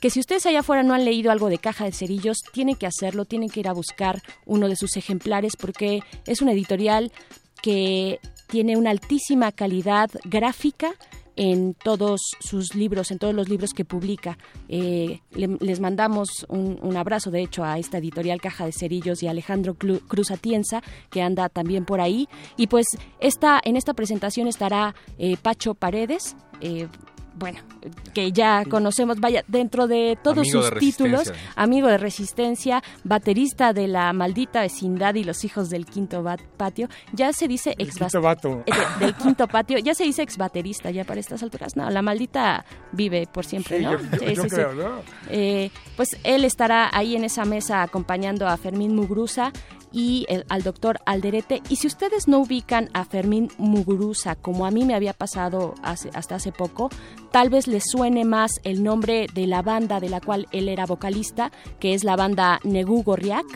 [0.00, 2.86] que si ustedes allá afuera no han leído algo de Caja de Cerillos, tienen que
[2.86, 7.12] hacerlo, tienen que ir a buscar uno de sus ejemplares porque es una editorial
[7.62, 10.94] que tiene una altísima calidad gráfica
[11.36, 14.36] en todos sus libros, en todos los libros que publica.
[14.68, 19.22] Eh, le, les mandamos un, un, abrazo, de hecho, a esta editorial Caja de Cerillos
[19.22, 22.28] y a Alejandro Clu, Cruz Atienza, que anda también por ahí.
[22.58, 22.86] Y pues
[23.20, 26.88] esta, en esta presentación estará eh, Pacho Paredes, eh,
[27.40, 27.58] bueno,
[28.14, 33.72] que ya conocemos, vaya, dentro de todos Amigo sus de títulos, amigo de resistencia, baterista
[33.72, 36.22] de la maldita vecindad y los hijos del quinto
[36.56, 38.62] patio, ya se dice ex quinto vato.
[38.66, 41.76] Eh, de, del quinto patio, ya se dice ex baterista ya para estas alturas.
[41.76, 43.92] No, la maldita vive por siempre, Sí, ¿no?
[43.92, 44.90] yo- yo- yo creo, ¿no?
[45.30, 49.50] Eh, pues él estará ahí en esa mesa acompañando a Fermín Muguruza
[49.92, 51.62] y el- al doctor Alderete.
[51.68, 56.10] Y si ustedes no ubican a Fermín Muguruza, como a mí me había pasado hace-
[56.14, 56.90] hasta hace poco,
[57.32, 60.86] tal vez les suene más el nombre de la banda de la cual él era
[60.86, 63.46] vocalista, que es la banda Negu Gorriak.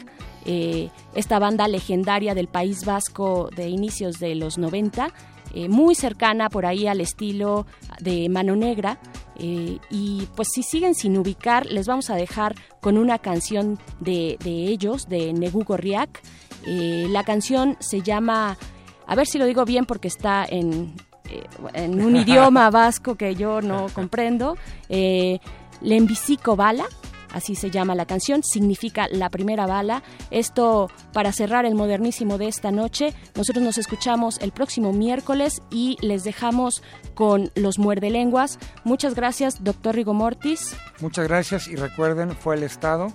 [0.47, 5.09] eh, esta banda legendaria del País Vasco de inicios de los 90,
[5.55, 7.67] eh, muy cercana por ahí al estilo
[8.01, 8.99] de Mano Negra.
[9.37, 14.37] eh, y pues si siguen sin ubicar, les vamos a dejar con una canción de,
[14.45, 16.21] de ellos, de Negu Gorriak.
[16.67, 18.57] Eh, la canción se llama,
[19.07, 20.95] a ver si lo digo bien porque está en,
[21.75, 24.57] en un idioma vasco que yo no comprendo,
[24.89, 25.39] eh,
[25.81, 26.87] Lembisico Bala,
[27.35, 30.03] así se llama la canción, significa la primera bala.
[30.31, 33.13] Esto para cerrar el modernísimo de esta noche.
[33.35, 36.83] Nosotros nos escuchamos el próximo miércoles y les dejamos
[37.15, 38.59] con los muerdelenguas.
[38.85, 40.77] Muchas gracias, doctor Rigo Mortis.
[41.01, 43.13] Muchas gracias y recuerden, fue el Estado,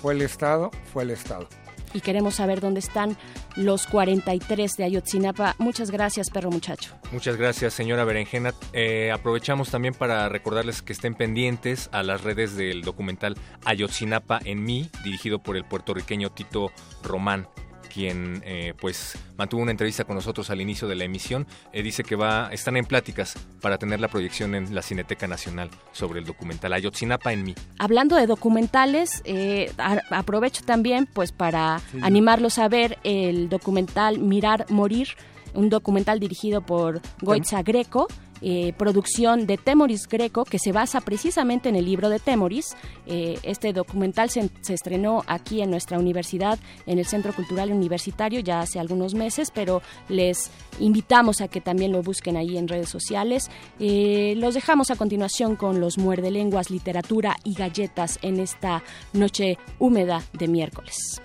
[0.00, 1.48] fue el Estado, fue el Estado.
[1.96, 3.16] Y queremos saber dónde están
[3.56, 5.54] los 43 de Ayotzinapa.
[5.58, 6.94] Muchas gracias, perro muchacho.
[7.10, 8.52] Muchas gracias, señora Berenjena.
[8.72, 14.62] Eh, aprovechamos también para recordarles que estén pendientes a las redes del documental Ayotzinapa en
[14.62, 16.70] mí, dirigido por el puertorriqueño Tito
[17.02, 17.48] Román
[17.96, 22.02] quien eh, pues mantuvo una entrevista con nosotros al inicio de la emisión, eh, dice
[22.04, 26.26] que va, están en pláticas para tener la proyección en la Cineteca Nacional sobre el
[26.26, 27.54] documental Ayotzinapa en mí.
[27.78, 34.66] Hablando de documentales, eh, a- aprovecho también pues para animarlos a ver el documental Mirar
[34.68, 35.08] Morir,
[35.54, 38.08] un documental dirigido por Goitza Greco.
[38.42, 42.76] Eh, producción de Temoris Greco que se basa precisamente en el libro de Temoris.
[43.06, 48.60] Eh, este documental se, estrenó aquí en nuestra universidad, en el Centro Cultural Universitario, ya
[48.60, 53.50] hace algunos meses, pero les invitamos a que también lo busquen ahí en redes sociales.
[53.78, 58.82] Eh, los dejamos a continuación con los muerde lenguas, literatura y galletas en esta
[59.12, 61.20] noche húmeda de miércoles.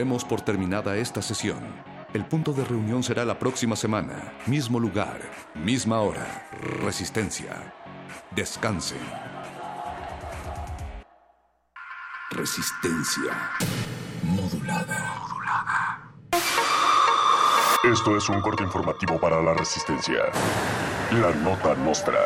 [0.00, 1.58] Demos por terminada esta sesión.
[2.14, 4.32] El punto de reunión será la próxima semana.
[4.46, 5.20] Mismo lugar,
[5.54, 6.48] misma hora.
[6.82, 7.74] Resistencia.
[8.30, 8.96] Descansen.
[12.30, 13.50] Resistencia.
[14.22, 15.20] Modulada.
[17.84, 20.22] Esto es un corte informativo para la resistencia.
[21.12, 22.20] La nota nostra.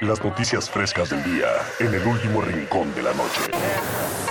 [0.00, 1.48] Las noticias frescas del día
[1.80, 4.29] en el último rincón de la noche.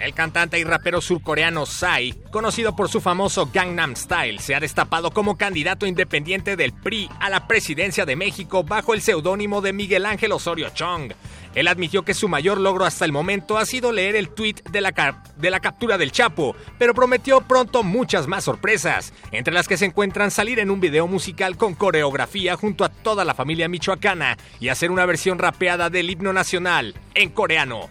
[0.00, 5.10] El cantante y rapero surcoreano Psy, conocido por su famoso Gangnam Style, se ha destapado
[5.10, 10.06] como candidato independiente del PRI a la presidencia de México bajo el seudónimo de Miguel
[10.06, 11.12] Ángel Osorio Chong.
[11.54, 14.80] Él admitió que su mayor logro hasta el momento ha sido leer el tuit de
[14.80, 19.76] la, de la captura del Chapo, pero prometió pronto muchas más sorpresas, entre las que
[19.76, 24.38] se encuentran salir en un video musical con coreografía junto a toda la familia michoacana
[24.60, 27.90] y hacer una versión rapeada del himno nacional en coreano.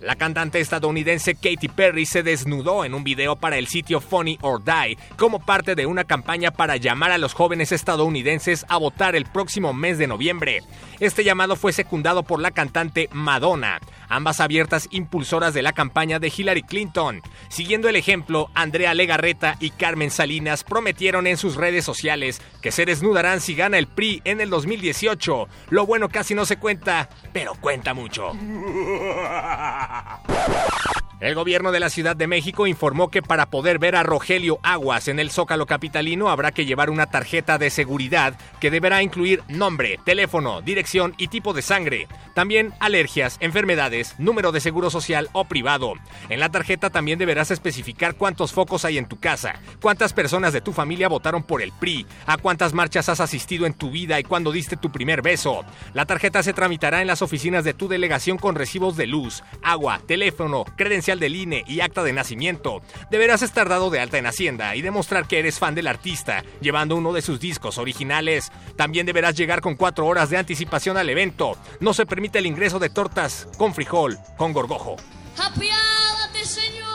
[0.00, 4.62] La cantante estadounidense Katy Perry se desnudó en un video para el sitio Funny or
[4.62, 9.26] Die como parte de una campaña para llamar a los jóvenes estadounidenses a votar el
[9.26, 10.62] próximo mes de noviembre.
[11.00, 16.32] Este llamado fue secundado por la cantante Madonna, ambas abiertas impulsoras de la campaña de
[16.34, 17.22] Hillary Clinton.
[17.48, 22.84] Siguiendo el ejemplo, Andrea Legarreta y Carmen Salinas prometieron en sus redes sociales que se
[22.84, 25.48] desnudarán si gana el PRI en el 2018.
[25.70, 28.32] Lo bueno casi no se cuenta, pero cuenta mucho.
[31.20, 35.08] El gobierno de la Ciudad de México informó que para poder ver a Rogelio Aguas
[35.08, 39.98] en el Zócalo Capitalino habrá que llevar una tarjeta de seguridad que deberá incluir nombre,
[40.04, 42.06] teléfono, dirección y tipo de sangre.
[42.34, 45.94] También alergias, enfermedades, número de seguro social o privado.
[46.28, 50.60] En la tarjeta también deberás especificar cuántos focos hay en tu casa, cuántas personas de
[50.60, 54.22] tu familia votaron por el PRI, a cuántas marchas has asistido en tu vida y
[54.22, 55.64] cuándo diste tu primer beso.
[55.94, 60.00] La tarjeta se tramitará en las oficinas de tu delegación con recibos de luz, agua,
[60.06, 62.82] teléfono, credencial del INE y acta de nacimiento.
[63.10, 66.96] Deberás estar dado de alta en Hacienda y demostrar que eres fan del artista, llevando
[66.96, 68.52] uno de sus discos originales.
[68.76, 71.56] También deberás llegar con cuatro horas de anticipación al evento.
[71.80, 74.96] No se permite el ingreso de tortas con frijol, con gorgojo.
[75.38, 76.88] Apiádate, Señor.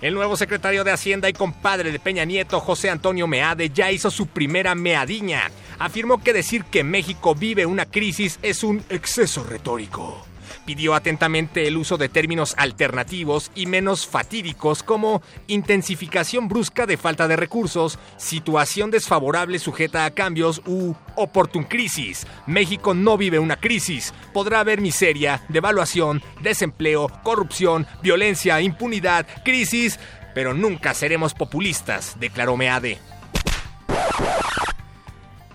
[0.00, 4.12] El nuevo secretario de Hacienda y compadre de Peña Nieto, José Antonio Meade, ya hizo
[4.12, 5.50] su primera meadiña.
[5.80, 10.24] Afirmó que decir que México vive una crisis es un exceso retórico.
[10.68, 17.26] Pidió atentamente el uso de términos alternativos y menos fatídicos como intensificación brusca de falta
[17.26, 22.26] de recursos, situación desfavorable sujeta a cambios u oportun crisis.
[22.46, 24.12] México no vive una crisis.
[24.34, 29.98] Podrá haber miseria, devaluación, desempleo, corrupción, violencia, impunidad, crisis,
[30.34, 32.98] pero nunca seremos populistas, declaró Meade.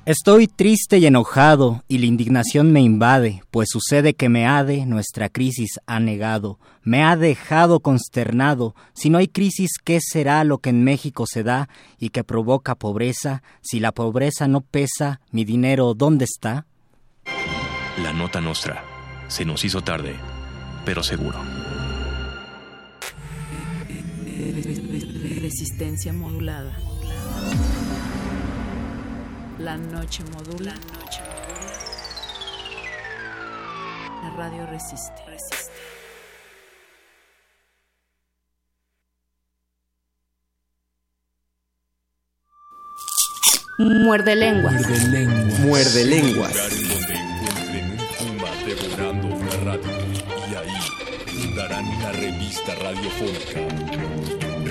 [0.05, 5.79] Estoy triste y enojado y la indignación me invade, pues sucede que Meade nuestra crisis
[5.87, 8.75] ha negado, me ha dejado consternado.
[8.93, 12.75] Si no hay crisis, ¿qué será lo que en México se da y que provoca
[12.75, 13.43] pobreza?
[13.61, 16.65] Si la pobreza no pesa, mi dinero, ¿dónde está?
[18.03, 18.83] La nota nostra.
[19.29, 20.17] Se nos hizo tarde,
[20.83, 21.39] pero seguro.
[25.39, 26.77] Resistencia modulada.
[29.63, 30.73] La noche modula.
[34.21, 35.13] La radio resiste.
[43.79, 44.85] Muerde lenguas.
[45.59, 46.57] Muerde lenguas.
[47.79, 49.91] Un puma devorando una radio
[50.51, 50.77] y ahí
[51.25, 54.22] fundarán una revista radiofónica.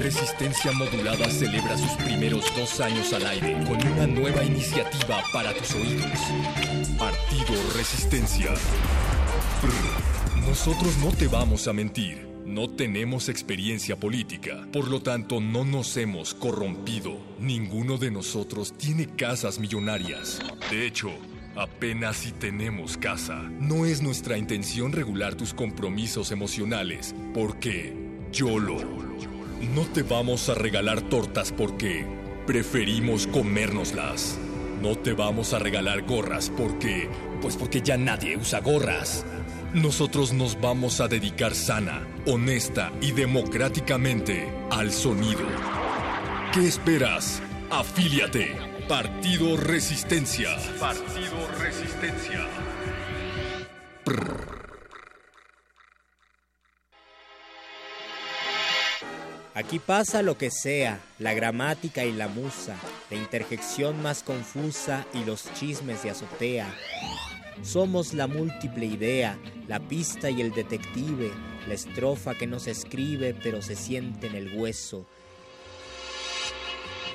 [0.03, 5.77] Resistencia Modulada celebra sus primeros dos años al aire con una nueva iniciativa para tus
[5.77, 6.19] oídos.
[6.99, 8.53] Partido Resistencia.
[10.45, 12.27] Nosotros no te vamos a mentir.
[12.45, 17.17] No tenemos experiencia política, por lo tanto no nos hemos corrompido.
[17.39, 20.41] Ninguno de nosotros tiene casas millonarias.
[20.69, 21.13] De hecho,
[21.55, 23.41] apenas si tenemos casa.
[23.61, 27.95] No es nuestra intención regular tus compromisos emocionales, porque
[28.33, 29.13] YOLO.
[29.63, 32.05] No te vamos a regalar tortas porque
[32.47, 34.37] preferimos comérnoslas.
[34.83, 37.09] No te vamos a regalar gorras porque...
[37.41, 39.25] Pues porque ya nadie usa gorras.
[39.73, 45.47] Nosotros nos vamos a dedicar sana, honesta y democráticamente al sonido.
[46.53, 47.41] ¿Qué esperas?
[47.71, 48.57] Afíliate.
[48.89, 50.57] Partido Resistencia.
[50.81, 52.49] Partido Resistencia.
[59.55, 62.75] Aquí pasa lo que sea, la gramática y la musa,
[63.11, 66.75] la interjección más confusa y los chismes de azotea.
[67.63, 69.39] Somos la múltiple idea,
[69.69, 71.31] la pista y el detective,
[71.69, 75.05] la estrofa que no se escribe pero se siente en el hueso.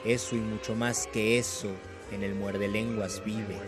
[0.06, 1.72] Eso y mucho más que eso
[2.12, 3.60] en el muerde lenguas vive.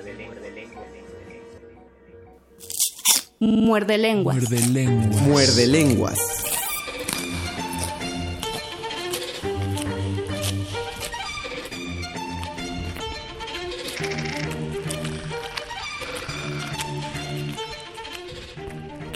[3.39, 4.35] Muerde lenguas.
[4.35, 5.21] Muerde lenguas.
[5.23, 6.19] Muerde lenguas.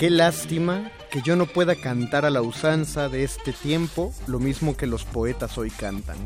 [0.04, 4.76] Qué lástima que yo no pueda cantar a la usanza de este tiempo lo mismo
[4.76, 6.18] que los poetas hoy cantan.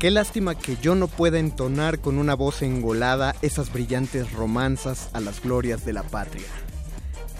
[0.00, 5.20] Qué lástima que yo no pueda entonar con una voz engolada esas brillantes romanzas a
[5.20, 6.48] las glorias de la patria.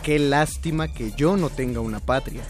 [0.04, 2.44] Qué lástima que yo no tenga una patria.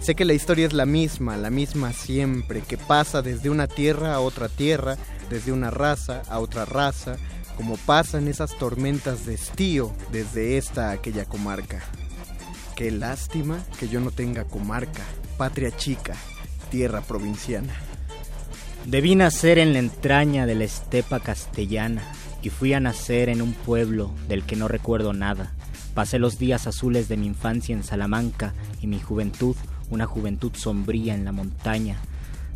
[0.00, 4.12] Sé que la historia es la misma, la misma siempre, que pasa desde una tierra
[4.12, 4.96] a otra tierra,
[5.30, 7.16] desde una raza a otra raza,
[7.56, 11.82] como pasan esas tormentas de estío desde esta a aquella comarca.
[12.76, 15.02] Qué lástima que yo no tenga comarca,
[15.36, 16.14] patria chica,
[16.70, 17.74] tierra provinciana.
[18.86, 22.02] Debí nacer en la entraña de la estepa castellana
[22.42, 25.52] y fui a nacer en un pueblo del que no recuerdo nada.
[25.94, 29.54] Pasé los días azules de mi infancia en Salamanca y mi juventud,
[29.90, 31.98] una juventud sombría en la montaña.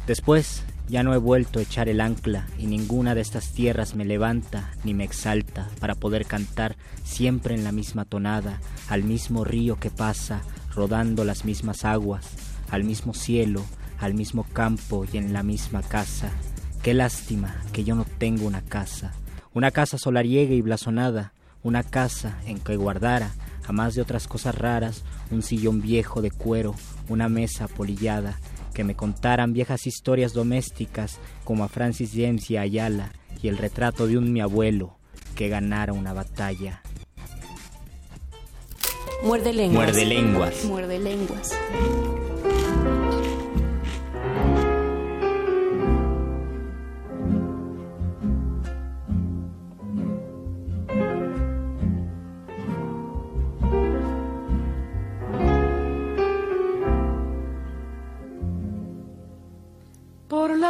[0.06, 4.04] Después ya no he vuelto a echar el ancla y ninguna de estas tierras me
[4.04, 9.78] levanta ni me exalta para poder cantar siempre en la misma tonada, al mismo río
[9.80, 10.42] que pasa,
[10.74, 12.26] rodando las mismas aguas,
[12.70, 13.64] al mismo cielo,
[13.98, 16.30] al mismo campo y en la misma casa.
[16.82, 19.12] Qué lástima que yo no tengo una casa,
[19.54, 21.32] una casa solariega y blasonada,
[21.62, 23.32] una casa en que guardara,
[23.66, 25.02] a más de otras cosas raras,
[25.32, 26.76] un sillón viejo de cuero,
[27.08, 28.38] una mesa polillada,
[28.76, 33.10] que me contaran viejas historias domésticas como a Francis James y Ayala,
[33.42, 34.98] y el retrato de un mi abuelo
[35.34, 36.82] que ganara una batalla.
[39.22, 39.86] Muerde lenguas.
[39.86, 40.64] Muerde lenguas.
[40.66, 41.56] Muerde lenguas.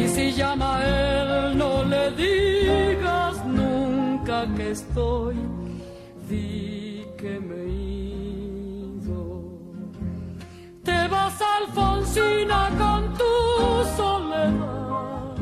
[0.00, 5.36] Y si llama a él, no le digas nunca que estoy,
[6.26, 7.68] di que me he
[8.96, 9.22] ido.
[10.82, 13.34] Te vas, Alfonsina, con tu
[13.98, 15.36] soledad.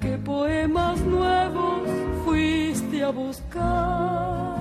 [0.00, 1.88] ¿Qué poemas nuevos
[2.24, 4.58] fuiste a buscar?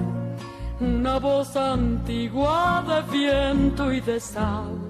[0.80, 4.87] Una voz antigua de viento y de sal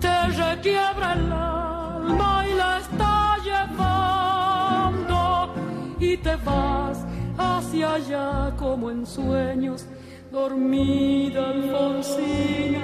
[0.00, 5.18] te requiebra el alma y la está llevando
[5.98, 7.04] y te vas
[7.38, 9.86] hacia allá como en sueños,
[10.30, 12.80] dormida Alfonsina,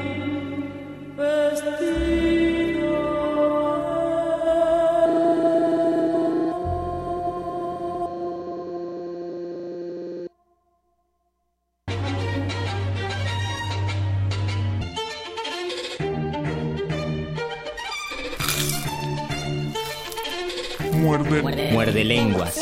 [21.08, 21.72] Muerde.
[21.72, 22.60] Muerde lenguas.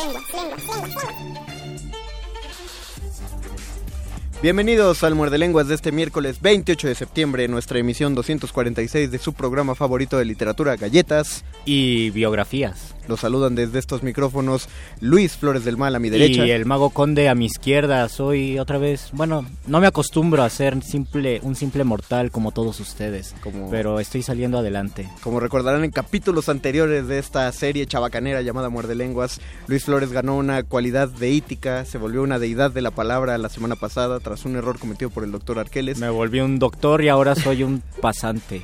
[4.40, 9.32] Bienvenidos al Muerde Lenguas de este miércoles 28 de septiembre, nuestra emisión 246 de su
[9.32, 12.95] programa favorito de literatura, Galletas y Biografías.
[13.08, 14.68] Los saludan desde estos micrófonos
[15.00, 16.44] Luis Flores del Mal a mi derecha.
[16.46, 18.08] Y el Mago Conde a mi izquierda.
[18.08, 22.80] Soy otra vez, bueno, no me acostumbro a ser simple, un simple mortal como todos
[22.80, 25.08] ustedes, Como- pero estoy saliendo adelante.
[25.22, 30.36] Como recordarán en capítulos anteriores de esta serie chabacanera llamada Muerde Lenguas, Luis Flores ganó
[30.36, 34.56] una cualidad deítica, se volvió una deidad de la palabra la semana pasada tras un
[34.56, 35.98] error cometido por el doctor Arqueles.
[35.98, 38.62] Me volví un doctor y ahora soy un pasante.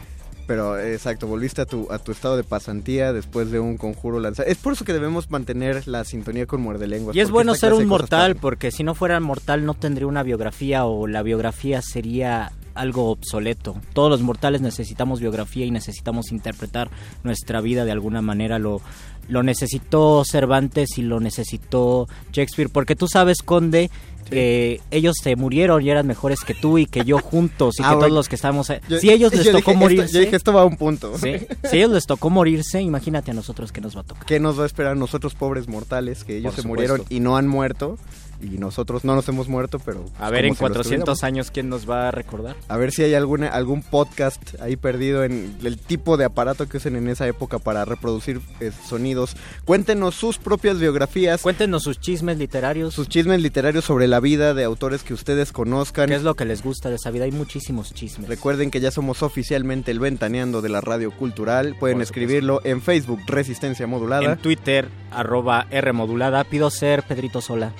[0.53, 4.51] Pero exacto, volviste a tu, a tu estado de pasantía después de un conjuro lanzado.
[4.51, 7.17] Es por eso que debemos mantener la sintonía con Muerde Lenguas.
[7.17, 10.85] Y es bueno ser un mortal, porque si no fuera mortal no tendría una biografía
[10.85, 13.77] o la biografía sería algo obsoleto.
[13.95, 16.91] Todos los mortales necesitamos biografía y necesitamos interpretar
[17.25, 18.59] nuestra vida de alguna manera.
[18.59, 18.83] Lo,
[19.29, 23.91] lo necesitó Cervantes y lo necesitó Shakespeare, porque tú sabes, Conde,
[24.29, 27.89] que ellos se murieron y eran mejores que tú y que yo juntos y Ah,
[27.91, 28.01] que bueno.
[28.09, 28.69] todos los que estamos...
[28.89, 30.05] Yo- si ellos les tocó dije, morirse...
[30.07, 31.19] esto- yo dije, esto va a un punto.
[31.19, 31.35] Sí,
[31.71, 34.25] Si ellos les tocó morirse, imagínate a nosotros que nos va a tocar.
[34.25, 37.21] ¿Qué nos va a esperar a nosotros pobres mortales que ellos Por se murieron y
[37.21, 37.99] no han muerto?
[38.43, 40.05] Y nosotros no nos hemos muerto, pero...
[40.19, 41.25] A ver, en si los 400 tuviéramos.
[41.25, 42.57] años, ¿quién nos va a recordar?
[42.69, 46.79] A ver si hay alguna, algún podcast ahí perdido en el tipo de aparato que
[46.79, 49.37] usen en esa época para reproducir eh, sonidos.
[49.65, 51.43] Cuéntenos sus propias biografías.
[51.43, 52.95] Cuéntenos sus chismes literarios.
[52.95, 56.09] Sus chismes literarios sobre la vida de autores que ustedes conozcan.
[56.09, 57.25] ¿Qué es lo que les gusta de esa vida?
[57.25, 58.29] Hay muchísimos chismes.
[58.29, 61.77] Recuerden que ya somos oficialmente el Ventaneando de la Radio Cultural.
[61.79, 64.33] Pueden Por escribirlo en Facebook Resistencia Modulada.
[64.33, 66.45] En Twitter, arroba R modulada.
[66.45, 67.73] Pido ser Pedrito Sola.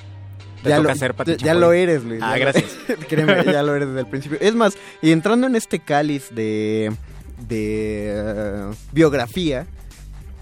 [0.63, 0.95] Te ya toca lo,
[1.37, 2.21] ya eres, Luis.
[2.23, 2.71] Ah, lo- gracias.
[3.09, 4.39] Créeme, ya lo eres desde el principio.
[4.41, 6.93] Es más, y entrando en este cáliz de,
[7.49, 9.67] de eh, biografía,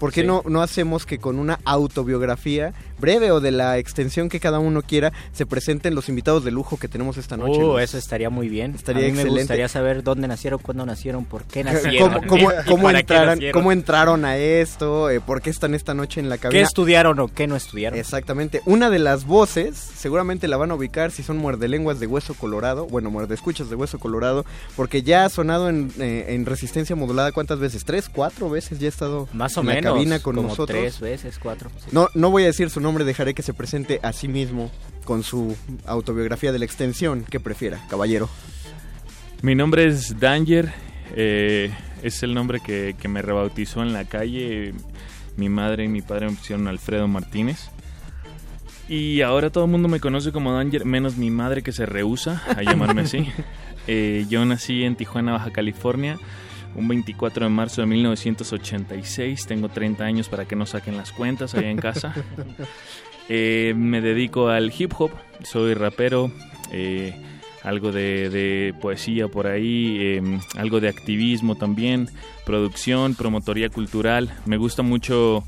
[0.01, 0.27] ¿por qué Sí.
[0.27, 1.59] no, no hacemos que con una
[2.05, 6.51] autobiografía breve o de la extensión que cada uno quiera se presenten los invitados de
[6.51, 7.63] lujo que tenemos esta noche?
[7.63, 8.73] Uh, eso estaría muy bien.
[8.75, 9.41] Estaría a mí me excelente.
[9.41, 12.11] gustaría saber dónde nacieron, cuándo nacieron, por qué nacieron.
[12.13, 13.39] ¿Cómo, cómo- cómo qué nacieron.
[13.53, 15.09] ¿Cómo entraron a esto?
[15.09, 16.61] Eh, ¿Por qué están esta noche en la ¿Qué cabina?
[16.63, 17.97] estudiaron o qué no estudiaron?
[17.97, 18.61] Exactamente.
[18.65, 22.87] Una de las voces, seguramente la van a ubicar si son muerdelenguas de hueso colorado.
[22.87, 24.45] Bueno, muerdescuchas de hueso colorado.
[24.75, 27.31] Porque ya ha sonado en, eh, en resistencia modulada.
[27.31, 27.85] ¿Cuántas veces?
[27.85, 29.90] ¿Tres, cuatro veces ya ha estado Más o en menos.
[29.93, 30.79] Cabina con como nosotros?
[30.79, 31.69] tres veces, cuatro.
[31.79, 31.89] sí.
[31.91, 34.71] No, no voy a decir su nombre, dejaré que se presente a sí mismo
[35.05, 35.55] con su
[35.85, 38.29] autobiografía de la extensión que prefiera, caballero.
[39.41, 40.71] Mi nombre es Danger,
[41.15, 41.71] eh,
[42.03, 44.73] es el nombre que, que me rebautizó en la calle.
[45.37, 47.69] Mi madre y mi padre me pusieron Alfredo Martínez.
[48.91, 52.43] Y ahora todo el mundo me conoce como Danger, menos mi madre que se rehúsa
[52.47, 53.27] a llamarme así.
[53.87, 56.19] Eh, yo nací en Tijuana, Baja California,
[56.75, 59.45] un 24 de marzo de 1986.
[59.45, 62.13] Tengo 30 años para que no saquen las cuentas allá en casa.
[63.33, 65.11] Eh, me dedico al hip hop,
[65.43, 66.33] soy rapero,
[66.69, 67.15] eh,
[67.63, 72.09] algo de, de poesía por ahí, eh, algo de activismo también,
[72.45, 74.33] producción, promotoría cultural.
[74.45, 75.45] Me gusta mucho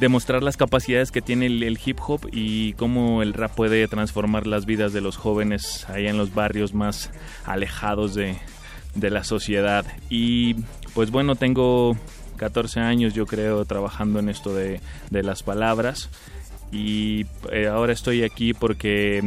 [0.00, 4.46] demostrar las capacidades que tiene el, el hip hop y cómo el rap puede transformar
[4.46, 7.10] las vidas de los jóvenes allá en los barrios más
[7.44, 8.38] alejados de,
[8.94, 9.84] de la sociedad.
[10.10, 10.54] Y
[10.94, 11.96] pues bueno, tengo
[12.36, 16.10] 14 años yo creo trabajando en esto de, de las palabras
[16.72, 19.22] y eh, ahora estoy aquí porque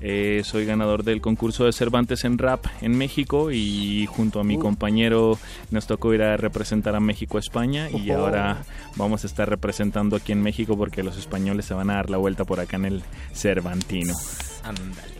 [0.00, 4.54] Eh, soy ganador del concurso de Cervantes en rap en México y junto a mi
[4.56, 4.60] Uh.
[4.60, 5.36] compañero
[5.72, 8.20] nos tocó ir a representar a México a España y Ojo.
[8.22, 8.62] ahora
[8.94, 12.16] vamos a estar representando aquí en México porque los españoles se van a dar la
[12.16, 13.02] vuelta por acá en el
[13.34, 14.14] Cervantino.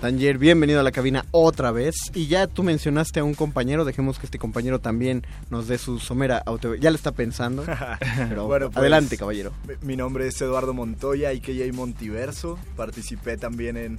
[0.00, 1.94] Tanger, bienvenido a la cabina otra vez.
[2.14, 5.98] Y ya tú mencionaste a un compañero, dejemos que este compañero también nos dé su
[5.98, 6.74] somera auto.
[6.74, 7.64] Ya le está pensando.
[8.28, 9.52] Pero Bueno, pues, adelante, caballero.
[9.82, 11.72] mi- nombre es Eduardo Montoya, a.k.a.
[11.72, 12.58] Montiverso.
[12.76, 13.98] Participé también en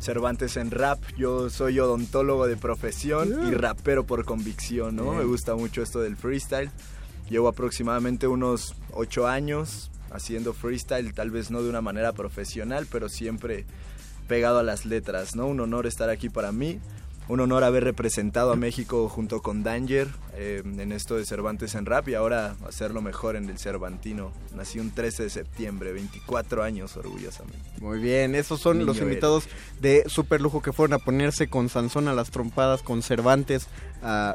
[0.00, 0.98] Cervantes en Rap.
[1.18, 5.12] Yo soy odontólogo de profesión y rapero por convicción, ¿no?
[5.12, 6.70] Me gusta mucho esto del freestyle.
[7.28, 13.08] Llevo aproximadamente unos ocho años haciendo freestyle, tal vez no de una manera profesional, pero
[13.08, 13.66] siempre
[14.26, 15.46] pegado a las letras, ¿no?
[15.46, 16.80] Un honor estar aquí para mí.
[17.26, 21.86] Un honor haber representado a México junto con Danger eh, en esto de Cervantes en
[21.86, 24.30] Rap y ahora hacerlo mejor en el Cervantino.
[24.54, 27.80] Nací un 13 de septiembre, 24 años orgullosamente.
[27.80, 29.44] Muy bien, esos son Niño los invitados
[29.80, 33.68] de super lujo que fueron a ponerse con Sansón a las trompadas, con Cervantes
[34.02, 34.34] a,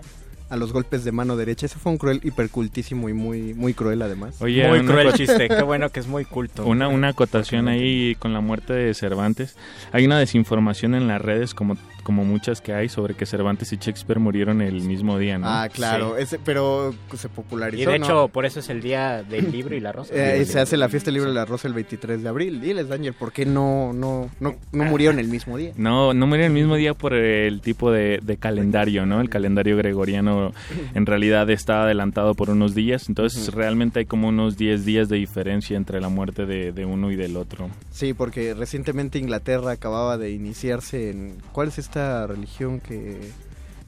[0.49, 1.65] a los golpes de mano derecha.
[1.65, 4.41] Ese fue un cruel hipercultísimo y muy, muy cruel además.
[4.41, 6.65] Oye, Muy cruel chiste, qué bueno que es muy culto.
[6.65, 9.55] Una, una acotación ahí con la muerte de Cervantes.
[9.91, 11.77] Hay una desinformación en las redes, como,
[12.09, 15.47] como muchas que hay, sobre que Cervantes y Shakespeare murieron el mismo día, ¿no?
[15.47, 17.83] Ah, claro, ese, pero se popularizó.
[17.83, 18.03] Y de ¿no?
[18.03, 20.11] hecho, por eso es el día del libro y la rosa.
[20.19, 22.61] Eh, se hace la fiesta libre de la rosa el 23 de abril.
[22.61, 25.71] Diles, Daniel, ¿por qué no, no, no, no murieron el mismo día?
[25.77, 29.21] No, no murieron el mismo día por el tipo de, de calendario, ¿no?
[29.21, 30.51] El calendario gregoriano
[30.95, 35.17] en realidad está adelantado por unos días, entonces realmente hay como unos 10 días de
[35.17, 37.69] diferencia entre la muerte de, de uno y del otro.
[37.91, 41.37] Sí, porque recientemente Inglaterra acababa de iniciarse en...
[41.51, 43.31] ¿Cuál es esta religión que...?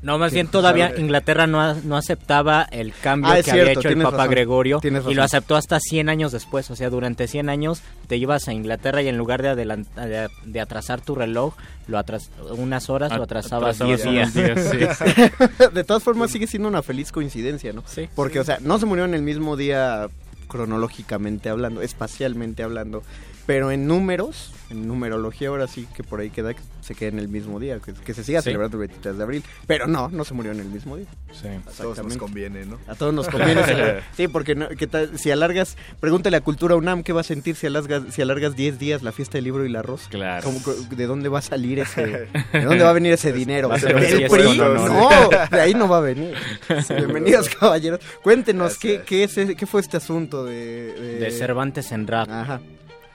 [0.04, 3.72] No, más que- bien todavía sabe- Inglaterra no, no aceptaba el cambio Ah, que había
[3.72, 6.72] hecho el Papa razón, Gregorio y lo aceptó hasta 100 años después.
[6.72, 10.60] O sea, durante 100 años te ibas a Inglaterra y en lugar de, de, de
[10.60, 11.54] atrasar tu reloj,
[11.88, 14.36] lo atras unas horas lo At- atrasabas atrasabas 10 días.
[14.36, 15.66] unos días, sí.
[15.74, 17.84] de todas formas sigue siendo una feliz coincidencia, ¿no?
[17.86, 18.10] Sí.
[18.16, 20.08] Porque, o sea, no se murieron el mismo día
[20.48, 23.04] cronológicamente hablando, espacialmente hablando,
[23.46, 27.20] pero en números, en numerología ahora sí que por ahí queda que se queda en
[27.20, 28.46] el mismo día, que, que se siga Sí.
[28.46, 31.06] celebrando el 23 de abril, pero no, no se murió en el mismo día.
[31.32, 31.48] Sí.
[31.48, 32.80] A todos nos conviene, ¿no?
[32.88, 33.62] A todos nos conviene.
[34.18, 35.18] sí, porque no, ¿qué tal?
[35.20, 38.80] si alargas, pregúntale a Cultura UNAM qué va a sentir si alargas, si alargas 10
[38.80, 40.10] días la fiesta del libro y la rosa.
[40.10, 40.44] Claro.
[40.44, 42.06] ¿Cómo que- ¿De dónde va a salir ese,
[42.54, 43.70] de dónde va a venir ese dinero?
[43.70, 44.58] Va a ser un ¿Del fiesta PRI?
[44.58, 46.34] No, de ahí no va a venir.
[46.90, 48.00] Bienvenidos, caballeros.
[48.24, 51.20] Cuéntenos, ¿qué, qué, es, ese- qué fue este asunto de, de...
[51.20, 52.30] De Cervantes en rap.
[52.30, 52.62] Ajá.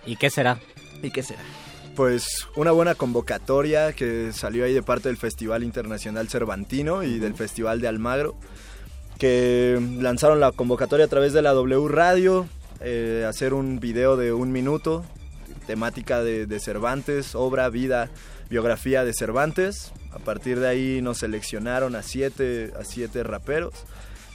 [0.06, 0.58] ¿Y qué será?
[1.02, 1.40] ¿Y qué será?
[1.94, 7.34] Pues una buena convocatoria que salió ahí de parte del Festival Internacional Cervantino y del
[7.34, 8.36] Festival de Almagro,
[9.18, 12.46] que lanzaron la convocatoria a través de la W Radio,
[12.80, 15.04] eh, hacer un video de un minuto,
[15.66, 18.10] temática de, de Cervantes, obra, vida,
[18.50, 19.92] biografía de Cervantes.
[20.12, 23.74] A partir de ahí nos seleccionaron a siete, a siete raperos.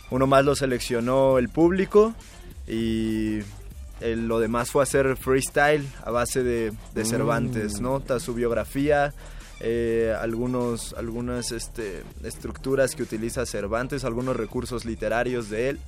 [0.09, 2.13] Uno más lo seleccionó el público
[2.67, 3.39] y
[4.01, 7.05] el- lo demás fue hacer freestyle a base de, de Mm.
[7.05, 7.99] Cervantes, ¿no?
[7.99, 9.13] Ta- su biografía,
[9.59, 15.79] eh, algunos, algunas este, estructuras que utiliza Cervantes, algunos recursos literarios de él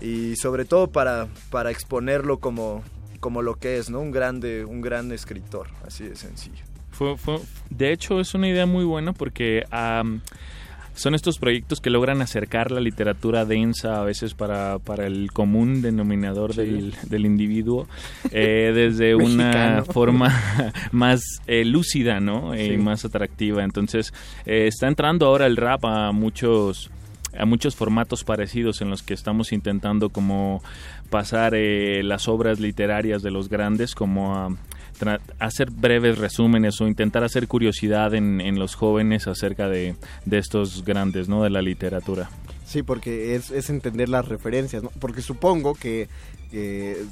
[0.00, 2.84] y sobre todo para, para exponerlo como,
[3.20, 4.00] como lo que es, ¿no?
[4.00, 6.62] Un grande, un gran escritor, así de sencillo.
[6.90, 9.64] Fue, fue- de hecho, es una idea muy buena porque
[10.96, 15.82] son estos proyectos que logran acercar la literatura densa a veces para, para el común
[15.82, 17.86] denominador del, del individuo
[18.32, 22.52] eh, desde una forma más eh, lúcida, ¿no?
[22.54, 22.76] Eh, Sí.
[22.78, 23.62] más atractiva.
[23.62, 24.12] Entonces,
[24.44, 26.90] eh, está entrando ahora el rap a muchos
[27.38, 30.62] a muchos formatos parecidos en los que estamos intentando como
[31.10, 34.48] pasar eh, las obras literarias de los grandes como a
[35.38, 40.84] hacer breves resúmenes o intentar hacer curiosidad en, en los jóvenes acerca de, de estos
[40.84, 41.42] grandes, ¿no?
[41.42, 42.30] De la literatura.
[42.66, 44.90] Sí, porque es, entender las referencias, ¿no?
[44.98, 46.08] Porque supongo que
[46.52, 47.04] eh,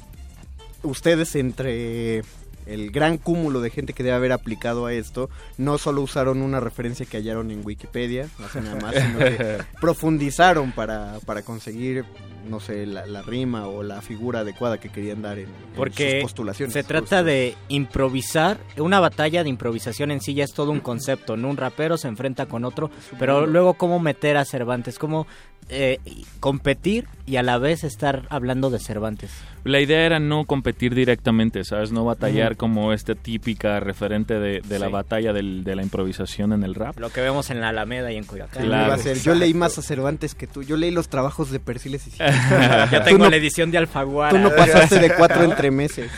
[0.83, 2.23] ustedes entre
[2.65, 6.59] el gran cúmulo de gente que debe haber aplicado a esto, no solo usaron una
[6.59, 12.05] referencia que hallaron en Wikipedia, no sé nada más, sino que profundizaron para, para conseguir,
[12.49, 16.13] no sé, la, la rima o la figura adecuada que querían dar en, en Porque
[16.13, 16.73] sus postulaciones.
[16.73, 21.37] se trata de improvisar, una batalla de improvisación en sí ya es todo un concepto,
[21.37, 21.49] ¿no?
[21.49, 22.89] Un rapero se enfrenta con otro,
[23.19, 25.27] pero luego cómo meter a Cervantes, cómo
[25.69, 25.99] eh,
[26.39, 29.31] competir y a la vez estar hablando de Cervantes.
[29.63, 31.91] La idea era no competir directamente, ¿sabes?
[31.91, 36.63] No batallar como esta típica referente de, de la batalla del- de la improvisación en
[36.63, 36.99] el rap.
[36.99, 38.71] Lo que vemos en la Alameda y en Coyoacán.
[38.71, 40.61] A ser, Yo leí más a Cervantes que tú.
[40.61, 44.29] Yo leí los trabajos de Persiles y Ya tengo no- la edición de Alfaguara.
[44.31, 46.11] Tú no pasaste de cuatro entremeses.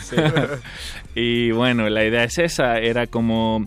[1.14, 3.66] y bueno, la idea es esa, era como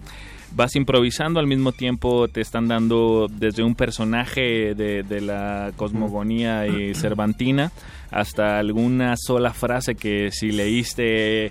[0.54, 6.68] vas improvisando, al mismo tiempo te están dando desde un personaje de, de la cosmogonía
[6.68, 7.72] y cervantina
[8.12, 11.46] hasta alguna sola frase que si leíste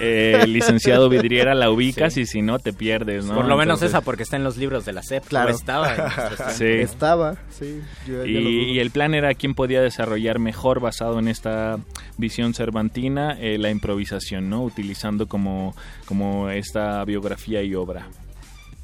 [0.00, 2.22] eh, el licenciado Vidriera la ubicas Sí.
[2.22, 3.34] y si no te pierdes, ¿no?
[3.34, 5.24] Por lo menos Entonces- esa porque está en los libros de la SEP.
[5.26, 5.50] Claro.
[5.50, 5.94] estaba.
[6.52, 6.64] Sí.
[6.64, 7.82] Estaba, sí.
[8.08, 11.78] yo- y el plan era quién podía desarrollar mejor basado en esta
[12.16, 14.62] visión cervantina eh, la improvisación, ¿no?
[14.64, 15.76] Utilizando como,
[16.06, 18.06] como esta biografía y obra.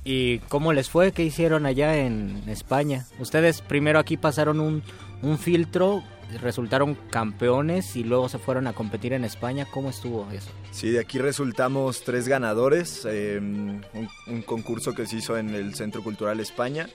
[0.04, 1.12] ¿Y cómo les fue?
[1.12, 3.06] ¿Qué hicieron allá en España?
[3.18, 4.82] Ustedes primero aquí pasaron un,
[5.22, 6.02] un filtro,
[6.40, 9.66] resultaron campeones y luego se fueron a competir en España.
[9.70, 10.50] ¿Cómo estuvo eso?
[10.72, 13.84] Sí, de aquí resultamos tres ganadores, eh, un,
[14.26, 16.88] un concurso que se hizo en el Centro Cultural España.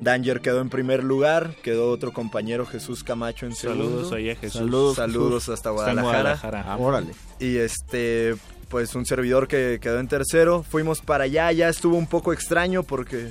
[0.00, 4.14] Danger quedó en primer lugar, quedó otro compañero Jesús Camacho en Saludos segundo.
[4.14, 4.60] ahí a Jesús.
[4.60, 6.36] Saludos, Saludos, hasta Guadalajara.
[6.38, 6.76] Guadalajara.
[6.76, 7.14] Órale.
[7.40, 8.36] Y este,
[8.68, 10.62] pues un servidor que quedó en tercero.
[10.62, 13.30] Fuimos para allá, ya estuvo un poco extraño porque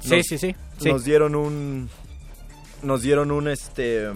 [0.00, 0.88] Sí, sí, sí, sí.
[0.88, 1.88] Nos dieron un
[2.82, 4.08] nos dieron un este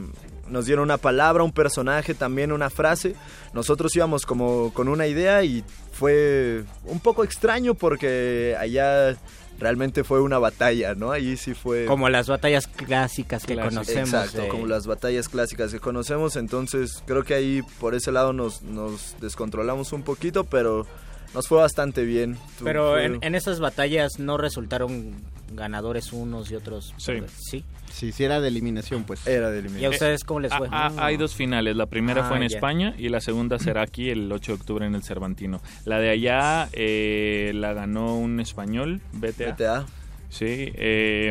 [0.49, 3.15] nos dieron una palabra, un personaje, también una frase.
[3.53, 9.17] Nosotros íbamos como con una idea y fue un poco extraño porque allá
[9.59, 11.11] realmente fue una batalla, ¿no?
[11.13, 13.75] Ahí sí fue Como las batallas clásicas que Clásico.
[13.83, 14.09] conocemos.
[14.13, 18.33] Exacto, de- como las batallas clásicas que conocemos, entonces creo que ahí por ese lado
[18.33, 20.87] nos, nos descontrolamos un poquito, pero
[21.35, 22.37] nos fue bastante bien.
[22.63, 25.13] Pero fue- en, en esas batallas no resultaron
[25.57, 26.95] ganadores unos y otros.
[27.05, 27.33] perdedores.
[27.51, 27.65] Sí.
[27.93, 29.25] Sí, sí era de eliminación, pues.
[29.27, 29.93] Era de ¿Y a eliminación.
[29.93, 30.69] ustedes cómo les fue?
[30.73, 31.77] Ah, ah, hay dos finales.
[31.77, 32.43] La primera Ah, fue en.
[32.45, 35.61] España y la segunda será aquí el 8 de octubre en el Cervantino.
[35.85, 39.53] La de allá eh, la ganó un español, BTA.
[39.53, 39.87] BTA.
[40.29, 40.73] Sí.
[40.75, 41.31] eh,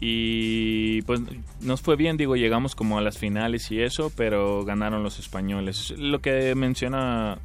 [0.00, 1.20] y pues
[1.60, 5.92] nos fue bien, digo, llegamos como a las finales y eso, pero ganaron los españoles.
[5.98, 7.38] Lo que menciona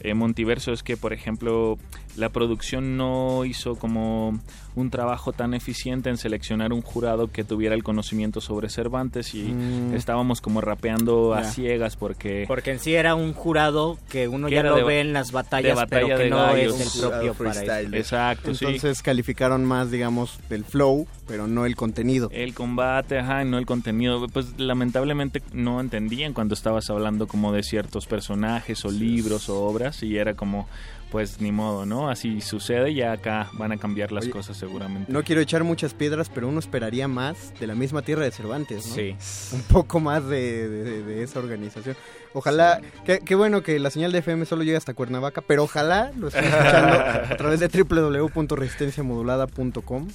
[0.00, 1.78] eh, Montiverso es que, por ejemplo,
[2.16, 4.38] la producción no hizo como
[4.76, 9.42] un trabajo tan eficiente en seleccionar un jurado que tuviera el conocimiento sobre Cervantes y
[9.42, 9.94] Mm.
[9.94, 12.44] estábamos como rapeando a ciegas porque...
[12.46, 15.32] Porque en sí era un jurado que uno ya lo de- ve en las de
[15.32, 16.78] batallas, batalla pero que no gallos.
[16.80, 17.50] es el propio para
[17.80, 17.96] eso.
[17.96, 18.64] Exacto, sí.
[18.66, 22.28] Entonces calificaron más, digamos, del flow, pero no el contenido.
[22.30, 24.28] El combate, ajá, y no el contenido.
[24.28, 30.02] Pues lamentablemente no entendían cuando estabas hablando como de ciertos personajes o libros o obras
[30.02, 30.68] y era como,
[31.16, 32.10] pues ni modo, ¿no?
[32.10, 35.10] Así sucede y ya acá van a cambiar las Oye, cosas seguramente.
[35.10, 38.86] No quiero echar muchas piedras, pero uno esperaría más de la misma tierra de Cervantes,
[38.86, 38.94] ¿no?
[38.94, 39.16] Sí.
[39.54, 41.96] Un poco más de, de- de esa organización.
[42.34, 46.12] Ojalá, qué, qué bueno que la señal de FM solo llega hasta Cuernavaca, pero ojalá
[46.18, 46.98] lo estén escuchando
[47.32, 50.08] a través de www.resistenciamodulada.com.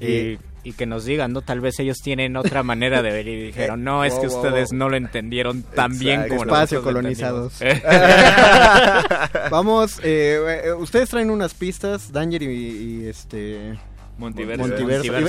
[0.00, 1.42] Y, Eh, y que nos digan, ¿no?
[1.42, 4.70] Tal vez ellos tienen otra manera de ver y dijeron, no, es que Wow, ustedes
[4.70, 4.78] wow.
[4.78, 7.58] no lo entendieron tan bien como Espacio colonizados.
[9.50, 13.78] Vamos, eh, eh, ustedes traen unas pistas, Danger y, y, este...
[14.18, 14.66] Multiverso.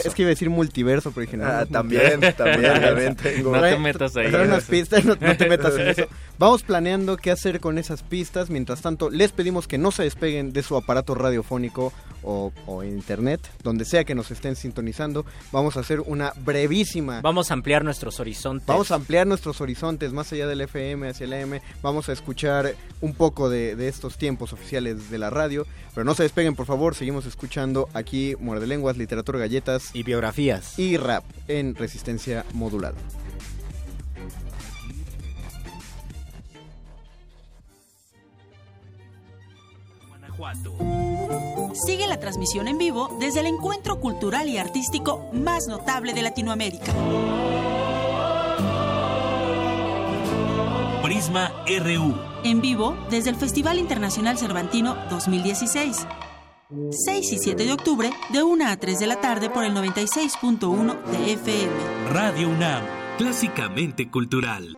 [0.08, 3.56] Es que iba a decir multiverso, pero dije, no, Ah, también, también, también tengo.
[3.56, 4.34] No te metas ahí.
[4.34, 6.04] unas pistas, no, no te metas en eso.
[6.38, 8.50] Vamos planeando qué hacer con esas pistas.
[8.50, 11.94] Mientras tanto, les pedimos que no se despeguen de su aparato radiofónico
[12.24, 15.26] o, o internet, donde sea que nos estén sintonizando.
[15.52, 18.66] Vamos a hacer una brevísima Vamos a ampliar nuestros horizontes.
[18.68, 21.60] Vamos a ampliar nuestros horizontes más allá del FM hacia el AM.
[21.82, 25.66] Vamos a escuchar un poco de, de estos tiempos oficiales de la radio.
[25.94, 26.96] Pero no se despeguen, por favor.
[26.96, 32.96] Seguimos escuchando aquí Muerde Lenguas, Literatura, Galletas y biografías y rap en resistencia modulada.
[41.86, 46.94] Sigue la transmisión en vivo desde el encuentro cultural y artístico más notable de Latinoamérica.
[51.04, 52.16] Prisma RU.
[52.46, 56.08] En vivo desde el Festival Internacional Cervantino 2016.
[56.70, 61.04] 6 y 7 de octubre, de 1 a 3 de la tarde por el 96.1
[61.06, 61.74] de FM.
[62.12, 62.84] Radio UNAM.
[63.18, 64.78] Clásicamente cultural.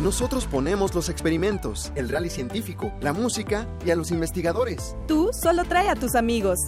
[0.00, 4.96] Nosotros ponemos los experimentos, el rally científico, la música y a los investigadores.
[5.06, 6.58] Tú solo trae a tus amigos.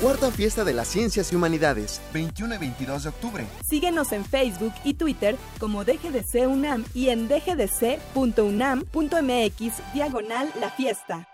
[0.00, 3.46] Cuarta fiesta de las ciencias y humanidades, 21 y 22 de octubre.
[3.68, 8.22] Síguenos en Facebook y Twitter como DGDC UNAM y en dgdc.unam.mx
[9.92, 11.26] diagonal la fiesta.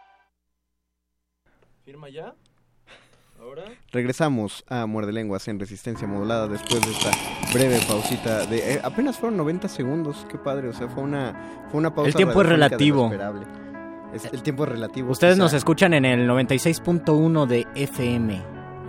[1.85, 2.35] ¿Firma ya?
[3.93, 7.11] Regresamos a Muerde Lenguas en resistencia modulada después de esta
[7.53, 11.79] breve pausita de eh, apenas fueron 90 segundos, qué padre, o sea, fue una fue
[11.79, 13.11] una pausa El tiempo es relativo.
[14.13, 15.11] Es- el tiempo es relativo.
[15.11, 18.43] Ustedes quizá nos escuchan en el 96.1 de FM.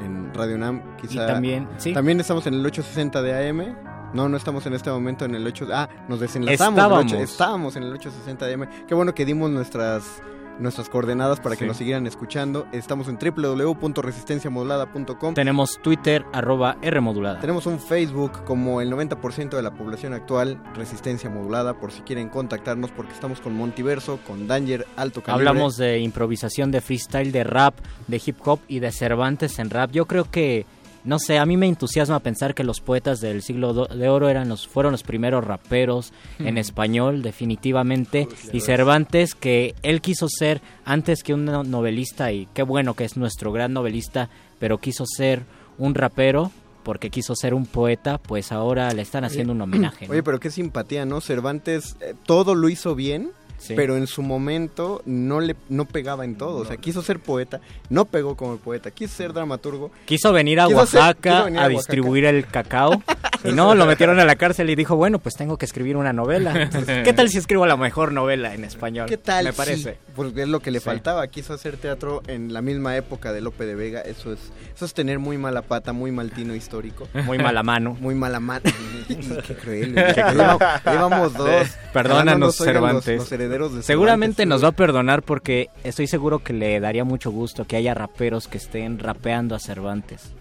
[0.04, 1.94] en Radio UNAM, quizá Y también, sí.
[1.94, 3.76] También estamos en el 860 de AM.
[4.14, 6.78] No, no estamos en este momento en el 8 Ah, nos desenlazamos.
[6.80, 7.06] Estábamos.
[7.14, 8.68] 8 estábamos en el 860 de AM.
[8.88, 10.22] Qué bueno que dimos nuestras
[10.60, 11.68] nuestras coordenadas para que Sí.
[11.68, 12.68] nos siguieran escuchando.
[12.72, 15.34] Estamos en www.resistenciamodulada.com.
[15.34, 17.40] Tenemos Twitter, arroba R modulada.
[17.40, 22.30] Tenemos un Facebook como el 90% de la población actual, Resistencia Modulada, por si quieren
[22.30, 25.48] contactarnos, porque estamos con Montiverso, con Danger, Alto Calibre.
[25.50, 27.76] Hablamos de improvisación, de freestyle, de rap,
[28.08, 29.92] de hip hop y de Cervantes en rap.
[29.92, 30.66] Yo creo que,
[31.08, 34.50] no sé, a mí me entusiasma pensar que los poetas del siglo de oro eran
[34.50, 38.28] los, fueron los primeros raperos en español, definitivamente.
[38.54, 43.06] Y Cervantes, que él quiso ser antes que un no- novelista, y qué bueno que
[43.06, 44.30] es nuestro gran novelista,
[44.60, 45.44] pero quiso ser
[45.78, 46.52] un rapero
[46.84, 50.08] porque quiso ser un poeta, pues ahora le están haciendo un homenaje.
[50.08, 50.14] ¿no?
[50.14, 51.20] Oye, pero qué simpatía, ¿no?
[51.20, 53.74] Cervantes eh, todo lo hizo bien, Sí.
[53.76, 56.58] pero en su momento no le no pegaba en todo.
[56.58, 57.60] O sea, quiso ser poeta,
[57.90, 58.92] no pegó como poeta.
[58.92, 59.92] Quiso ser dramaturgo.
[60.06, 63.02] Quiso venir a Quiso Oaxaca venir a, a distribuir el cacao
[63.44, 66.14] y no, lo metieron a la cárcel y dijo, bueno, pues tengo que escribir una
[66.14, 66.62] novela.
[66.62, 69.08] Entonces, ¿Qué tal si escribo la mejor novela en español?
[69.08, 69.46] ¿Qué tal?
[69.46, 69.98] Me parece.
[70.16, 70.86] Pues es lo que le Sí.
[70.86, 71.26] faltaba.
[71.28, 74.02] Quiso hacer teatro en la misma época de Lope de Vega.
[74.02, 74.40] Eso es,
[74.76, 77.08] eso es tener muy mala pata, muy mal tino histórico.
[77.26, 77.98] Muy mala mano.
[78.00, 78.62] Muy mala mano.
[79.48, 79.96] Qué cruel.
[80.16, 81.68] ya llevamos- Llevamos dos.
[81.94, 83.18] Perdónanos, oigan, los- Cervantes.
[83.20, 84.48] los herederos de Seguramente Cervantes.
[84.48, 88.48] nos va a perdonar porque estoy seguro que le daría mucho gusto que haya raperos
[88.48, 90.34] que estén rapeando a Cervantes.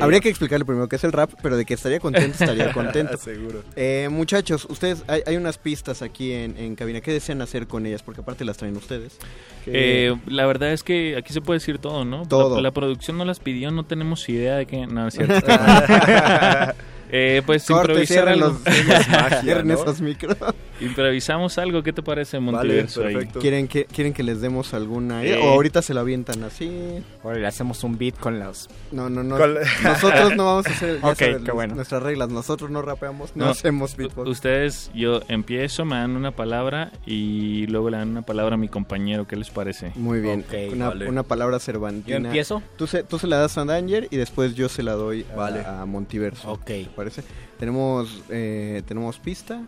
[0.00, 3.16] Habría que explicarle primero qué es el rap, pero de que estaría contento, estaría contento.
[3.16, 3.62] Seguro.
[3.76, 7.00] Eh, muchachos, ustedes, hay, hay unas pistas aquí en, en cabina.
[7.00, 8.02] ¿Qué desean hacer con ellas?
[8.02, 9.18] Porque aparte las traen ustedes.
[9.66, 12.26] Eh, la verdad es que aquí se puede decir todo, ¿no?
[12.26, 12.56] Todo.
[12.56, 14.86] La, la producción no las pidió, no tenemos idea de qué.
[14.88, 15.34] No, es cierto.
[17.14, 18.46] Eh, pues Corte, improvisar algo.
[18.48, 19.74] los- magia, cierren ¿no?
[19.74, 20.34] esos micros.
[20.80, 23.04] Improvisamos algo, ¿qué te parece, Montiverso?
[23.04, 23.14] ahí?
[23.40, 25.22] ¿Quieren que, ¿Quieren que les demos alguna?
[25.24, 25.38] Eh.
[25.38, 27.02] ¿O ahorita se la avientan así?
[27.22, 28.68] O le hacemos un beat con los...
[28.90, 29.36] No, no, no.
[29.36, 31.74] Con- Nosotros no vamos a hacer ya Ok, sabes, qué bueno.
[31.76, 32.30] nuestras reglas.
[32.30, 34.28] Nosotros no rapeamos, no, No, hacemos beatbox.
[34.28, 38.68] Ustedes, yo empiezo, me dan una palabra y luego le dan una palabra a mi
[38.68, 39.28] compañero.
[39.28, 39.92] ¿Qué les parece?
[39.94, 40.44] Muy bien.
[40.72, 42.18] una, una palabra cervantina.
[42.18, 42.62] ¿Yo empiezo?
[42.76, 45.36] Tú se, tú se la das a Danger y después yo se la doy a-
[45.36, 45.60] Vale.
[45.60, 46.50] a, Montiverso.
[46.50, 46.70] Ok.
[47.02, 47.24] ¿Te parece?
[47.58, 49.60] Tenemos, eh, tenemos pista.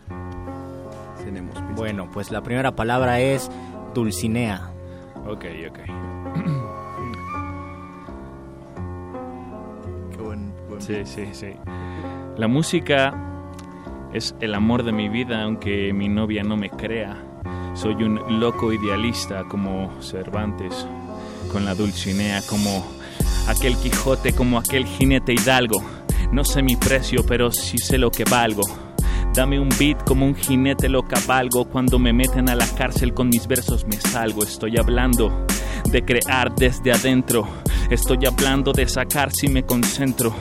[1.17, 1.73] Tenemos pista.
[1.75, 3.51] Bueno, pues la primera palabra es
[3.93, 4.71] Dulcinea.
[5.27, 5.79] Ok, ok.
[10.11, 11.55] Qué buen, buen Sí, sí, sí.
[12.37, 13.13] La música
[14.13, 17.21] es el amor de mi vida, aunque mi novia no me crea.
[17.73, 20.87] Soy un loco idealista como Cervantes,
[21.51, 22.85] con la Dulcinea, como
[23.49, 25.83] aquel Quijote, como aquel jinete hidalgo.
[26.31, 28.63] No sé mi precio, pero sí sé lo que valgo.
[29.33, 31.65] Dame un beat como un jinete lo cabalgo.
[31.65, 34.43] Cuando me meten a la cárcel con mis versos me salgo.
[34.43, 35.45] Estoy hablando
[35.91, 37.47] de crear desde adentro.
[37.89, 40.33] Estoy hablando de sacar si me concentro.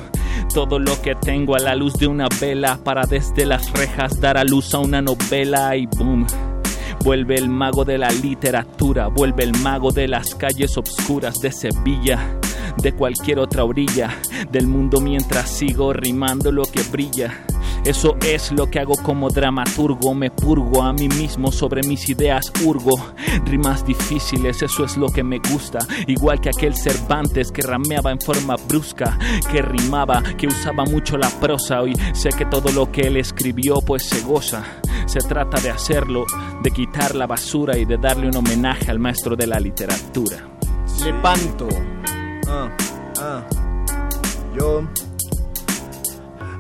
[0.52, 4.39] Todo lo que tengo a la luz de una vela para desde las rejas dar
[4.39, 6.27] a luz a una novela y boom.
[7.05, 12.39] Vuelve el mago de la literatura, vuelve el mago de las calles obscuras de Sevilla,
[12.82, 14.10] de cualquier otra orilla
[14.51, 17.44] del mundo mientras sigo rimando lo que brilla.
[17.84, 22.51] Eso es lo que hago como dramaturgo, me purgo a mí mismo sobre mis ideas,
[22.64, 22.92] urgo
[23.44, 28.20] rimas difíciles, eso es lo que me gusta, igual que aquel Cervantes que rameaba en
[28.20, 29.18] forma brusca,
[29.52, 33.76] que rimaba, que usaba mucho la prosa, hoy sé que todo lo que él escribió
[33.86, 34.64] pues se goza,
[35.05, 36.24] se trata de hacerlo,
[36.62, 40.38] de quitar la basura y de darle un homenaje al maestro de la literatura.
[41.05, 41.68] Lepanto.
[42.48, 42.70] Ah,
[43.20, 43.42] ah.
[44.56, 44.84] Yo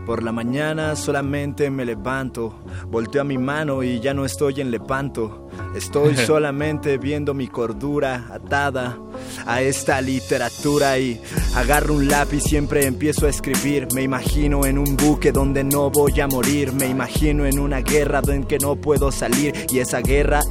[0.04, 2.58] por la mañana solamente me levanto,
[2.88, 5.48] volteo a mi mano y ya no estoy en Lepanto.
[5.74, 8.98] Estoy solamente viendo mi cordura atada
[9.46, 11.20] a esta literatura y
[11.54, 13.88] agarro un lápiz, siempre empiezo a escribir.
[13.94, 18.20] Me imagino en un buque donde no voy a morir, me imagino en una guerra
[18.28, 20.42] en que no puedo salir y esa guerra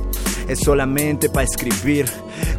[0.48, 2.06] es solamente para escribir.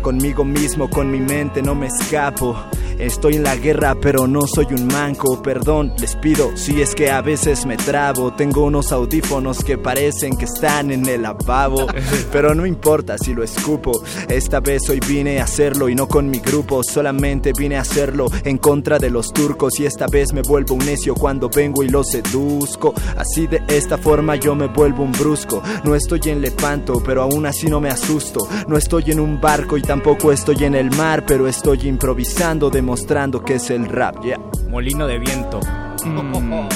[0.02, 2.56] Conmigo mismo, con mi mente no me escapo.
[2.98, 5.42] Estoy en la guerra, pero no soy un manco.
[5.42, 8.32] Perdón, les pido si es que a veces me trabo.
[8.34, 11.86] Tengo unos audífonos que parecen que están en el lavabo.
[12.32, 14.02] Pero no importa si lo escupo.
[14.28, 16.82] Esta vez hoy vine a hacerlo y no con mi grupo.
[16.84, 19.80] Solamente vine a hacerlo en contra de los turcos.
[19.80, 22.94] Y esta vez me vuelvo un necio cuando vengo y lo seduzco.
[23.16, 25.62] Así de esta forma yo me vuelvo un brusco.
[25.84, 28.46] No estoy en Lepanto, pero aún así no me asusto.
[28.68, 32.70] No estoy en un barco barco y tampoco estoy en el mar, pero estoy improvisando,
[32.70, 34.40] demostrando que es el rap, yeah.
[34.68, 35.60] Molino de viento.
[36.04, 36.68] Mm.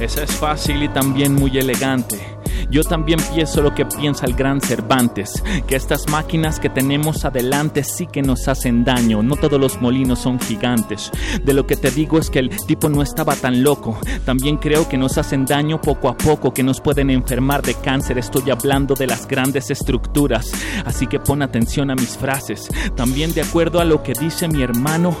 [0.00, 2.38] Esa es fácil y también muy elegante.
[2.70, 7.82] Yo también pienso lo que piensa el gran Cervantes, que estas máquinas que tenemos adelante
[7.82, 11.10] sí que nos hacen daño, no todos los molinos son gigantes.
[11.42, 14.88] De lo que te digo es que el tipo no estaba tan loco, también creo
[14.88, 18.94] que nos hacen daño poco a poco, que nos pueden enfermar de cáncer, estoy hablando
[18.94, 20.52] de las grandes estructuras,
[20.84, 24.62] así que pon atención a mis frases, también de acuerdo a lo que dice mi
[24.62, 25.16] hermano.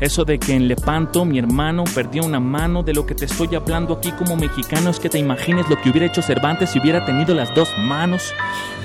[0.00, 3.54] Eso de que en Lepanto mi hermano perdió una mano, de lo que te estoy
[3.56, 7.04] hablando aquí como mexicano es que te imagines lo que hubiera hecho Cervantes si hubiera
[7.04, 8.32] tenido las dos manos.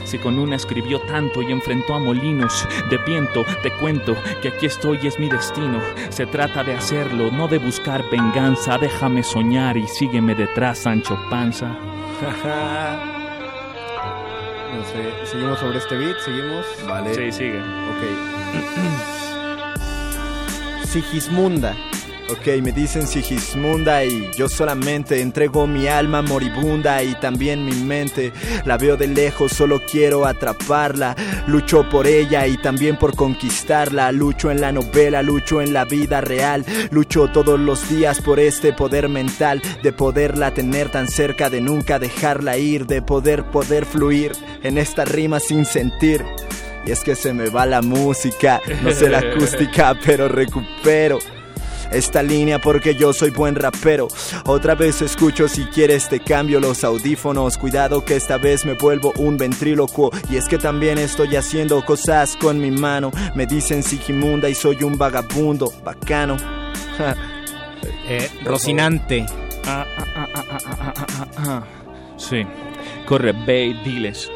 [0.06, 4.66] Si con una escribió tanto y enfrentó a molinos de viento, te cuento que aquí
[4.66, 5.80] estoy y es mi destino.
[6.10, 8.78] Se trata de hacerlo, no de buscar venganza.
[8.78, 11.78] Déjame soñar y sígueme detrás, Sancho Panza.
[14.76, 16.66] No sé, seguimos sobre este beat, seguimos.
[16.88, 17.14] Vale.
[17.14, 17.60] Sí, sigue.
[17.60, 19.23] Ok.
[20.94, 21.76] Sigismunda.
[22.30, 28.32] Ok, me dicen Sigismunda y yo solamente entrego mi alma moribunda y también mi mente.
[28.64, 31.16] La veo de lejos, solo quiero atraparla.
[31.48, 34.12] Lucho por ella y también por conquistarla.
[34.12, 36.64] Lucho en la novela, lucho en la vida real.
[36.92, 41.98] Lucho todos los días por este poder mental de poderla tener tan cerca, de nunca
[41.98, 46.24] dejarla ir, de poder poder fluir en esta rima sin sentir.
[46.86, 51.20] Y es que se me va la música, no sé la acústica, pero recupero
[51.92, 54.08] esta línea porque yo soy buen rapero.
[54.46, 57.58] Otra vez escucho si quieres te cambio los audífonos.
[57.58, 60.10] Cuidado que esta vez me vuelvo un ventrílocuo.
[60.30, 63.12] Y es que también estoy haciendo cosas con mi mano.
[63.36, 66.38] Me dicen sigimunda y soy un vagabundo, bacano.
[68.08, 69.26] eh, Rocinante.
[69.66, 69.86] Ah,
[70.16, 70.28] ah,
[71.38, 71.64] ah,
[72.18, 72.44] sí.
[73.06, 74.32] Corre, ve diles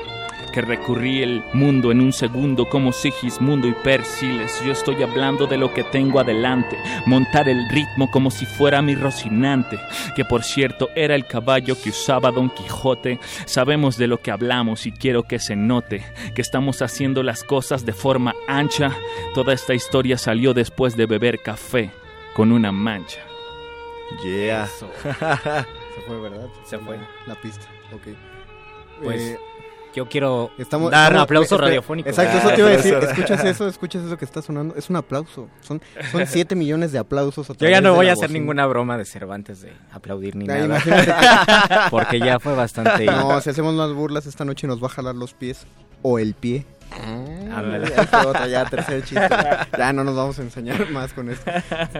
[0.57, 4.59] que recurrí el mundo en un segundo como Sigismundo y Persiles.
[4.65, 8.95] Yo estoy hablando de lo que tengo adelante, montar el ritmo como si fuera mi
[8.95, 9.79] Rocinante,
[10.15, 13.19] que por cierto era el caballo que usaba Don Quijote.
[13.45, 16.03] Sabemos de lo que hablamos y quiero que se note
[16.33, 18.97] que estamos haciendo las cosas de forma ancha.
[19.35, 21.91] Toda esta historia salió después de beber café
[22.33, 23.19] con una mancha.
[24.23, 24.65] Yeah.
[24.67, 26.49] Se fue, ¿verdad?
[26.65, 26.97] Se fue.
[27.27, 28.07] La pista, ok.
[29.03, 29.39] Pues Eh,
[29.97, 32.07] yo quiero estamos, dar estamos- aplauso espera, radiofónico.
[32.09, 32.95] Exacto, eso te iba a decir.
[33.01, 33.67] Ah, ¿Escuchas eso?
[33.67, 34.75] ¿Escuchas eso que está sonando?
[34.75, 35.49] Es un aplauso.
[35.61, 37.49] Son, son 7 millones de aplausos.
[37.49, 38.39] a Yo ya no voy la a hacer bocina.
[38.39, 40.65] ninguna broma de Cervantes de aplaudir ni Ah, nada.
[40.65, 41.13] imagínate.
[41.91, 43.05] Porque ya fue bastante.
[43.05, 45.65] No, si hacemos más burlas esta noche nos va a jalar los pies.
[46.03, 46.65] O el pie.
[47.53, 47.89] Ándale.
[47.89, 49.27] Ya ya, tercer chiste.
[49.77, 51.51] Ya no nos vamos a enseñar más con esto.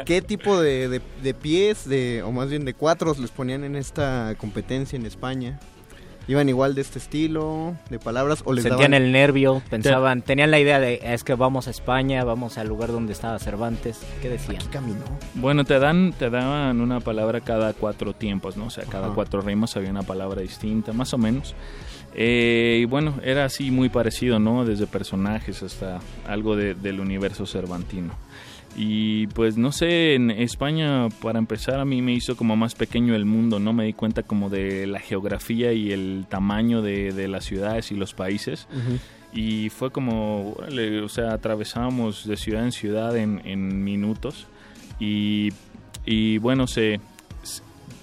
[0.05, 3.75] ¿Qué tipo de, de- de pies, de, o más bien de cuatros, les ponían en
[3.75, 5.59] esta competencia en España?
[6.27, 9.05] ¿Iban igual de este estilo, de palabras, o les Sentían daban...
[9.05, 12.91] el nervio, pensaban, tenían la idea de es que vamos a España, vamos al lugar
[12.91, 14.01] donde estaba Cervantes.
[14.21, 14.61] ¿Qué decían?
[14.71, 15.05] caminó.
[15.35, 18.65] Bueno, te dan, te daban una palabra cada cuatro tiempos, ¿no?
[18.65, 19.15] O sea, cada Ajá.
[19.15, 21.55] cuatro rimas había una palabra distinta, más o menos.
[22.13, 24.65] Eh, y bueno, era así muy parecido, ¿no?
[24.65, 28.11] Desde personajes hasta algo de- del universo cervantino.
[28.79, 33.15] Y pues no sé, en España para empezar a mí me hizo como más pequeño
[33.15, 33.73] el mundo, ¿no?
[33.73, 37.95] Me di cuenta como de la geografía y el tamaño de, de las ciudades y
[37.95, 38.67] los países.
[39.33, 44.45] Y fue como, órale, o sea, atravesábamos de ciudad en ciudad en, en minutos.
[44.99, 45.49] Y,
[46.05, 46.99] y bueno, se,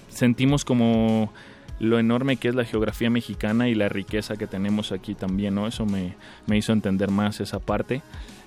[0.09, 1.31] sentimos como
[1.79, 5.67] lo enorme que es la geografía mexicana y la riqueza que tenemos aquí también, ¿no?
[5.67, 6.15] Eso me,
[6.47, 8.01] me hizo entender más esa parte.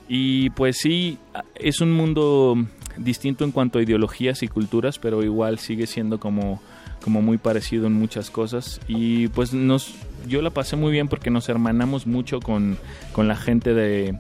[0.09, 1.19] Y pues sí,
[1.55, 2.57] es un mundo
[2.97, 6.63] distinto en cuanto a ideologías y culturas, pero igual sigue siendo como,
[7.03, 8.81] como muy parecido en muchas cosas.
[8.89, 9.95] Y pues nos,
[10.27, 12.79] yo la pasé muy bien porque nos hermanamos mucho con,
[13.13, 14.19] con la gente de,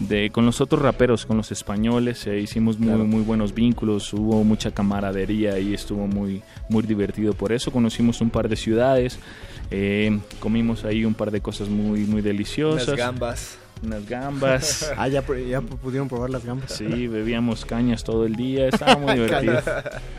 [0.00, 3.04] de- con los otros raperos, con los españoles, e hicimos muy, Claro.
[3.04, 7.70] muy buenos vínculos, hubo mucha camaradería y estuvo muy, muy divertido por eso.
[7.70, 9.18] Conocimos un par de ciudades,
[9.70, 12.88] eh, comimos ahí un par de cosas muy, muy deliciosas.
[12.88, 13.58] Unas gambas.
[13.82, 14.92] Unas gambas.
[14.98, 16.72] Ah, ya, ya pudieron probar las gambas.
[16.72, 19.60] Sí, bebíamos cañas todo el día, estaba muy divertido.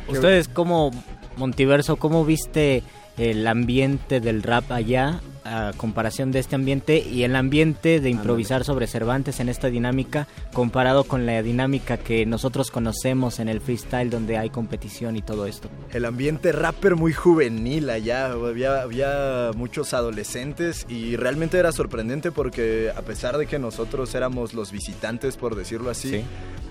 [0.07, 0.91] Ustedes como
[1.37, 2.83] Montiverso, ¿cómo viste
[3.17, 5.19] el ambiente del rap allá
[5.49, 10.27] a comparación de este ambiente y el ambiente de improvisar sobre Cervantes en esta dinámica
[10.53, 15.45] comparado con la dinámica que nosotros conocemos en el freestyle donde hay competición y todo
[15.45, 15.69] esto?
[15.93, 22.91] El ambiente rapper muy juvenil allá, había, había muchos adolescentes y realmente era sorprendente porque
[22.95, 26.23] a pesar de que nosotros éramos los visitantes, por decirlo así, Sí.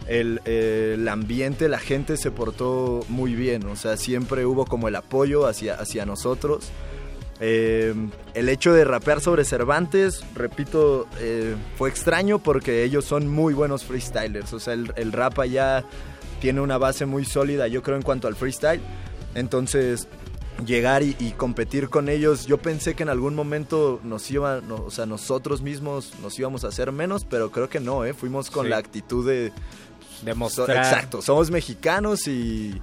[0.09, 4.97] el, el ambiente, la gente se portó muy bien, o sea, siempre hubo como el
[4.97, 6.71] apoyo hacia, hacia nosotros
[7.41, 7.95] Eh,
[8.35, 13.85] el hecho de rapear sobre Cervantes, repito, eh, fue extraño porque ellos son muy buenos
[13.85, 14.53] freestylers.
[14.53, 15.85] O sea, el, el rap allá
[16.41, 18.81] tiene una base muy sólida, yo creo, en cuanto al freestyle.
[19.35, 20.09] Entonces,
[20.67, 24.77] llegar y, y competir con ellos, yo pensé que en algún momento nos iba, no,
[24.77, 28.15] o sea, nosotros mismos nos íbamos a hacer menos, pero creo que no, ¿eh?
[28.15, 28.71] Fuimos con Sí.
[28.71, 29.53] la actitud de...
[30.23, 30.67] Demostrar.
[30.67, 32.81] So- exacto, somos mexicanos y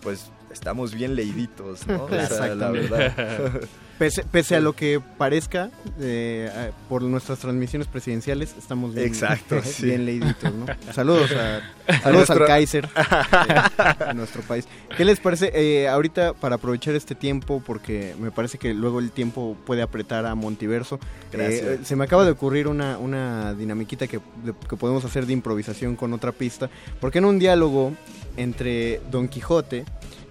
[0.00, 2.04] pues estamos bien leiditos, ¿no?
[2.04, 3.60] O sea, la verdad.
[3.98, 9.60] Pese, pese a lo que parezca, eh, eh, por nuestras transmisiones presidenciales, estamos bien, Exacto,
[9.64, 9.86] sí.
[9.86, 10.66] bien leiditos, ¿no?
[10.92, 11.56] Saludos, a,
[11.92, 14.68] A saludos al Kaiser de, de nuestro país.
[14.96, 15.50] ¿Qué les parece?
[15.52, 20.26] Eh, ahorita, para aprovechar este tiempo, porque me parece que luego el tiempo puede apretar
[20.26, 21.00] a Montiverso,
[21.32, 25.32] eh, se me acaba de ocurrir una, una dinamiquita que, de- que podemos hacer de
[25.32, 26.70] improvisación con otra pista,
[27.00, 27.94] porque en un diálogo
[28.36, 29.84] entre Don Quijote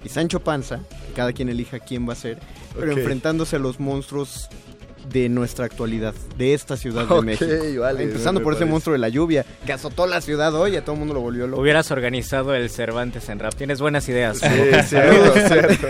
[0.07, 0.79] y Sancho Panza,
[1.15, 2.39] cada quien elija quién va a ser,
[2.77, 4.49] pero enfrentándose a los monstruos
[5.11, 7.51] de nuestra actualidad, de esta ciudad de Ok, México.
[7.79, 8.71] vale, Empezando me por ese parece.
[8.71, 11.47] monstruo de la lluvia, que azotó la ciudad hoy, a todo el mundo lo volvió
[11.47, 11.61] loco.
[11.61, 13.53] Hubieras organizado el Cervantes en rap.
[13.55, 14.37] Tienes buenas ideas.
[14.39, 14.47] Sí,
[14.87, 15.87] cierto, cierto.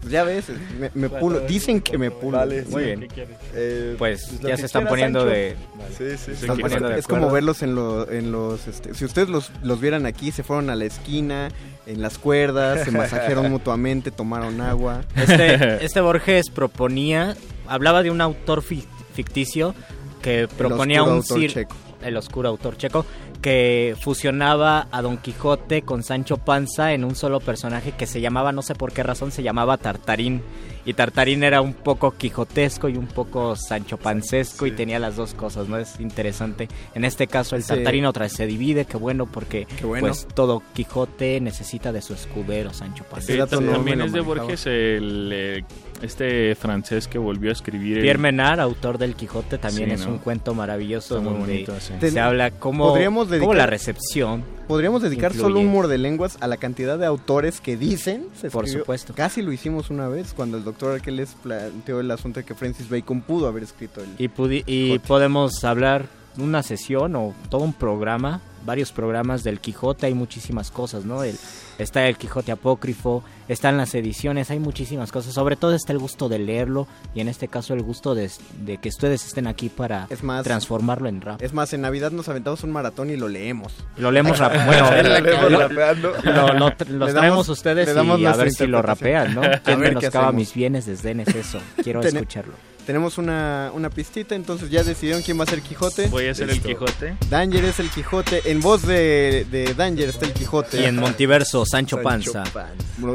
[0.00, 0.44] Pues ya ves,
[0.78, 1.40] me, me pulo.
[1.40, 2.38] Dicen que me pulo.
[2.38, 2.86] Vale, Muy sí.
[2.86, 3.08] bien.
[3.54, 5.32] Eh, Pues lo ya se están poniendo Sancho.
[5.32, 5.56] de...
[5.96, 6.30] Sí, sí, sí.
[6.32, 8.66] están poniendo de es como verlos en, lo- en los...
[8.68, 11.48] este, si ustedes los, los vieran aquí, se fueron a la esquina,
[11.86, 15.02] en las cuerdas, se masajearon mutuamente, tomaron agua.
[15.16, 17.36] Este, este Borges proponía,
[17.66, 19.74] hablaba de un autor fi- ficticio
[20.22, 21.76] que proponía oscuro un autor cir- checo.
[22.02, 23.06] el oscuro autor checo
[23.46, 28.50] que fusionaba a Don Quijote con Sancho Panza en un solo personaje que se llamaba,
[28.50, 30.42] no sé por qué razón, se llamaba Tartarín.
[30.84, 35.34] Y Tartarín era un poco quijotesco y un poco Sancho Pancesco y tenía las dos
[35.34, 35.78] cosas, ¿no?
[35.78, 36.66] Es interesante.
[36.96, 37.68] En este caso el Sí.
[37.68, 40.08] Tartarín otra vez se divide, qué bueno, porque bueno.
[40.08, 43.32] pues todo Quijote necesita de su escudero Sancho Panza.
[43.32, 45.64] Sí, también es de Borges el, eh,
[46.02, 47.98] este francés que volvió a escribir.
[47.98, 50.12] el- Pierre Menard, autor del Quijote, también Sí, es ¿no?
[50.12, 53.66] un cuento maravilloso Está muy donde bonito se Ten- habla cómo, podríamos cómo dedicar- la
[53.66, 54.44] recepción.
[54.66, 55.42] Podríamos dedicar influye.
[55.48, 58.26] solo un muerde lenguas a la cantidad de autores que dicen.
[58.34, 59.14] se Por supuesto.
[59.14, 62.88] Casi lo hicimos una vez cuando el doctor Arqueles planteó el asunto de que Francis
[62.88, 64.08] Bacon pudo haber escrito el.
[64.18, 66.06] Y, pudi- y podemos hablar
[66.38, 71.22] una sesión o todo un programa, varios programas del Quijote, hay muchísimas cosas, ¿no?
[71.22, 71.36] El,
[71.78, 75.34] está el Quijote apócrifo, están las ediciones, hay muchísimas cosas.
[75.34, 78.28] Sobre todo está el gusto de leerlo y en este caso el gusto de,
[78.64, 81.40] de que ustedes estén aquí para Es más- transformarlo en rap.
[81.42, 83.72] Es más, en Navidad nos aventamos un maratón y lo leemos.
[83.96, 84.52] Lo leemos rap.
[84.66, 88.82] Bueno, Lo lo, lo- los damos- traemos ustedes le damos y a ver si lo
[88.82, 89.42] rapean, ¿no?
[89.64, 91.60] ¿Quién menoscaba mis bienes desdén es eso?
[91.82, 92.54] Quiero escucharlo.
[92.86, 96.06] Tenemos una, una pistita, entonces ya decidieron quién va a ser Quijote.
[96.06, 96.62] Voy a ser el.
[96.62, 97.16] Quijote.
[97.28, 98.42] Danger es el Quijote.
[98.50, 100.80] En voz de, de Danger está el Quijote.
[100.80, 102.44] Y en Montiverso, Sancho Panza.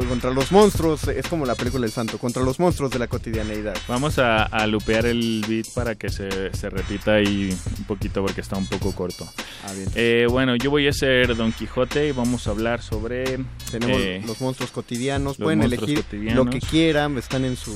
[0.08, 3.76] Contra los monstruos, es como la película del santo, contra los monstruos de la cotidianeidad.
[3.88, 8.42] Vamos a, a lupear el beat para que se, se repita ahí un poquito porque
[8.42, 9.26] está un poco corto.
[9.64, 9.88] Ah, bien.
[9.94, 13.38] Eh, bueno, yo voy a ser Don Quijote y vamos a hablar sobre...
[13.70, 16.44] Tenemos eh, los monstruos cotidianos, los pueden monstruos elegir cotidianos.
[16.44, 17.72] lo que quieran, están en su...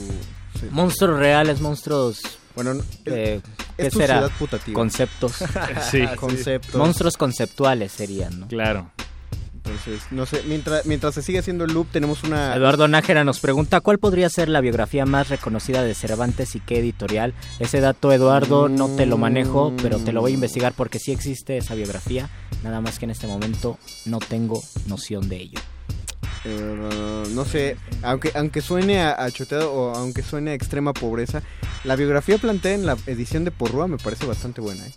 [0.56, 0.66] sí.
[0.70, 2.20] Monstruos reales, monstruos.
[2.54, 2.72] Bueno,
[3.04, 3.40] eh,
[3.76, 4.18] ¿qué es tu será?
[4.18, 4.74] ciudad putativa.
[4.74, 5.32] Conceptos.
[5.90, 6.04] Sí.
[6.16, 6.74] Conceptos.
[6.74, 8.48] Monstruos conceptuales serían, ¿no?
[8.48, 8.90] Claro.
[9.66, 12.54] Entonces, no sé, mientras, mientras se sigue haciendo el loop, tenemos una...
[12.54, 16.78] Eduardo Nájera nos pregunta cuál podría ser la biografía más reconocida de Cervantes y qué
[16.78, 17.34] editorial.
[17.58, 21.10] Ese dato, Eduardo, no te lo manejo, pero te lo voy a investigar porque sí
[21.10, 22.30] existe esa biografía.
[22.62, 25.60] Nada más que en este momento no tengo noción de ello.
[26.48, 31.42] Eh, no sé, aunque aunque suene a, a choteado o aunque suene a extrema pobreza,
[31.82, 34.92] la biografía planteada en la edición de Porrúa me parece bastante buena, ¿eh?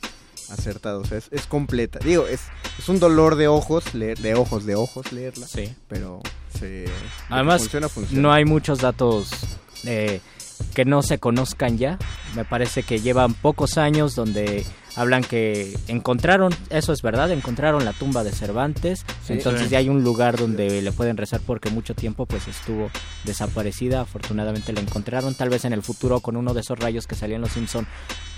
[0.51, 1.99] acertado, o sea, es, es completa.
[2.03, 2.41] Digo, es,
[2.77, 5.73] es un dolor de ojos, leer, de ojos, de ojos leerla, Sí.
[5.88, 6.21] pero
[6.59, 6.85] se,
[7.30, 8.21] Además, funciona, funciona.
[8.21, 9.30] no hay muchos datos
[9.85, 10.21] eh,
[10.76, 11.97] que no se conozcan ya.
[12.35, 14.65] Me parece que llevan pocos años donde
[14.99, 19.05] hablan que encontraron, eso es verdad, encontraron la tumba de Cervantes.
[19.26, 19.34] Sí.
[19.34, 19.69] entonces Sí.
[19.69, 22.91] ya hay un lugar donde le pueden rezar porque mucho tiempo pues estuvo
[23.23, 24.01] desaparecida.
[24.01, 25.35] Afortunadamente la encontraron.
[25.35, 27.88] Tal vez en el futuro con uno de esos rayos que salían los Simpson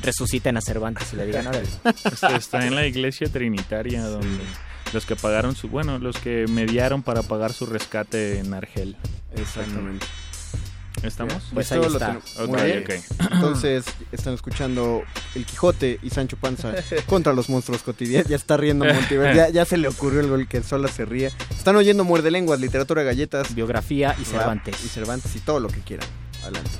[0.03, 1.67] resuciten a Cervantes y le digan, órale.
[2.37, 4.43] Está en la iglesia trinitaria donde
[4.93, 5.67] los que pagaron su...
[5.67, 8.95] Bueno, los que mediaron para pagar su rescate en Argel.
[9.35, 10.05] Exactamente.
[11.03, 11.43] ¿Estamos?
[11.53, 12.19] Pues Esto ahí está.
[12.45, 12.85] Muy bien.
[13.31, 15.03] Entonces, están escuchando
[15.35, 16.73] El Quijote y Sancho Panza
[17.07, 18.27] contra los monstruos cotidianos.
[18.27, 21.31] Ya está riendo Montiver, ya, ya se le ocurrió el gol que sola se ríe.
[21.49, 24.75] Están oyendo Muerde Lenguas, literatura, galletas, Biografía y Cervantes.
[24.85, 26.07] Y Cervantes y todo lo que quieran.
[26.43, 26.71] Adelante.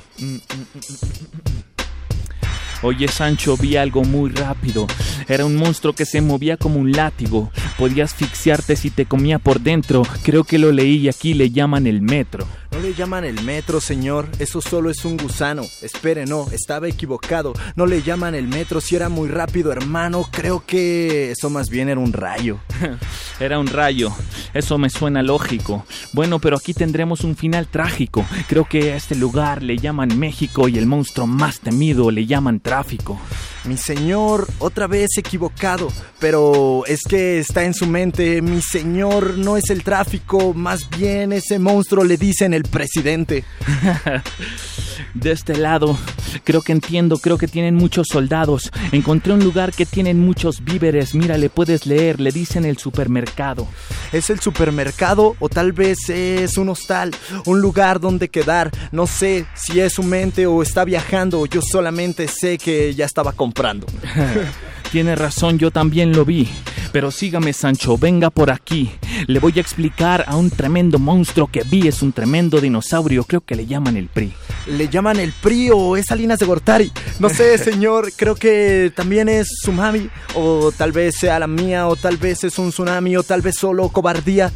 [2.84, 4.88] Oye Sancho, vi algo muy rápido.
[5.28, 7.52] Era un monstruo que se movía como un látigo.
[7.82, 10.04] Podía asfixiarte si te comía por dentro.
[10.22, 12.46] Creo que lo leí y aquí le llaman el metro.
[12.70, 14.30] No le llaman el metro, señor.
[14.38, 15.64] Eso solo es un gusano.
[15.82, 17.54] Espere, no, estaba equivocado.
[17.76, 20.30] No le llaman el metro si era muy rápido, hermano.
[20.32, 22.60] Creo que eso más bien era un rayo.
[23.40, 24.12] Era un rayo.
[24.54, 25.84] Eso me suena lógico.
[26.14, 28.24] Bueno, pero aquí tendremos un final trágico.
[28.48, 32.60] Creo que a este lugar le llaman México y el monstruo más temido le llaman
[32.60, 33.20] tráfico.
[33.66, 35.92] Mi señor, otra vez equivocado.
[36.20, 38.42] Pero es que está en su mente.
[38.42, 40.54] Mi señor no es el tráfico.
[40.54, 43.44] Más bien ese monstruo le dicen el presidente.
[45.14, 45.98] De este lado,
[46.44, 48.72] creo que entiendo, creo que tienen muchos soldados.
[48.92, 51.16] Encontré un lugar que tienen muchos víveres.
[51.16, 53.68] Mira, le puedes leer, le dicen el supermercado.
[54.12, 57.14] ¿Es el supermercado o tal vez es un hostal?
[57.46, 58.72] Un lugar donde quedar.
[58.92, 61.46] No sé si es su mente o está viajando.
[61.46, 63.88] Yo solamente sé que ya estaba comprando.
[64.92, 66.50] Tiene razón, yo también lo vi.
[66.92, 68.92] Pero sígame, Sancho, venga por aquí.
[69.28, 71.88] Le voy a explicar a un tremendo monstruo que vi.
[71.88, 74.34] Es un tremendo dinosaurio, creo que le llaman el PRI.
[74.68, 76.92] ¿Le llaman el PRI o es Salinas de Gortari?
[77.20, 80.10] No sé, señor, creo que también es su mami.
[80.36, 83.56] O tal vez sea la mía, o tal vez es un tsunami, o tal vez
[83.56, 84.52] solo cobardía.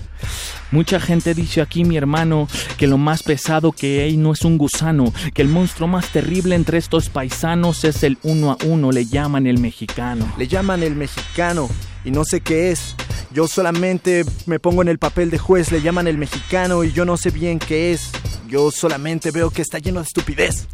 [0.71, 2.47] Mucha gente dice aquí, mi hermano,
[2.77, 6.55] que lo más pesado que hay no es un gusano, que el monstruo más terrible
[6.55, 10.31] entre estos paisanos es el uno a uno, le llaman el mexicano.
[10.37, 11.69] Le llaman el mexicano
[12.05, 12.95] y no sé qué es.
[13.31, 17.03] Yo solamente me pongo en el papel de juez, le llaman el mexicano y yo
[17.03, 18.11] no sé bien qué es.
[18.47, 20.67] Yo solamente veo que está lleno de estupidez.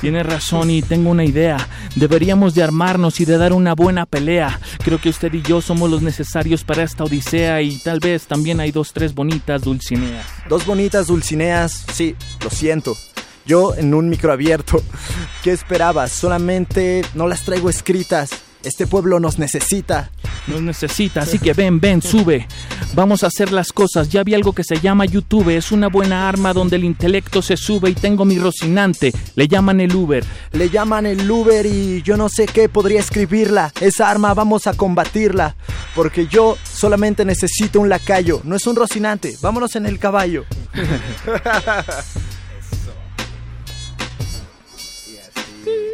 [0.00, 1.68] Tiene razón y tengo una idea.
[1.94, 4.58] Deberíamos de armarnos y de dar una buena pelea.
[4.82, 8.60] Creo que usted y yo somos los necesarios para esta odisea y tal vez también
[8.60, 10.26] hay dos, tres bonitas dulcineas.
[10.48, 12.96] Dos bonitas dulcineas, sí, lo siento.
[13.44, 14.82] Yo en un micro abierto.
[15.42, 16.12] ¿Qué esperabas?
[16.12, 18.30] Solamente no las traigo escritas.
[18.64, 20.10] Este pueblo nos necesita.
[20.48, 22.48] Nos necesita, así que ven, ven, sube.
[22.94, 24.08] Vamos a hacer las cosas.
[24.08, 25.50] Ya vi algo que se llama YouTube.
[25.50, 29.12] Es una buena arma donde el intelecto se sube y tengo mi Rocinante.
[29.36, 30.24] Le llaman el Uber.
[30.52, 33.72] Le llaman el Uber y yo no sé qué podría escribirla.
[33.80, 35.54] Esa arma vamos a combatirla.
[35.94, 38.40] Porque yo solamente necesito un lacayo.
[38.44, 39.36] No es un Rocinante.
[39.40, 40.44] Vámonos en el caballo.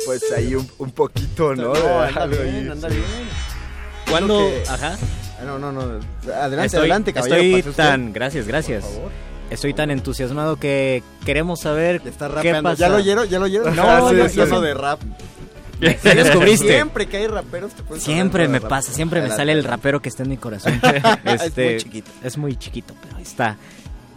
[0.07, 1.73] pues ahí un, un poquito, ¿no?
[1.75, 2.69] No, anda bien, ahí.
[2.69, 3.03] anda bien.
[4.11, 4.39] ¿Cuándo?
[4.39, 4.97] Que- Ajá.
[5.41, 5.81] Ah, No, no, no.
[6.33, 7.57] Adelante, estoy, adelante, caballero.
[7.59, 8.85] Estoy tan, gracias, gracias.
[9.51, 12.71] Estoy tan entusiasmado que queremos saber qué rapeando.
[12.71, 12.81] pasa.
[12.81, 13.29] ¿Ya lo oyeron?
[13.29, 13.77] ¿Ya lo oyeron?
[13.77, 14.61] No, Ah, no, sí, no, sí, no.
[14.61, 15.01] de rap.
[15.81, 16.69] Ya descubriste.
[16.69, 20.09] Siempre que hay raperos te pueden Siempre me pasa, siempre me sale el rapero que
[20.09, 20.81] está en mi corazón.
[21.25, 22.11] Es Este, muy chiquito.
[22.23, 23.57] Es muy chiquito, pero ahí está.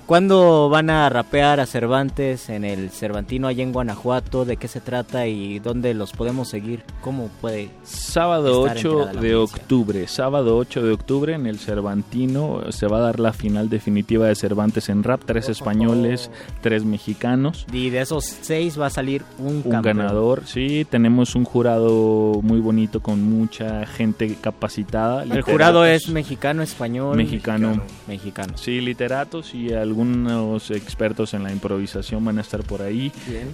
[0.08, 4.46] ¿Cuándo van a rapear a Cervantes en el Cervantino allá en Guanajuato?
[4.46, 6.86] ¿De qué se trata y dónde los podemos seguir?
[7.02, 11.60] ¿Cómo puede Sábado estar 8 enterada la de octubre, sábado 8 de octubre en el
[11.60, 16.32] Cervantino se va a dar la final definitiva de Cervantes en rap, tres españoles,
[16.62, 17.66] tres mexicanos.
[17.74, 22.62] Y de esos seis va a salir un, Un ganador, sí, tenemos un jurado muy
[22.62, 25.24] bonito con mucha gente capacitada.
[25.24, 27.18] El jurado es mexicano, español.
[27.18, 27.82] Mexicano.
[28.08, 28.54] Mexicano.
[28.58, 33.12] Sí, literatos y algunos expertos en la improvisación van a estar por ahí.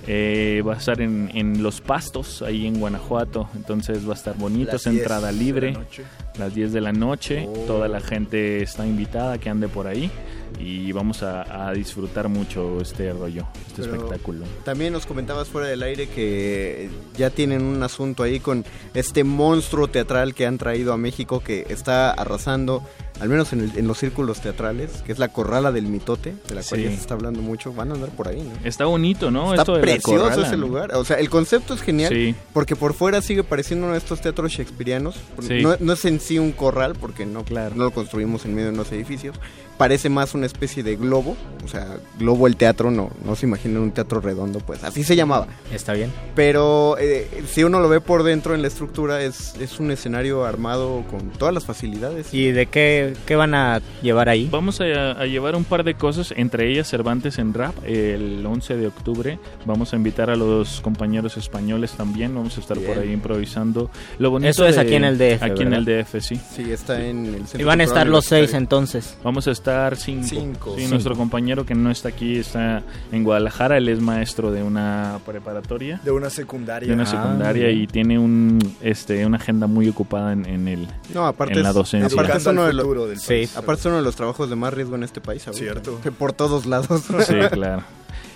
[0.08, 3.48] Eh, va a estar en, en Los Pastos, ahí en Guanajuato.
[3.56, 5.72] Entonces va a estar bonito, Las es entrada 10 de libre.
[5.72, 6.04] la.
[6.38, 7.48] Las 10 de la noche.
[7.48, 7.54] Oh.
[7.66, 10.12] Toda la gente está invitada que ande por ahí.
[10.60, 14.46] Y vamos a, a disfrutar mucho este rollo, este Pero espectáculo.
[14.64, 19.88] También nos comentabas fuera del aire que ya tienen un asunto ahí con este monstruo
[19.90, 22.82] teatral que han traído a México que está arrasando,
[23.20, 26.56] al menos en, el- en los círculos teatrales, que es la Corrala del Mitote, de
[26.56, 26.84] la cual Sí.
[26.86, 27.74] ya se está hablando mucho.
[27.74, 28.54] Van a andar por ahí, ¿no?
[28.68, 29.52] Está bonito, ¿no?
[29.54, 30.68] Está Esto de precioso corrala, ese ¿no?
[30.68, 30.96] lugar.
[30.96, 32.14] O sea, el concepto es genial.
[32.14, 32.36] Sí.
[32.54, 35.16] Porque por fuera sigue pareciendo uno de estos teatros shakespearianos.
[35.42, 35.62] Sí.
[35.62, 38.74] No, no es en sí un corral, porque no, no lo construimos en medio de
[38.76, 39.36] unos edificios.
[39.78, 41.38] Parece más una especie de globo.
[41.64, 45.16] O sea, globo el teatro, no, no se imagina un teatro redondo, pues así se
[45.16, 45.48] llamaba.
[45.74, 46.12] Está bien.
[46.36, 50.44] Pero eh, si uno lo ve por dentro en la estructura, es, es un escenario
[50.44, 52.34] armado con todas las facilidades.
[52.34, 54.50] ¿Y de qué, qué van a llevar ahí?
[54.52, 58.76] Vamos a, a llevar un par de cosas, entre ellas Cervantes en rap, el 11
[58.76, 59.40] de octubre.
[59.66, 63.90] Vamos a invitar a los compañeros españoles también, vamos a estar por ahí improvisando.
[64.20, 66.36] Lo bonito Eso es de- aquí en el DF, Aquí en el DF, sí.
[66.54, 69.16] Sí, está en el centro Y van a estar los seis entonces.
[69.24, 70.28] Vamos a estar cinco.
[70.40, 70.72] Cinco.
[70.76, 70.92] Sí, Cinco.
[70.94, 76.00] nuestro compañero que no está aquí está en Guadalajara, él es maestro de una preparatoria.
[76.04, 76.88] De una secundaria.
[76.88, 77.82] De una Ah, secundaria bien.
[77.82, 81.74] y tiene un este una agenda muy ocupada en, en el No, aparte, en la
[81.74, 82.20] docencia.
[82.20, 82.74] aparte es uno de
[83.08, 83.58] del sí, país.
[83.58, 85.46] aparte es uno de los trabajos de más riesgo en este país.
[85.48, 85.64] ahorita.
[85.64, 86.00] Cierto.
[86.02, 87.04] Que por todos lados.
[87.26, 87.84] Sí, claro.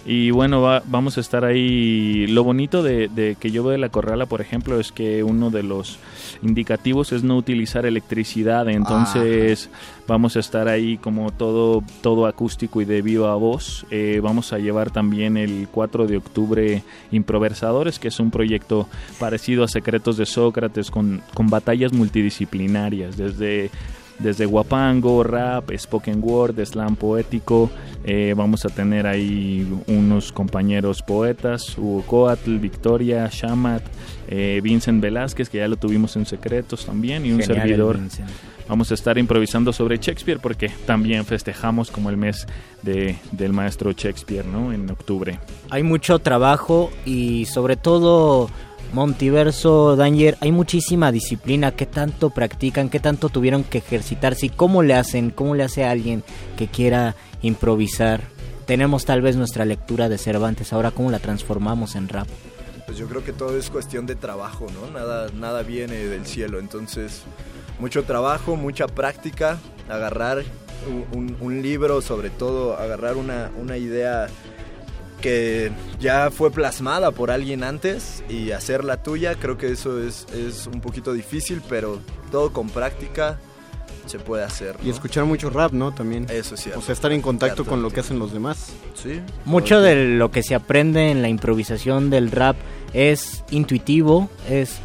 [0.10, 2.27] Y bueno, va- vamos a estar ahí.
[2.27, 5.50] Lo bonito de, de que yo veo de la corrala, por ejemplo, es que uno
[5.50, 6.00] de los
[6.42, 8.69] indicativos es no utilizar electricidad.
[8.69, 9.69] Entonces
[10.08, 13.86] vamos a estar ahí como todo, todo acústico y de viva voz.
[13.92, 18.88] Eh, vamos a llevar también el 4 de octubre Improversadores, que es un proyecto
[19.19, 23.69] parecido a Secretos de Sócrates, con, con batallas multidisciplinarias, desde
[24.20, 27.70] desde guapango, rap, spoken word, slam poético.
[28.04, 33.84] Eh, vamos a tener ahí unos compañeros poetas, Hugo Coatl, Victoria, Shamat,
[34.28, 38.00] eh, Vincent Velázquez, que ya lo tuvimos en Secretos también, y un Genial servidor.
[38.68, 42.46] Vamos a estar improvisando sobre Shakespeare porque también festejamos como el mes
[42.82, 44.74] de, del maestro Shakespeare, ¿no?
[44.74, 45.40] En octubre.
[45.70, 48.50] Hay mucho trabajo y sobre todo
[48.94, 51.72] Montiverso, Danger, hay muchísima disciplina.
[51.72, 52.90] ¿Qué tanto practican?
[52.90, 54.48] ¿Qué tanto tuvieron que ejercitarse?
[54.48, 55.30] ¿Y cómo le hacen?
[55.30, 56.24] ¿Cómo le hace a alguien
[56.58, 58.22] que quiera improvisar?
[58.66, 62.28] Tenemos tal vez nuestra lectura de Cervantes, ahora cómo la transformamos en rap.
[62.86, 64.90] Pues yo creo que todo es cuestión de trabajo, ¿no?
[64.92, 67.24] Nada, nada viene del cielo, entonces
[67.80, 69.58] mucho trabajo, mucha práctica,
[69.90, 70.44] agarrar
[71.14, 74.28] un, un- libro, sobre todo agarrar una, una idea
[75.22, 80.68] que ya fue plasmada por alguien antes y hacerla tuya, creo que eso es, es
[80.68, 82.00] un poquito difícil, pero
[82.32, 83.40] todo con práctica
[84.06, 84.76] se puede hacer.
[84.84, 85.94] Y escuchar mucho rap, ¿no?
[85.94, 86.28] También.
[86.30, 86.70] Eso sí.
[86.76, 88.74] O sea, estar en contacto con lo que hacen los demás.
[88.96, 89.22] Sí.
[89.46, 92.56] Mucho de lo que se aprende en la improvisación del rap
[92.94, 94.78] es intuitivo, es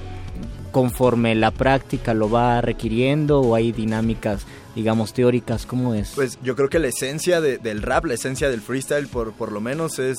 [0.72, 6.12] conforme la práctica lo va requiriendo o hay dinámicas, digamos, teóricas, ¿cómo es?
[6.14, 9.52] Pues yo creo que la esencia de- del rap, la esencia del freestyle, por, por
[9.52, 10.18] lo menos es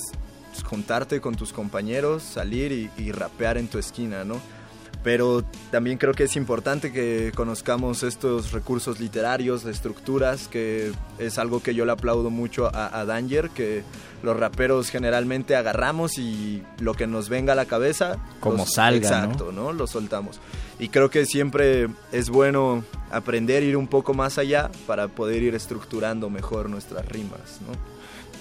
[0.65, 4.40] juntarte con tus compañeros, salir y rapear en tu esquina, ¿no?
[5.03, 11.61] Pero también creo que es importante que conozcamos estos recursos literarios, estructuras, que es algo
[11.61, 13.83] que yo le aplaudo mucho a, a Danger, que
[14.23, 18.17] los raperos generalmente agarramos y lo que nos venga a la cabeza...
[18.40, 19.17] Como los- salga, ¿no?
[19.25, 19.73] Exacto, ¿no?
[19.73, 20.40] Lo soltamos.
[20.80, 25.53] Y creo que siempre es bueno aprender, ir un poco más allá para poder ir
[25.53, 27.92] estructurando mejor nuestras rimas, ¿no?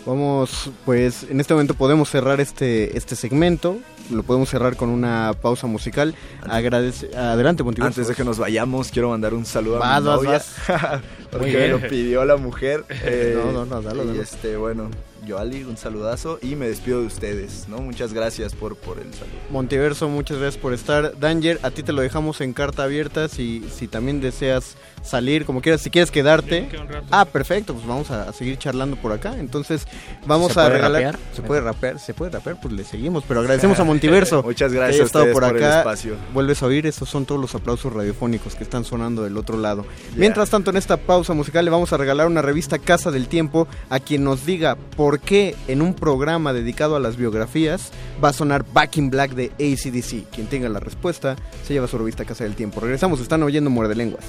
[0.05, 3.77] Vamos, pues en este momento podemos cerrar este, este segmento.
[4.11, 6.15] Lo podemos cerrar con una pausa musical.
[6.43, 8.01] Agradece, adelante, Montiverso.
[8.01, 10.57] Antes de que nos vayamos, quiero mandar un saludo a mi vas, novia, vas.
[11.31, 12.85] porque me lo pidió la mujer.
[12.91, 14.23] eh, No, no, no, dalo, y dalo.
[14.23, 14.91] este, bueno,
[15.25, 17.79] Yoali, un saludazo y me despido de ustedes, ¿no?
[17.79, 19.37] Muchas gracias por, por el saludo.
[19.51, 21.19] Montiverso, muchas gracias por estar.
[21.19, 23.29] Danger, a ti te lo dejamos en carta abierta.
[23.29, 26.69] Si, si también deseas salir, como quieras, si quieres quedarte.
[27.11, 29.37] Ah, perfecto, pues vamos a, a seguir charlando por acá.
[29.39, 29.87] Entonces,
[30.27, 31.03] vamos ¿Se a regalar.
[31.03, 31.19] rapear?
[31.35, 33.25] Se puede rapear, se puede rapear, pues le seguimos.
[33.27, 34.43] Pero agradecemos a Montiverso.
[34.45, 35.79] Muchas que gracias a estado por por el acá.
[35.79, 36.17] espacio.
[36.33, 39.87] Vuelves a oír, esos son todos los aplausos radiofónicos que están sonando del otro lado.
[40.17, 43.69] Mientras tanto, en esta pausa musical le vamos a regalar una revista Casa del Tiempo
[43.91, 47.91] a quien nos diga por qué en un programa dedicado a las biografías
[48.23, 50.29] va a sonar Back in Black de ACDC.
[50.31, 52.81] Quien tenga la respuesta se lleva su revista Casa del Tiempo.
[52.81, 54.25] Regresamos, están oyendo Muerde Lenguas.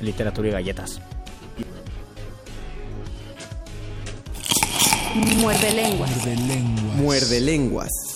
[0.00, 1.00] Literatura y galletas.
[5.38, 6.10] Muerde lenguas.
[6.96, 7.90] Muerde lenguas.
[7.90, 8.15] Yes,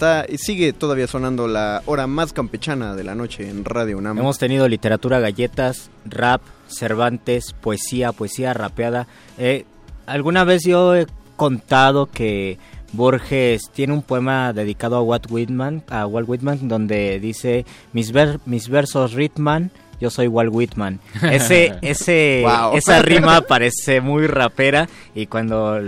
[0.00, 4.18] está sigue todavía sonando la hora más campechana de la noche en Radio UNAM.
[4.18, 9.06] Hemos tenido literatura, galletas, rap, Cervantes, poesía, poesía rapeada.
[9.36, 9.66] Eh,
[10.06, 11.06] alguna vez yo he
[11.36, 12.58] contado que
[12.92, 18.40] Borges tiene un poema dedicado a Walt Whitman, a Walt Whitman, donde dice mis, ver-
[18.46, 19.70] mis versos ritman,
[20.00, 20.98] yo soy Walt Whitman.
[21.30, 22.76] Ese, ese, Wow.
[22.76, 25.78] esa rima parece muy rapera y cuando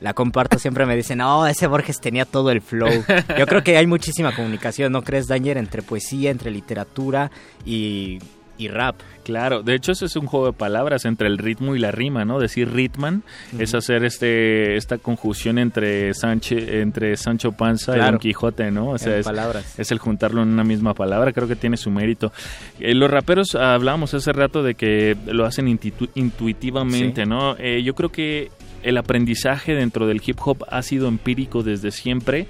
[0.00, 3.04] la comparto siempre me dicen, no, ese Borges tenía todo el flow.
[3.38, 7.30] Yo creo que hay muchísima comunicación, ¿no crees, Danger, entre poesía, entre literatura
[7.64, 8.18] y,
[8.58, 8.96] y rap?
[9.24, 12.24] Claro, de hecho ese es un juego de palabras entre el ritmo y la rima,
[12.24, 12.40] ¿no?
[12.40, 13.22] Decir ritman
[13.58, 18.00] es hacer este esta conjunción entre Sánchez, entre Sancho Panza y.
[18.00, 18.90] Don Quijote, ¿no?
[18.90, 19.78] O sea, es, palabras.
[19.78, 22.32] es el juntarlo en una misma palabra, creo que tiene su mérito.
[22.80, 27.28] Eh, los raperos ah, hablábamos hace rato de que lo hacen intuitivamente, Sí.
[27.28, 27.56] ¿no?
[27.58, 28.50] Eh, yo creo que
[28.82, 32.46] el aprendizaje dentro del hip hop ha sido empírico desde siempre.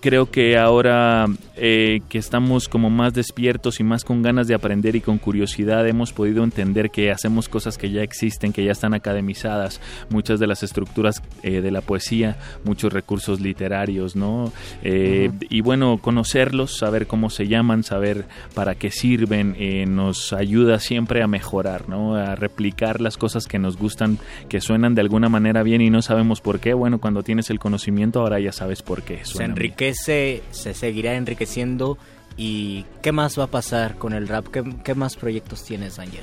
[0.00, 4.94] Creo que ahora eh, que estamos como más despiertos y más con ganas de aprender
[4.94, 8.94] y con curiosidad hemos podido entender que hacemos cosas que ya existen, que ya están
[8.94, 14.52] academizadas, muchas de las estructuras eh, de la poesía, muchos recursos literarios, ¿no?
[14.84, 15.32] Eh.
[15.50, 21.22] Y bueno, conocerlos, saber cómo se llaman, saber para qué sirven, eh, nos ayuda siempre
[21.22, 22.14] a mejorar, ¿no?
[22.14, 24.18] A replicar las cosas que nos gustan,
[24.48, 26.72] que suenan de alguna manera bien y no sabemos por qué.
[26.72, 29.18] Bueno, cuando tienes el conocimiento ahora ya sabes por qué.
[29.24, 29.74] se suenan bien.
[29.88, 31.98] Enriquece, se seguirá enriqueciendo.
[32.36, 34.46] ¿Y qué más va a pasar con el rap?
[34.48, 36.22] ¿Qué, qué más proyectos tienes, Anger?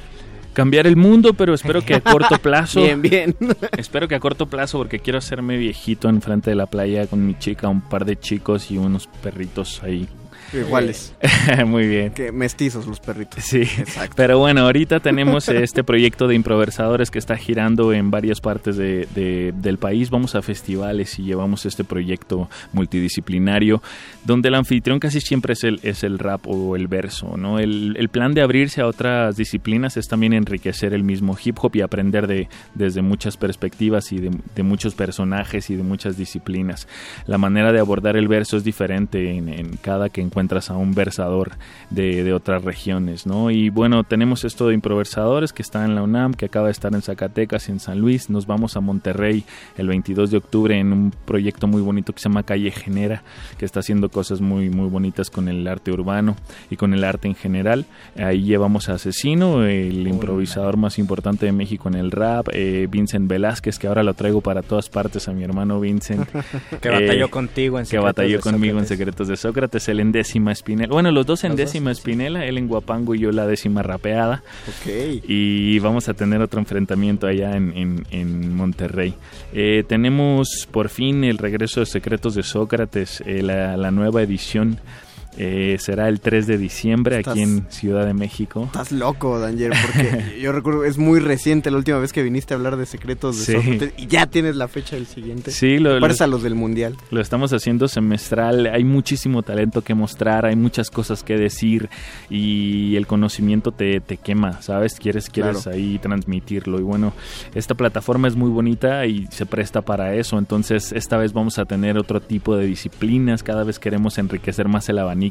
[0.56, 2.82] cambiar el mundo, pero espero que a corto plazo.
[2.82, 3.36] Bien, bien.
[3.78, 7.38] espero que a corto plazo, porque quiero hacerme viejito enfrente de la playa con mi
[7.38, 10.08] chica, un par de chicos y unos perritos ahí.
[10.54, 11.14] Iguales.
[11.66, 12.12] Muy bien.
[12.12, 13.44] Que mestizos los perritos.
[13.44, 13.64] Sí,
[14.16, 19.08] pero bueno, ahorita tenemos este proyecto de improvisadores que está girando en varias partes de-
[19.14, 20.10] de- del país.
[20.10, 23.82] Vamos a festivales y llevamos este proyecto multidisciplinario,
[24.24, 27.36] donde el anfitrión casi siempre es el, es el rap o el verso.
[27.38, 27.60] ¿no?
[27.60, 31.76] El, el plan de abrirse a otras disciplinas es también enriquecer el mismo hip hop
[31.76, 36.88] y aprender de, desde muchas perspectivas y de, de muchos personajes y de muchas disciplinas.
[37.28, 40.94] La manera de abordar el verso es diferente en, en cada que encuentras a un
[40.94, 41.54] versador
[41.90, 43.52] de, de otras regiones, ¿no?
[43.52, 46.94] Y bueno, tenemos esto de improversadores que está en la UNAM, que acaba de estar
[46.94, 48.30] en Zacatecas y en San Luis.
[48.30, 49.46] Nos vamos a Monterrey
[49.78, 53.24] el 22 de octubre en un proyecto muy bonito que se llama Calle Genera,
[53.58, 56.36] que está haciendo cosas muy, muy bonitas con el arte urbano
[56.70, 57.86] y con el arte en general.
[58.18, 63.30] Ahí llevamos a Asesino, el improvisador más importante de México en el rap, eh, Vincent
[63.30, 66.28] Velázquez, que ahora lo traigo para todas partes a mi hermano Vincent.
[66.82, 68.98] Que batalló contigo en Que Secretos batalló de conmigo en Sócrates.
[68.98, 70.92] Secretos de Sócrates, en décima espinela.
[70.92, 73.84] Bueno, los dos en Los dos, décima espinela, él en Guapango y yo la décima
[73.84, 74.44] rapeada.
[74.68, 75.22] Ok.
[75.28, 79.14] Y vamos a tener otro enfrentamiento allá en, en- en Monterrey.
[79.54, 84.80] Eh, tenemos por fin el regreso de Secretos de Sócrates, eh, la, la nueva edición.
[85.38, 88.64] Eh, será el 3 de diciembre aquí en Ciudad de México.
[88.66, 92.58] Estás loco, Danger, porque yo recuerdo, es muy reciente la última vez que viniste a
[92.58, 93.92] hablar de secretos de Sí.
[93.98, 95.52] Y ya tienes la fecha del siguiente.
[95.52, 96.96] Sí, lo- lo- a los del mundial.
[97.12, 101.90] Lo estamos haciendo semestral, hay muchísimo talento que mostrar, hay muchas cosas que decir
[102.30, 104.96] y el conocimiento te, te quema, ¿sabes?
[105.00, 105.78] Quieres, quieres Claro.
[105.78, 107.14] ahí transmitirlo y bueno,
[107.54, 111.66] esta plataforma es muy bonita y se presta para eso, entonces esta vez vamos a
[111.66, 115.25] tener otro tipo de disciplinas, cada vez queremos enriquecer más el abanico,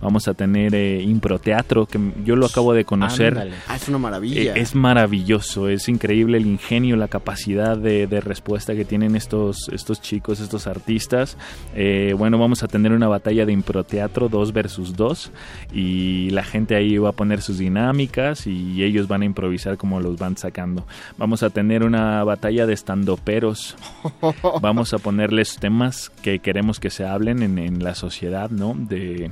[0.00, 3.52] vamos a tener eh, improteatro, que yo lo acabo de conocer.
[3.68, 4.54] Ah, es una maravilla.
[4.54, 9.68] Eh, es maravilloso, es increíble el ingenio, la capacidad de, de respuesta que tienen estos,
[9.72, 11.36] estos chicos, estos artistas.
[11.74, 15.30] Eh, bueno, vamos a tener una batalla de improteatro 2 versus 2
[15.72, 20.00] y la gente ahí va a poner sus dinámicas y ellos van a improvisar como
[20.00, 20.86] los van sacando.
[21.18, 23.76] Vamos a tener una batalla de estandoperos.
[24.60, 28.74] Vamos a ponerles temas que queremos que se hablen en, en la sociedad, ¿no?
[28.76, 29.31] De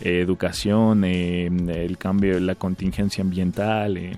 [0.00, 3.96] eh, educación, eh, el cambio, la contingencia ambiental.
[3.96, 4.16] eh.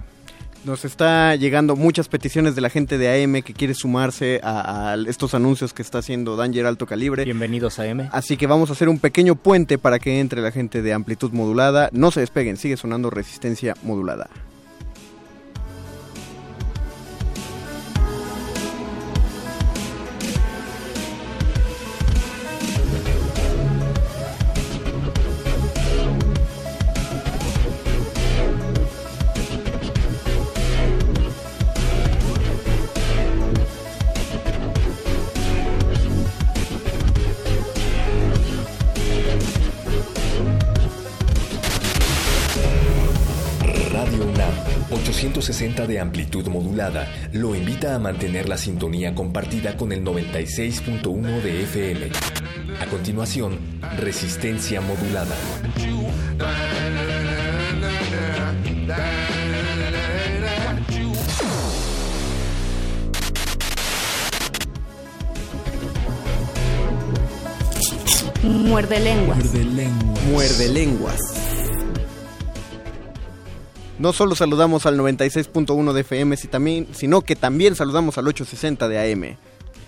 [0.63, 4.95] Nos está llegando muchas peticiones de la gente de AM que quiere sumarse a, a
[5.09, 7.25] estos anuncios que está haciendo Danger Alto Calibre.
[7.25, 8.11] Bienvenidos a AM.
[8.13, 11.33] Así que vamos a hacer un pequeño puente para que entre la gente de amplitud
[11.33, 11.89] modulada.
[11.93, 14.29] No se despeguen, sigue sonando resistencia modulada.
[45.91, 52.11] De amplitud modulada lo invita a mantener la sintonía compartida con el 96.1 de FM.
[52.81, 53.59] A continuación,
[53.99, 55.35] resistencia modulada.
[68.45, 69.39] Muerde lenguas.
[70.31, 71.40] Muerde lenguas.
[74.01, 76.37] No solo saludamos al 96.1 de FM,
[76.93, 79.37] sino que también saludamos al 860 de AM.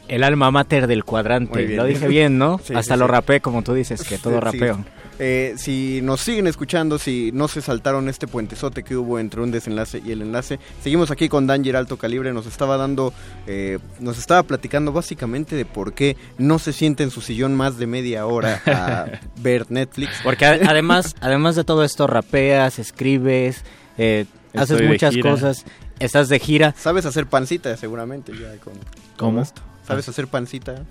[0.08, 1.66] El alma mater del cuadrante.
[1.68, 2.58] Lo dije bien, ¿no?
[2.64, 4.40] Sí, Hasta sí, lo rapé, como tú dices, que todo Sí.
[4.40, 4.84] rapeo.
[5.18, 9.50] Eh, si nos siguen escuchando, si no se saltaron este puentezote que hubo entre un
[9.50, 12.32] desenlace y el enlace, seguimos aquí con Danger Alto Calibre.
[12.32, 13.14] Nos estaba dando,
[13.46, 17.78] eh, nos estaba platicando básicamente de por qué no se siente en su sillón más
[17.78, 19.06] de media hora a
[19.40, 20.10] ver Netflix.
[20.24, 23.62] Porque además, además de todo esto, rapeas, escribes,
[23.98, 25.64] eh, haces muchas cosas,
[25.98, 26.74] estás de gira.
[26.78, 28.82] Sabes hacer pancita, seguramente, ya con, con
[29.16, 29.42] ¿Cómo?
[29.42, 29.62] esto.
[29.86, 30.82] ¿Sabes hacer pancita?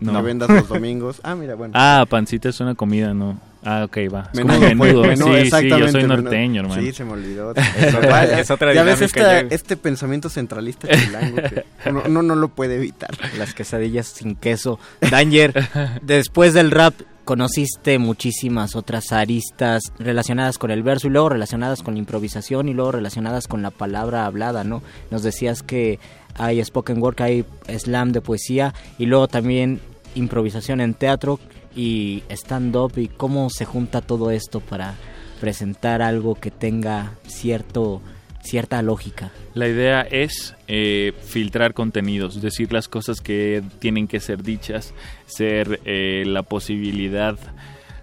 [0.00, 0.14] No.
[0.14, 1.20] Que vendas los domingos.
[1.22, 1.74] Ah, mira, bueno.
[1.76, 3.38] Ah, pancita es una comida, no.
[3.62, 4.30] Ah, ok, va.
[4.32, 5.02] Es como Menudo, menudo.
[5.04, 6.22] pues, menudo, sí, sí, yo exactamente, soy menudo.
[6.22, 6.80] norteño, hermano.
[6.82, 7.54] Sí, se me olvidó.
[7.54, 9.54] Es otra- es otra ya ves dinámica, esta- ya.
[9.54, 13.10] este pensamiento centralista chilango que uno, uno no lo puede evitar.
[13.36, 14.78] Las quesadillas sin queso.
[15.10, 15.52] Danger,
[16.00, 21.94] después del rap conociste muchísimas otras aristas relacionadas con el verso y luego relacionadas con
[21.94, 24.82] la improvisación y luego relacionadas con la palabra hablada, ¿no?
[25.10, 25.98] Nos decías que
[26.34, 27.44] hay spoken word, que hay
[27.78, 29.80] slam de poesía y luego también
[30.14, 31.38] improvisación en teatro
[31.74, 34.94] y stand-up y cómo se junta todo esto para
[35.40, 38.02] presentar algo que tenga cierto
[38.42, 39.30] cierta lógica.
[39.54, 44.94] La idea es eh, filtrar contenidos, decir las cosas que tienen que ser dichas,
[45.26, 47.38] ser eh, la posibilidad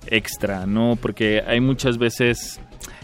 [0.08, 0.98] extra, ¿no?
[1.02, 2.62] Porque hay muchas veces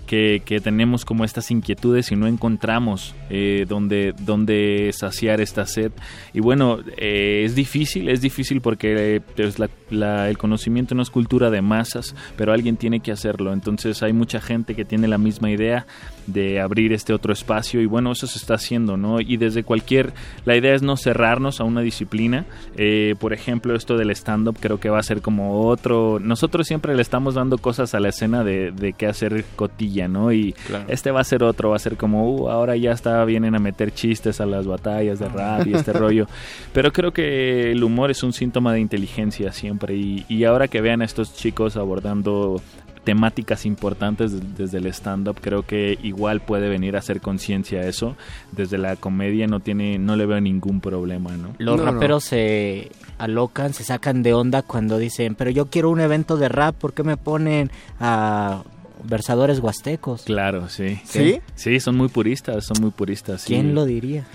[0.08, 5.92] que, que tenemos como estas inquietudes y no encontramos eh, donde, donde saciar esta sed.
[6.34, 11.10] Y bueno, eh, es difícil, es difícil porque pues, la- la- el conocimiento no es
[11.10, 13.54] cultura de masas, pero alguien tiene que hacerlo.
[13.54, 15.88] Entonces hay mucha gente que tiene la misma idea
[16.28, 19.20] de abrir este otro espacio y bueno, eso se está haciendo, ¿no?
[19.20, 20.14] Y desde cualquier,
[20.46, 22.46] la idea es no cerrarnos a una disciplina.
[22.76, 26.96] Eh, por ejemplo, esto del stand-up creo que va a ser como otro, nosotros siempre
[26.96, 30.32] le estamos dando cosas a la escena de, de qué hacer cotilla, ¿no?
[30.32, 30.56] Y
[30.88, 33.60] este va a ser otro, va a ser como, uh, ahora ya está, vienen a
[33.60, 36.28] meter chistes a las batallas de rap y este rollo.
[36.74, 40.82] Pero creo que el humor es un síntoma de inteligencia siempre y, y ahora que
[40.82, 42.62] vean a estos chicos abordando
[43.04, 47.88] temáticas importantes de- desde el stand-up, creo que igual puede venir a hacer conciencia a
[47.88, 48.16] eso.
[48.52, 51.50] Desde la comedia no tiene, no le veo ningún problema, ¿no?
[51.58, 51.92] Los No, no.
[51.92, 56.50] raperos se alocan, se sacan de onda cuando dicen, pero yo quiero un evento de
[56.50, 58.64] rap, ¿por qué me ponen a
[59.04, 60.24] versadores huastecos?
[60.24, 61.00] Claro, sí.
[61.04, 61.42] ¿Sí?
[61.56, 63.42] Sí, son muy puristas, son muy puristas.
[63.42, 63.48] sí.
[63.54, 64.26] ¿Quién lo diría?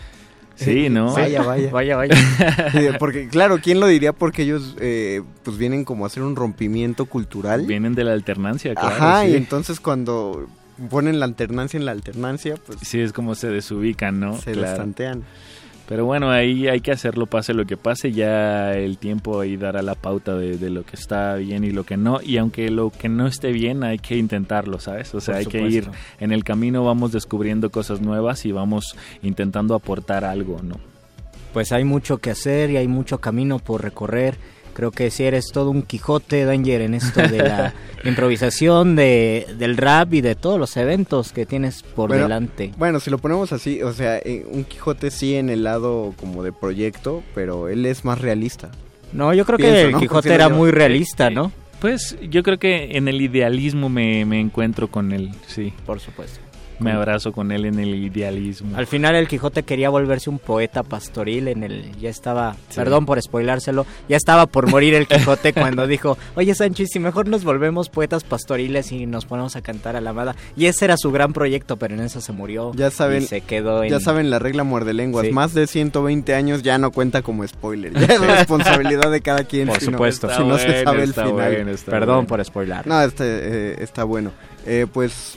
[0.59, 1.13] Sí, ¿no?
[1.15, 1.71] Vaya, vaya.
[1.71, 2.15] Vaya, vaya.
[2.99, 4.13] Porque, claro, ¿quién lo diría?
[4.13, 7.65] Porque ellos, eh, pues, vienen como a hacer un rompimiento cultural.
[7.67, 8.89] Vienen de la alternancia, claro.
[8.89, 9.31] Ajá, sí.
[9.31, 10.47] y entonces cuando
[10.91, 14.37] ponen la alternancia en la alternancia, pues Sí, es como se desubican, ¿no?
[14.39, 14.61] se Claro.
[14.69, 15.25] las tantean.
[15.89, 19.81] Pero bueno, ahí hay que hacerlo, pase lo que pase, ya el tiempo ahí dará
[19.81, 22.91] la pauta de, de lo que está bien y lo que no, y aunque lo
[22.91, 25.15] que no esté bien hay que intentarlo, ¿sabes?
[25.15, 25.89] O sea, hay que ir
[26.21, 30.77] en el camino, vamos descubriendo cosas nuevas y vamos intentando aportar algo, ¿no?
[31.55, 34.37] Pues hay mucho que hacer y hay mucho camino por recorrer.
[34.79, 37.75] Creo que si eres todo un Quijote, Danger, en esto de la
[38.05, 42.71] improvisación, de, del rap y de todos los eventos que tienes por Bueno, delante.
[42.79, 46.45] Bueno, si lo ponemos así, o sea, eh, un Quijote sí en el lado como
[46.45, 48.71] de proyecto, pero él es más realista.
[49.13, 49.99] No, yo creo que el ¿no?
[49.99, 50.55] Quijote era yo.
[50.55, 51.51] muy realista, ¿no?
[51.81, 55.73] Pues yo creo que en el idealismo me, me encuentro con él, sí.
[55.87, 56.39] Por supuesto.
[56.81, 58.77] Me abrazo con él en el idealismo.
[58.77, 62.77] Al final el Quijote quería volverse un poeta pastoril en el ya estaba, Sí.
[62.77, 66.99] perdón por spoilárselo, ya estaba por morir el Quijote cuando dijo, "Oye Sancho, ¿y si
[67.01, 70.85] mejor nos volvemos poetas pastoriles y nos ponemos a cantar a la amada." Y ese
[70.85, 72.73] era su gran proyecto, pero en eso se murió.
[72.75, 75.27] Ya saben, y se quedó en ya saben la regla muerde lenguas.
[75.27, 75.33] Sí.
[75.33, 77.93] Más de 120 años ya no cuenta como spoiler.
[77.95, 79.69] Ya es responsabilidad de cada quien.
[79.69, 80.29] Por si no- supuesto.
[80.35, 81.33] si no se sabe el final.
[81.33, 82.27] bueno, Perdón bueno.
[82.29, 82.87] por spoilar.
[82.87, 84.31] No, está, eh, está bueno.
[84.67, 85.37] Eh, pues,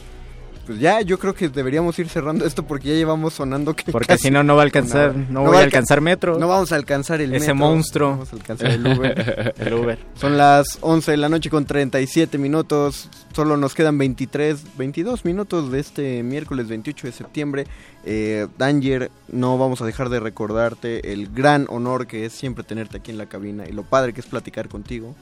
[0.71, 4.17] pues ya, yo creo que deberíamos ir cerrando esto porque ya llevamos sonando que Porque
[4.17, 6.39] si no no va a alcanzar, no, va voy a alca- alcanzar metro.
[6.39, 8.07] No vamos a alcanzar el Ese metro, monstruo.
[8.09, 9.53] no Vamos a alcanzar el Uber.
[9.59, 9.99] El Uber.
[10.15, 13.09] Son las 11 de la noche con 37 minutos.
[13.35, 17.67] Solo nos quedan 23, 22 minutos de este miércoles 28 de septiembre.
[18.05, 22.97] Eh, Danger, no vamos a dejar de recordarte el gran honor que es siempre tenerte
[22.97, 25.15] aquí en la cabina y lo padre que es platicar contigo.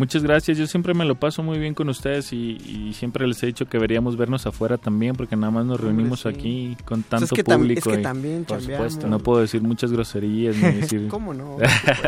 [0.00, 3.42] Muchas gracias, yo siempre me lo paso muy bien con ustedes y, y siempre les
[3.42, 7.26] he dicho que deberíamos vernos afuera también porque nada más nos reunimos aquí con tanto
[7.26, 7.90] es que público.
[7.90, 11.06] es que también por supuesto, no puedo decir muchas groserías ni decir...
[11.08, 11.58] ¿Cómo no?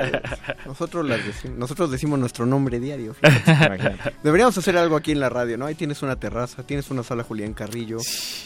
[0.66, 3.12] Nosotros, las decimos, nosotros decimos nuestro nombre diario.
[3.12, 3.96] fíjate.
[4.22, 5.66] Deberíamos hacer algo aquí en la radio, ¿no?
[5.66, 7.98] Ahí tienes una terraza, tienes una sala Julián Carrillo.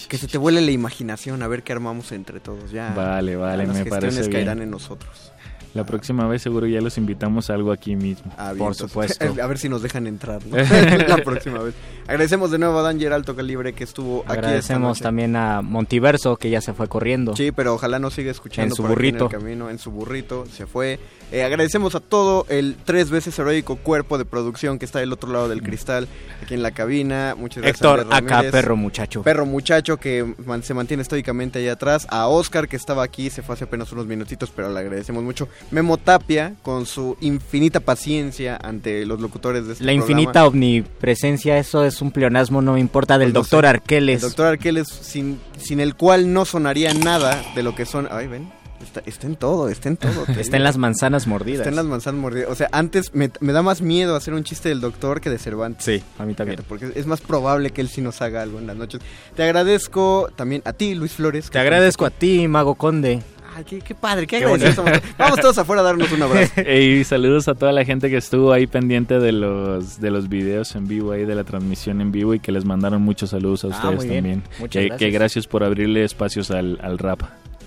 [0.08, 2.72] Que se te vuele la imaginación a ver qué armamos entre todos.
[2.72, 4.64] Ya, Vale, vale, las me parece caerán bien.
[4.64, 5.32] en nosotros.
[5.76, 8.32] La próxima vez seguro ya los invitamos a algo aquí mismo.
[8.38, 10.56] Ah, bien, entonces, A ver si nos dejan entrar, ¿no?
[11.08, 11.74] la próxima vez.
[12.06, 16.38] Agradecemos de nuevo a Danger Alto Calibre que estuvo aquí esta Agradecemos también a Montiverso,
[16.38, 17.36] que ya se fue corriendo.
[17.36, 19.26] Sí, pero ojalá nos siga escuchando En su por aquí burrito.
[19.26, 20.98] en el camino, en su burrito, se fue.
[21.32, 25.32] Eh, agradecemos a todo el tres veces heroico cuerpo de producción que está del otro
[25.32, 26.06] lado del cristal,
[26.40, 27.34] aquí en la cabina.
[27.36, 27.76] Muchas gracias.
[27.80, 29.22] Héctor, Andrés acá, perro muchacho.
[29.24, 32.06] Perro muchacho que man- se mantiene estoicamente ahí atrás.
[32.10, 35.48] A Oscar que estaba aquí, se fue hace apenas unos minutitos, pero le agradecemos mucho.
[35.72, 40.12] Memo Tapia con su infinita paciencia ante los locutores de este La programa.
[40.12, 43.68] infinita omnipresencia, eso es un pleonasmo, no me importa, del Pues no doctor sé.
[43.70, 44.22] Arqueles.
[44.22, 48.06] El doctor Arqueles, sin, sin el cual no sonaría nada de lo que son.
[48.12, 48.48] Ay, ven.
[48.82, 50.24] Está, está en todo, está en todo.
[50.38, 51.60] Está en las manzanas mordidas.
[51.60, 52.50] Está en las manzanas mordidas.
[52.50, 55.38] O sea, antes me, me da más miedo hacer un chiste del doctor que de
[55.38, 55.84] Cervantes.
[55.84, 56.60] Sí, a mí también.
[56.68, 59.00] Porque es más probable que él sí nos haga algo en las noches.
[59.34, 61.50] Te agradezco también a ti, Luis Flores.
[61.50, 63.22] Te agradezco a ti, Mago Conde.
[63.56, 64.74] Ay, qué, qué padre, qué, Qué.
[65.16, 66.60] Vamos todos afuera a darnos un abrazo.
[66.70, 70.74] y saludos a toda la gente que estuvo ahí pendiente de los de los videos
[70.76, 73.68] en vivo ahí de la transmisión en vivo y que les mandaron muchos saludos a
[73.68, 74.42] Ah, ustedes también.
[74.58, 74.98] Muchas que, gracias.
[74.98, 77.22] que gracias por abrirle espacios al, al rap.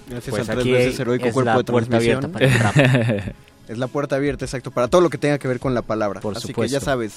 [0.10, 2.26] Gracias Pues al tres aquí veces heroico cuerpo de transmisión.
[2.36, 3.34] abierta para.
[3.70, 6.20] Es la puerta abierta, exacto, para todo lo que tenga que ver con la palabra.
[6.20, 6.74] Por Así que supuesto.
[6.78, 7.14] ya sabes,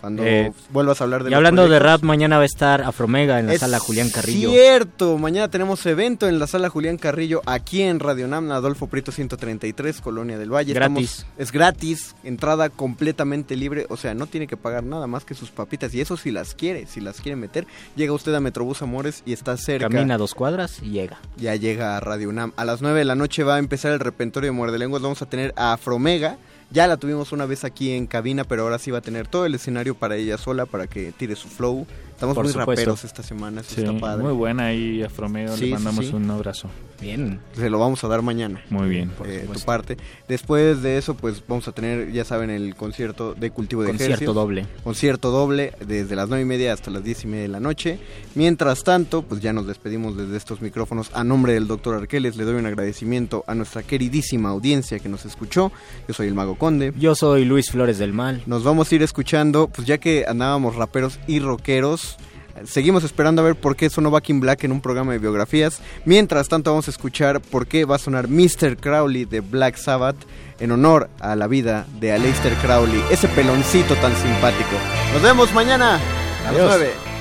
[0.00, 3.40] cuando Eh, vuelvas a hablar de Y hablando de rap, mañana va a estar Afromega
[3.40, 4.50] en la Es sala Julián Carrillo.
[4.50, 9.10] Cierto, mañana tenemos evento en la sala Julián Carrillo aquí en Radio Nam, Adolfo Prieto
[9.10, 10.74] 133, Colonia del Valle.
[10.74, 11.26] Gratis.
[11.38, 15.50] es gratis, entrada completamente libre, o sea, no tiene que pagar nada más que sus
[15.50, 19.22] papitas y eso si las quiere, si las quiere meter, llega usted a Metrobús Amores
[19.26, 19.88] y está cerca.
[19.88, 21.18] Camina dos cuadras y llega.
[21.36, 22.52] Ya llega a Radio UNAM.
[22.56, 25.02] A las 9 de la noche va a empezar el repertorio de Muerde Lenguas.
[25.02, 26.36] Vamos a tener a Afromega.
[26.70, 29.46] Ya la tuvimos una vez aquí en cabina, pero ahora sí va a tener todo
[29.46, 31.86] el escenario para ella sola, para que tire su flow.
[32.16, 32.72] Estamos Por muy supuesto.
[32.72, 34.22] raperos esta semana, eso Sí, está padre.
[34.24, 36.70] muy buena ahí Afromeo, Sí, le mandamos sí, un abrazo.
[36.98, 37.40] Bien.
[37.54, 38.64] Se lo vamos a dar mañana.
[38.70, 39.12] Muy bien.
[39.26, 39.98] eh, tu parte.
[40.26, 44.32] Después de eso, pues vamos a tener, ya saben, el concierto de cultivo de Concierto
[44.32, 44.66] doble.
[44.82, 47.98] Concierto doble desde las nueve y media hasta las diez y media de la noche.
[48.34, 51.10] Mientras tanto, pues ya nos despedimos desde estos micrófonos.
[51.12, 55.26] A nombre del doctor Arqueles le doy un agradecimiento a nuestra queridísima audiencia que nos
[55.26, 55.70] escuchó.
[56.08, 56.94] Yo soy el Mago Conde.
[56.98, 58.42] Yo soy Luis Flores del Mal.
[58.46, 62.15] Nos vamos a ir escuchando, pues ya que andábamos raperos y rockeros.
[62.64, 65.80] Seguimos esperando a ver por qué sonó Back in Black en un programa de biografías.
[66.04, 68.76] Mientras tanto vamos a escuchar por qué va a sonar Mr.
[68.76, 70.16] Crowley de Black Sabbath
[70.58, 74.70] en honor a la vida de Aleister Crowley, ese peloncito tan simpático.
[75.12, 76.00] Nos vemos mañana
[76.44, 76.70] a Adiós.
[76.70, 77.15] las 9.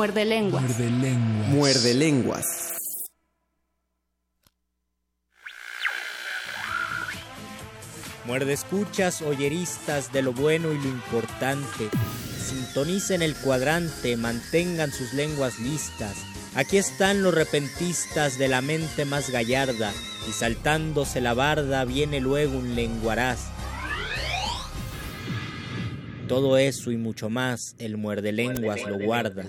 [0.00, 0.62] Muerde lenguas.
[0.62, 1.48] Muerde lenguas.
[1.50, 2.46] Muerde lenguas.
[8.24, 11.90] Muerde escuchas oyeristas de lo bueno y lo importante.
[12.42, 16.16] Sintonicen el cuadrante, mantengan sus lenguas listas.
[16.54, 19.92] Aquí están los repentistas de la mente más gallarda,
[20.26, 23.50] y saltándose la barda viene luego un lenguaraz.
[26.30, 29.44] Todo eso y mucho más, el muerde lenguas lo guarda.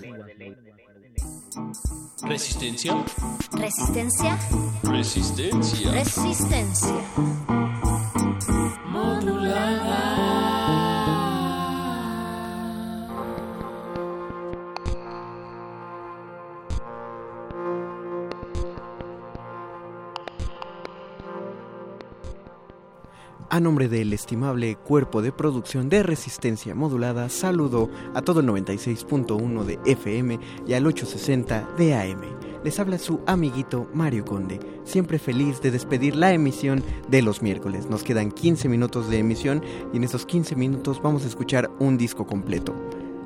[2.24, 3.04] ¿Resistencia?
[3.52, 4.36] Resistencia.
[4.82, 5.92] Resistencia.
[5.92, 7.04] Resistencia.
[23.52, 29.64] A nombre del estimable cuerpo de producción de resistencia modulada, saludo a todo el 96.1
[29.64, 32.22] de FM y al 860 de AM.
[32.64, 37.90] Les habla su amiguito Mario Conde, siempre feliz de despedir la emisión de los miércoles.
[37.90, 41.98] Nos quedan 15 minutos de emisión y en esos 15 minutos vamos a escuchar un
[41.98, 42.74] disco completo.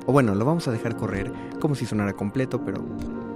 [0.07, 1.31] O bueno, lo vamos a dejar correr
[1.61, 2.83] como si sonara completo, pero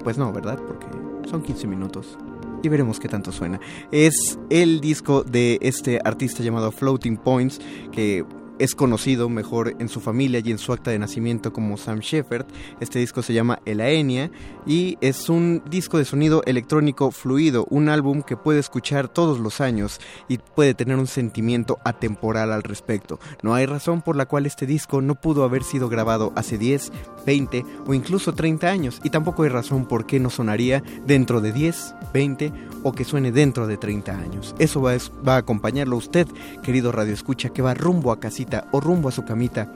[0.04, 0.60] pues no, ¿verdad?
[0.68, 0.88] Porque
[1.30, 2.18] son 15 minutos
[2.62, 3.60] y veremos qué tanto suena.
[3.92, 7.60] Es el disco de este artista llamado Floating Points,
[7.92, 8.26] que
[8.62, 12.46] es conocido mejor en su familia y en su acta de nacimiento como Sam Shepard.
[12.80, 14.30] Este disco se llama El Aenia
[14.68, 19.62] y es un disco de sonido electrónico fluido, un álbum que puede escuchar todos los
[19.62, 23.20] años y puede tener un sentimiento atemporal al respecto.
[23.42, 26.92] No hay razón por la cual este disco no pudo haber sido grabado hace 10,
[27.26, 31.52] 20 o incluso 30 años y tampoco hay razón por qué no sonaría dentro de
[31.52, 34.56] 10, 20 o que suene dentro de 30 años.
[34.60, 36.28] Eso va a, va a acompañarlo usted,
[36.62, 39.74] querido Radio Escucha, que va rumbo a casita o rumbo a su camita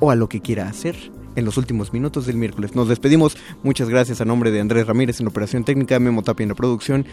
[0.00, 0.96] o a lo que quiera hacer
[1.36, 2.74] en los últimos minutos del miércoles.
[2.74, 3.36] Nos despedimos.
[3.62, 7.06] Muchas gracias a nombre de Andrés Ramírez en operación técnica, Memo Tapia en la producción,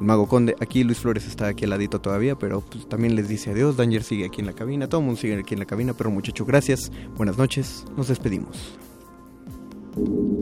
[0.00, 0.56] Mago Conde.
[0.60, 3.76] Aquí Luis Flores está aquí al ladito todavía, pero pues, también les dice adiós.
[3.76, 4.88] Danger sigue aquí en la cabina.
[4.88, 6.90] Todo el mundo sigue aquí en la cabina, pero muchacho, gracias.
[7.16, 7.84] Buenas noches.
[7.96, 8.78] Nos despedimos.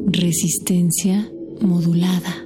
[0.09, 1.31] Resistencia
[1.61, 2.46] modulada.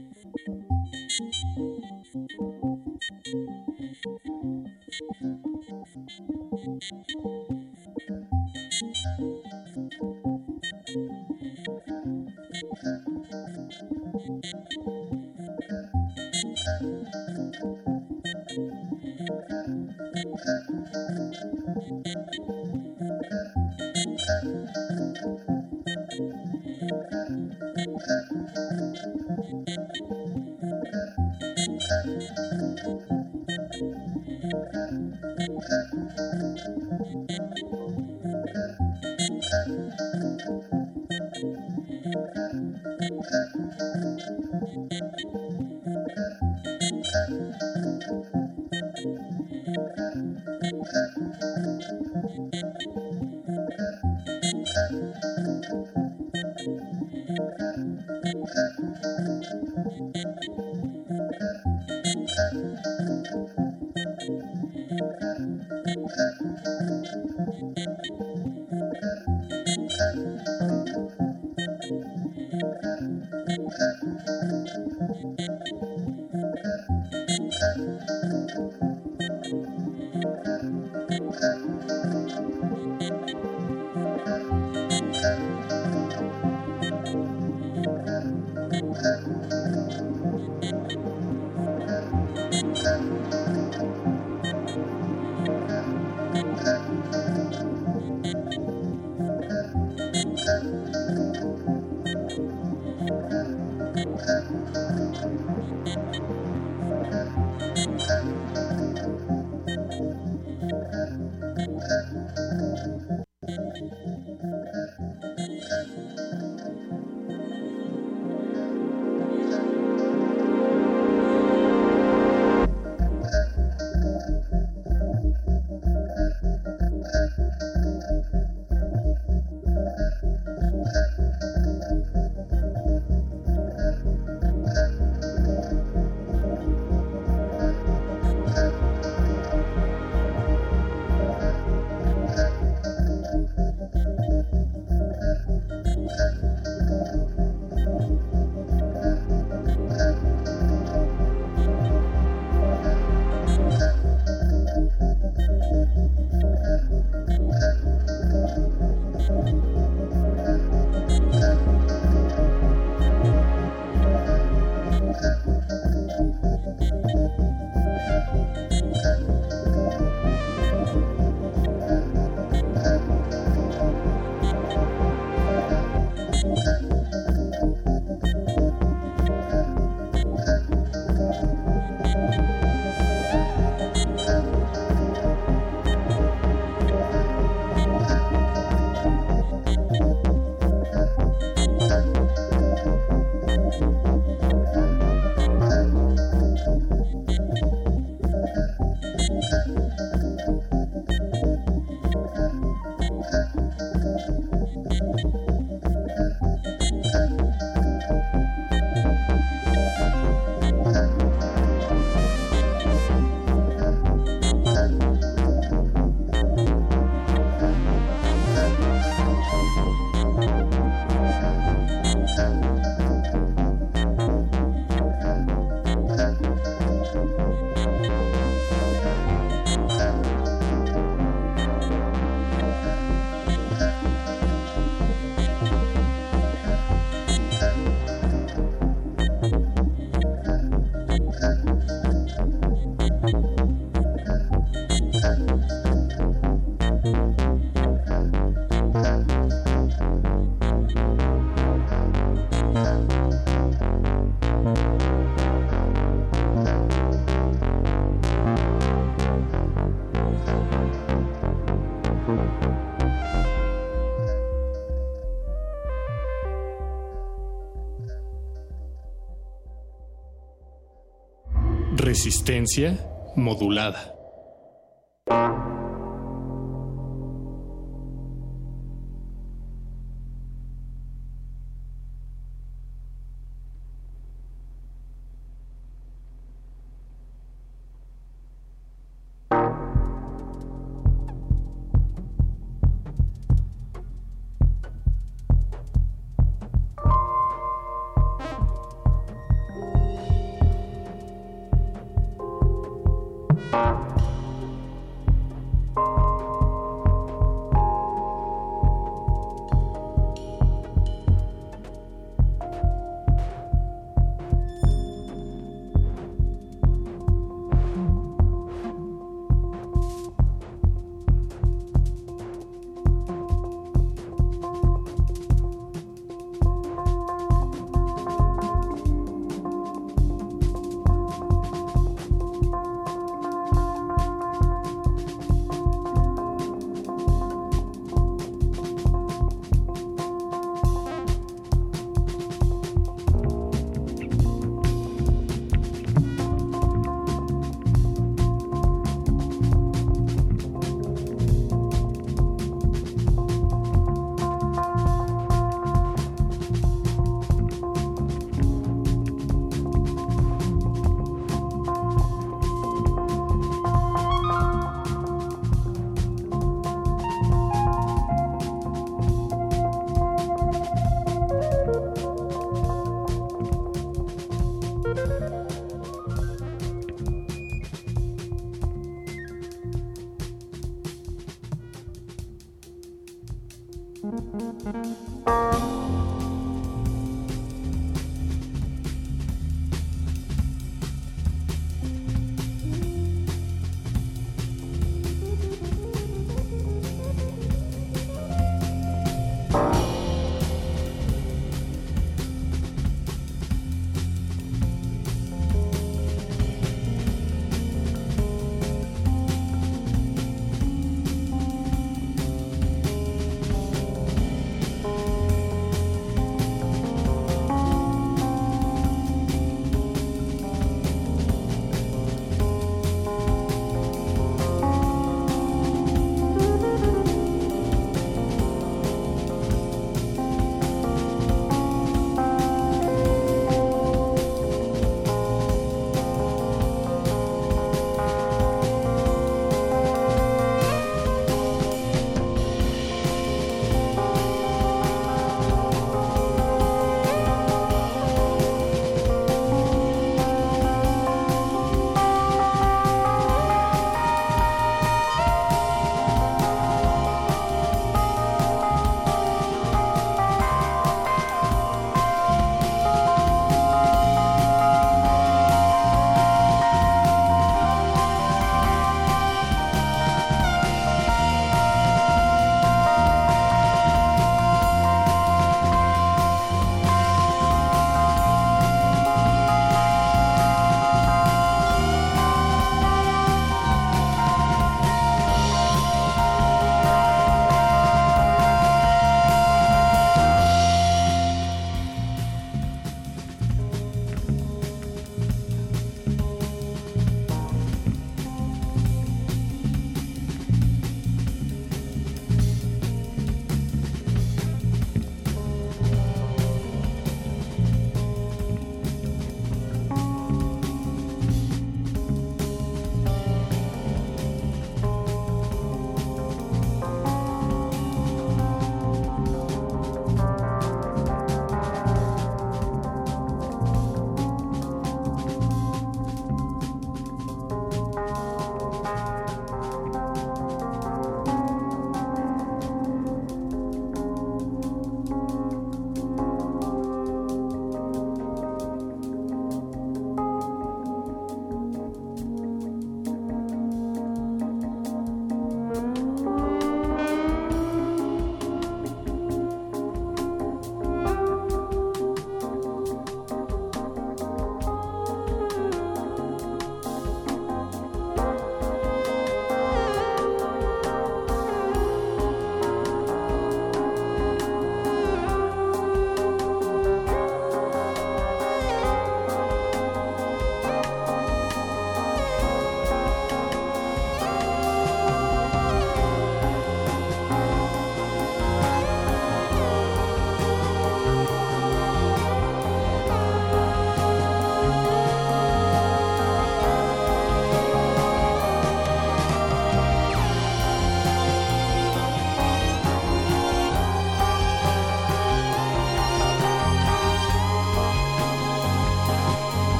[272.23, 272.99] Resistencia
[273.35, 274.20] modulada.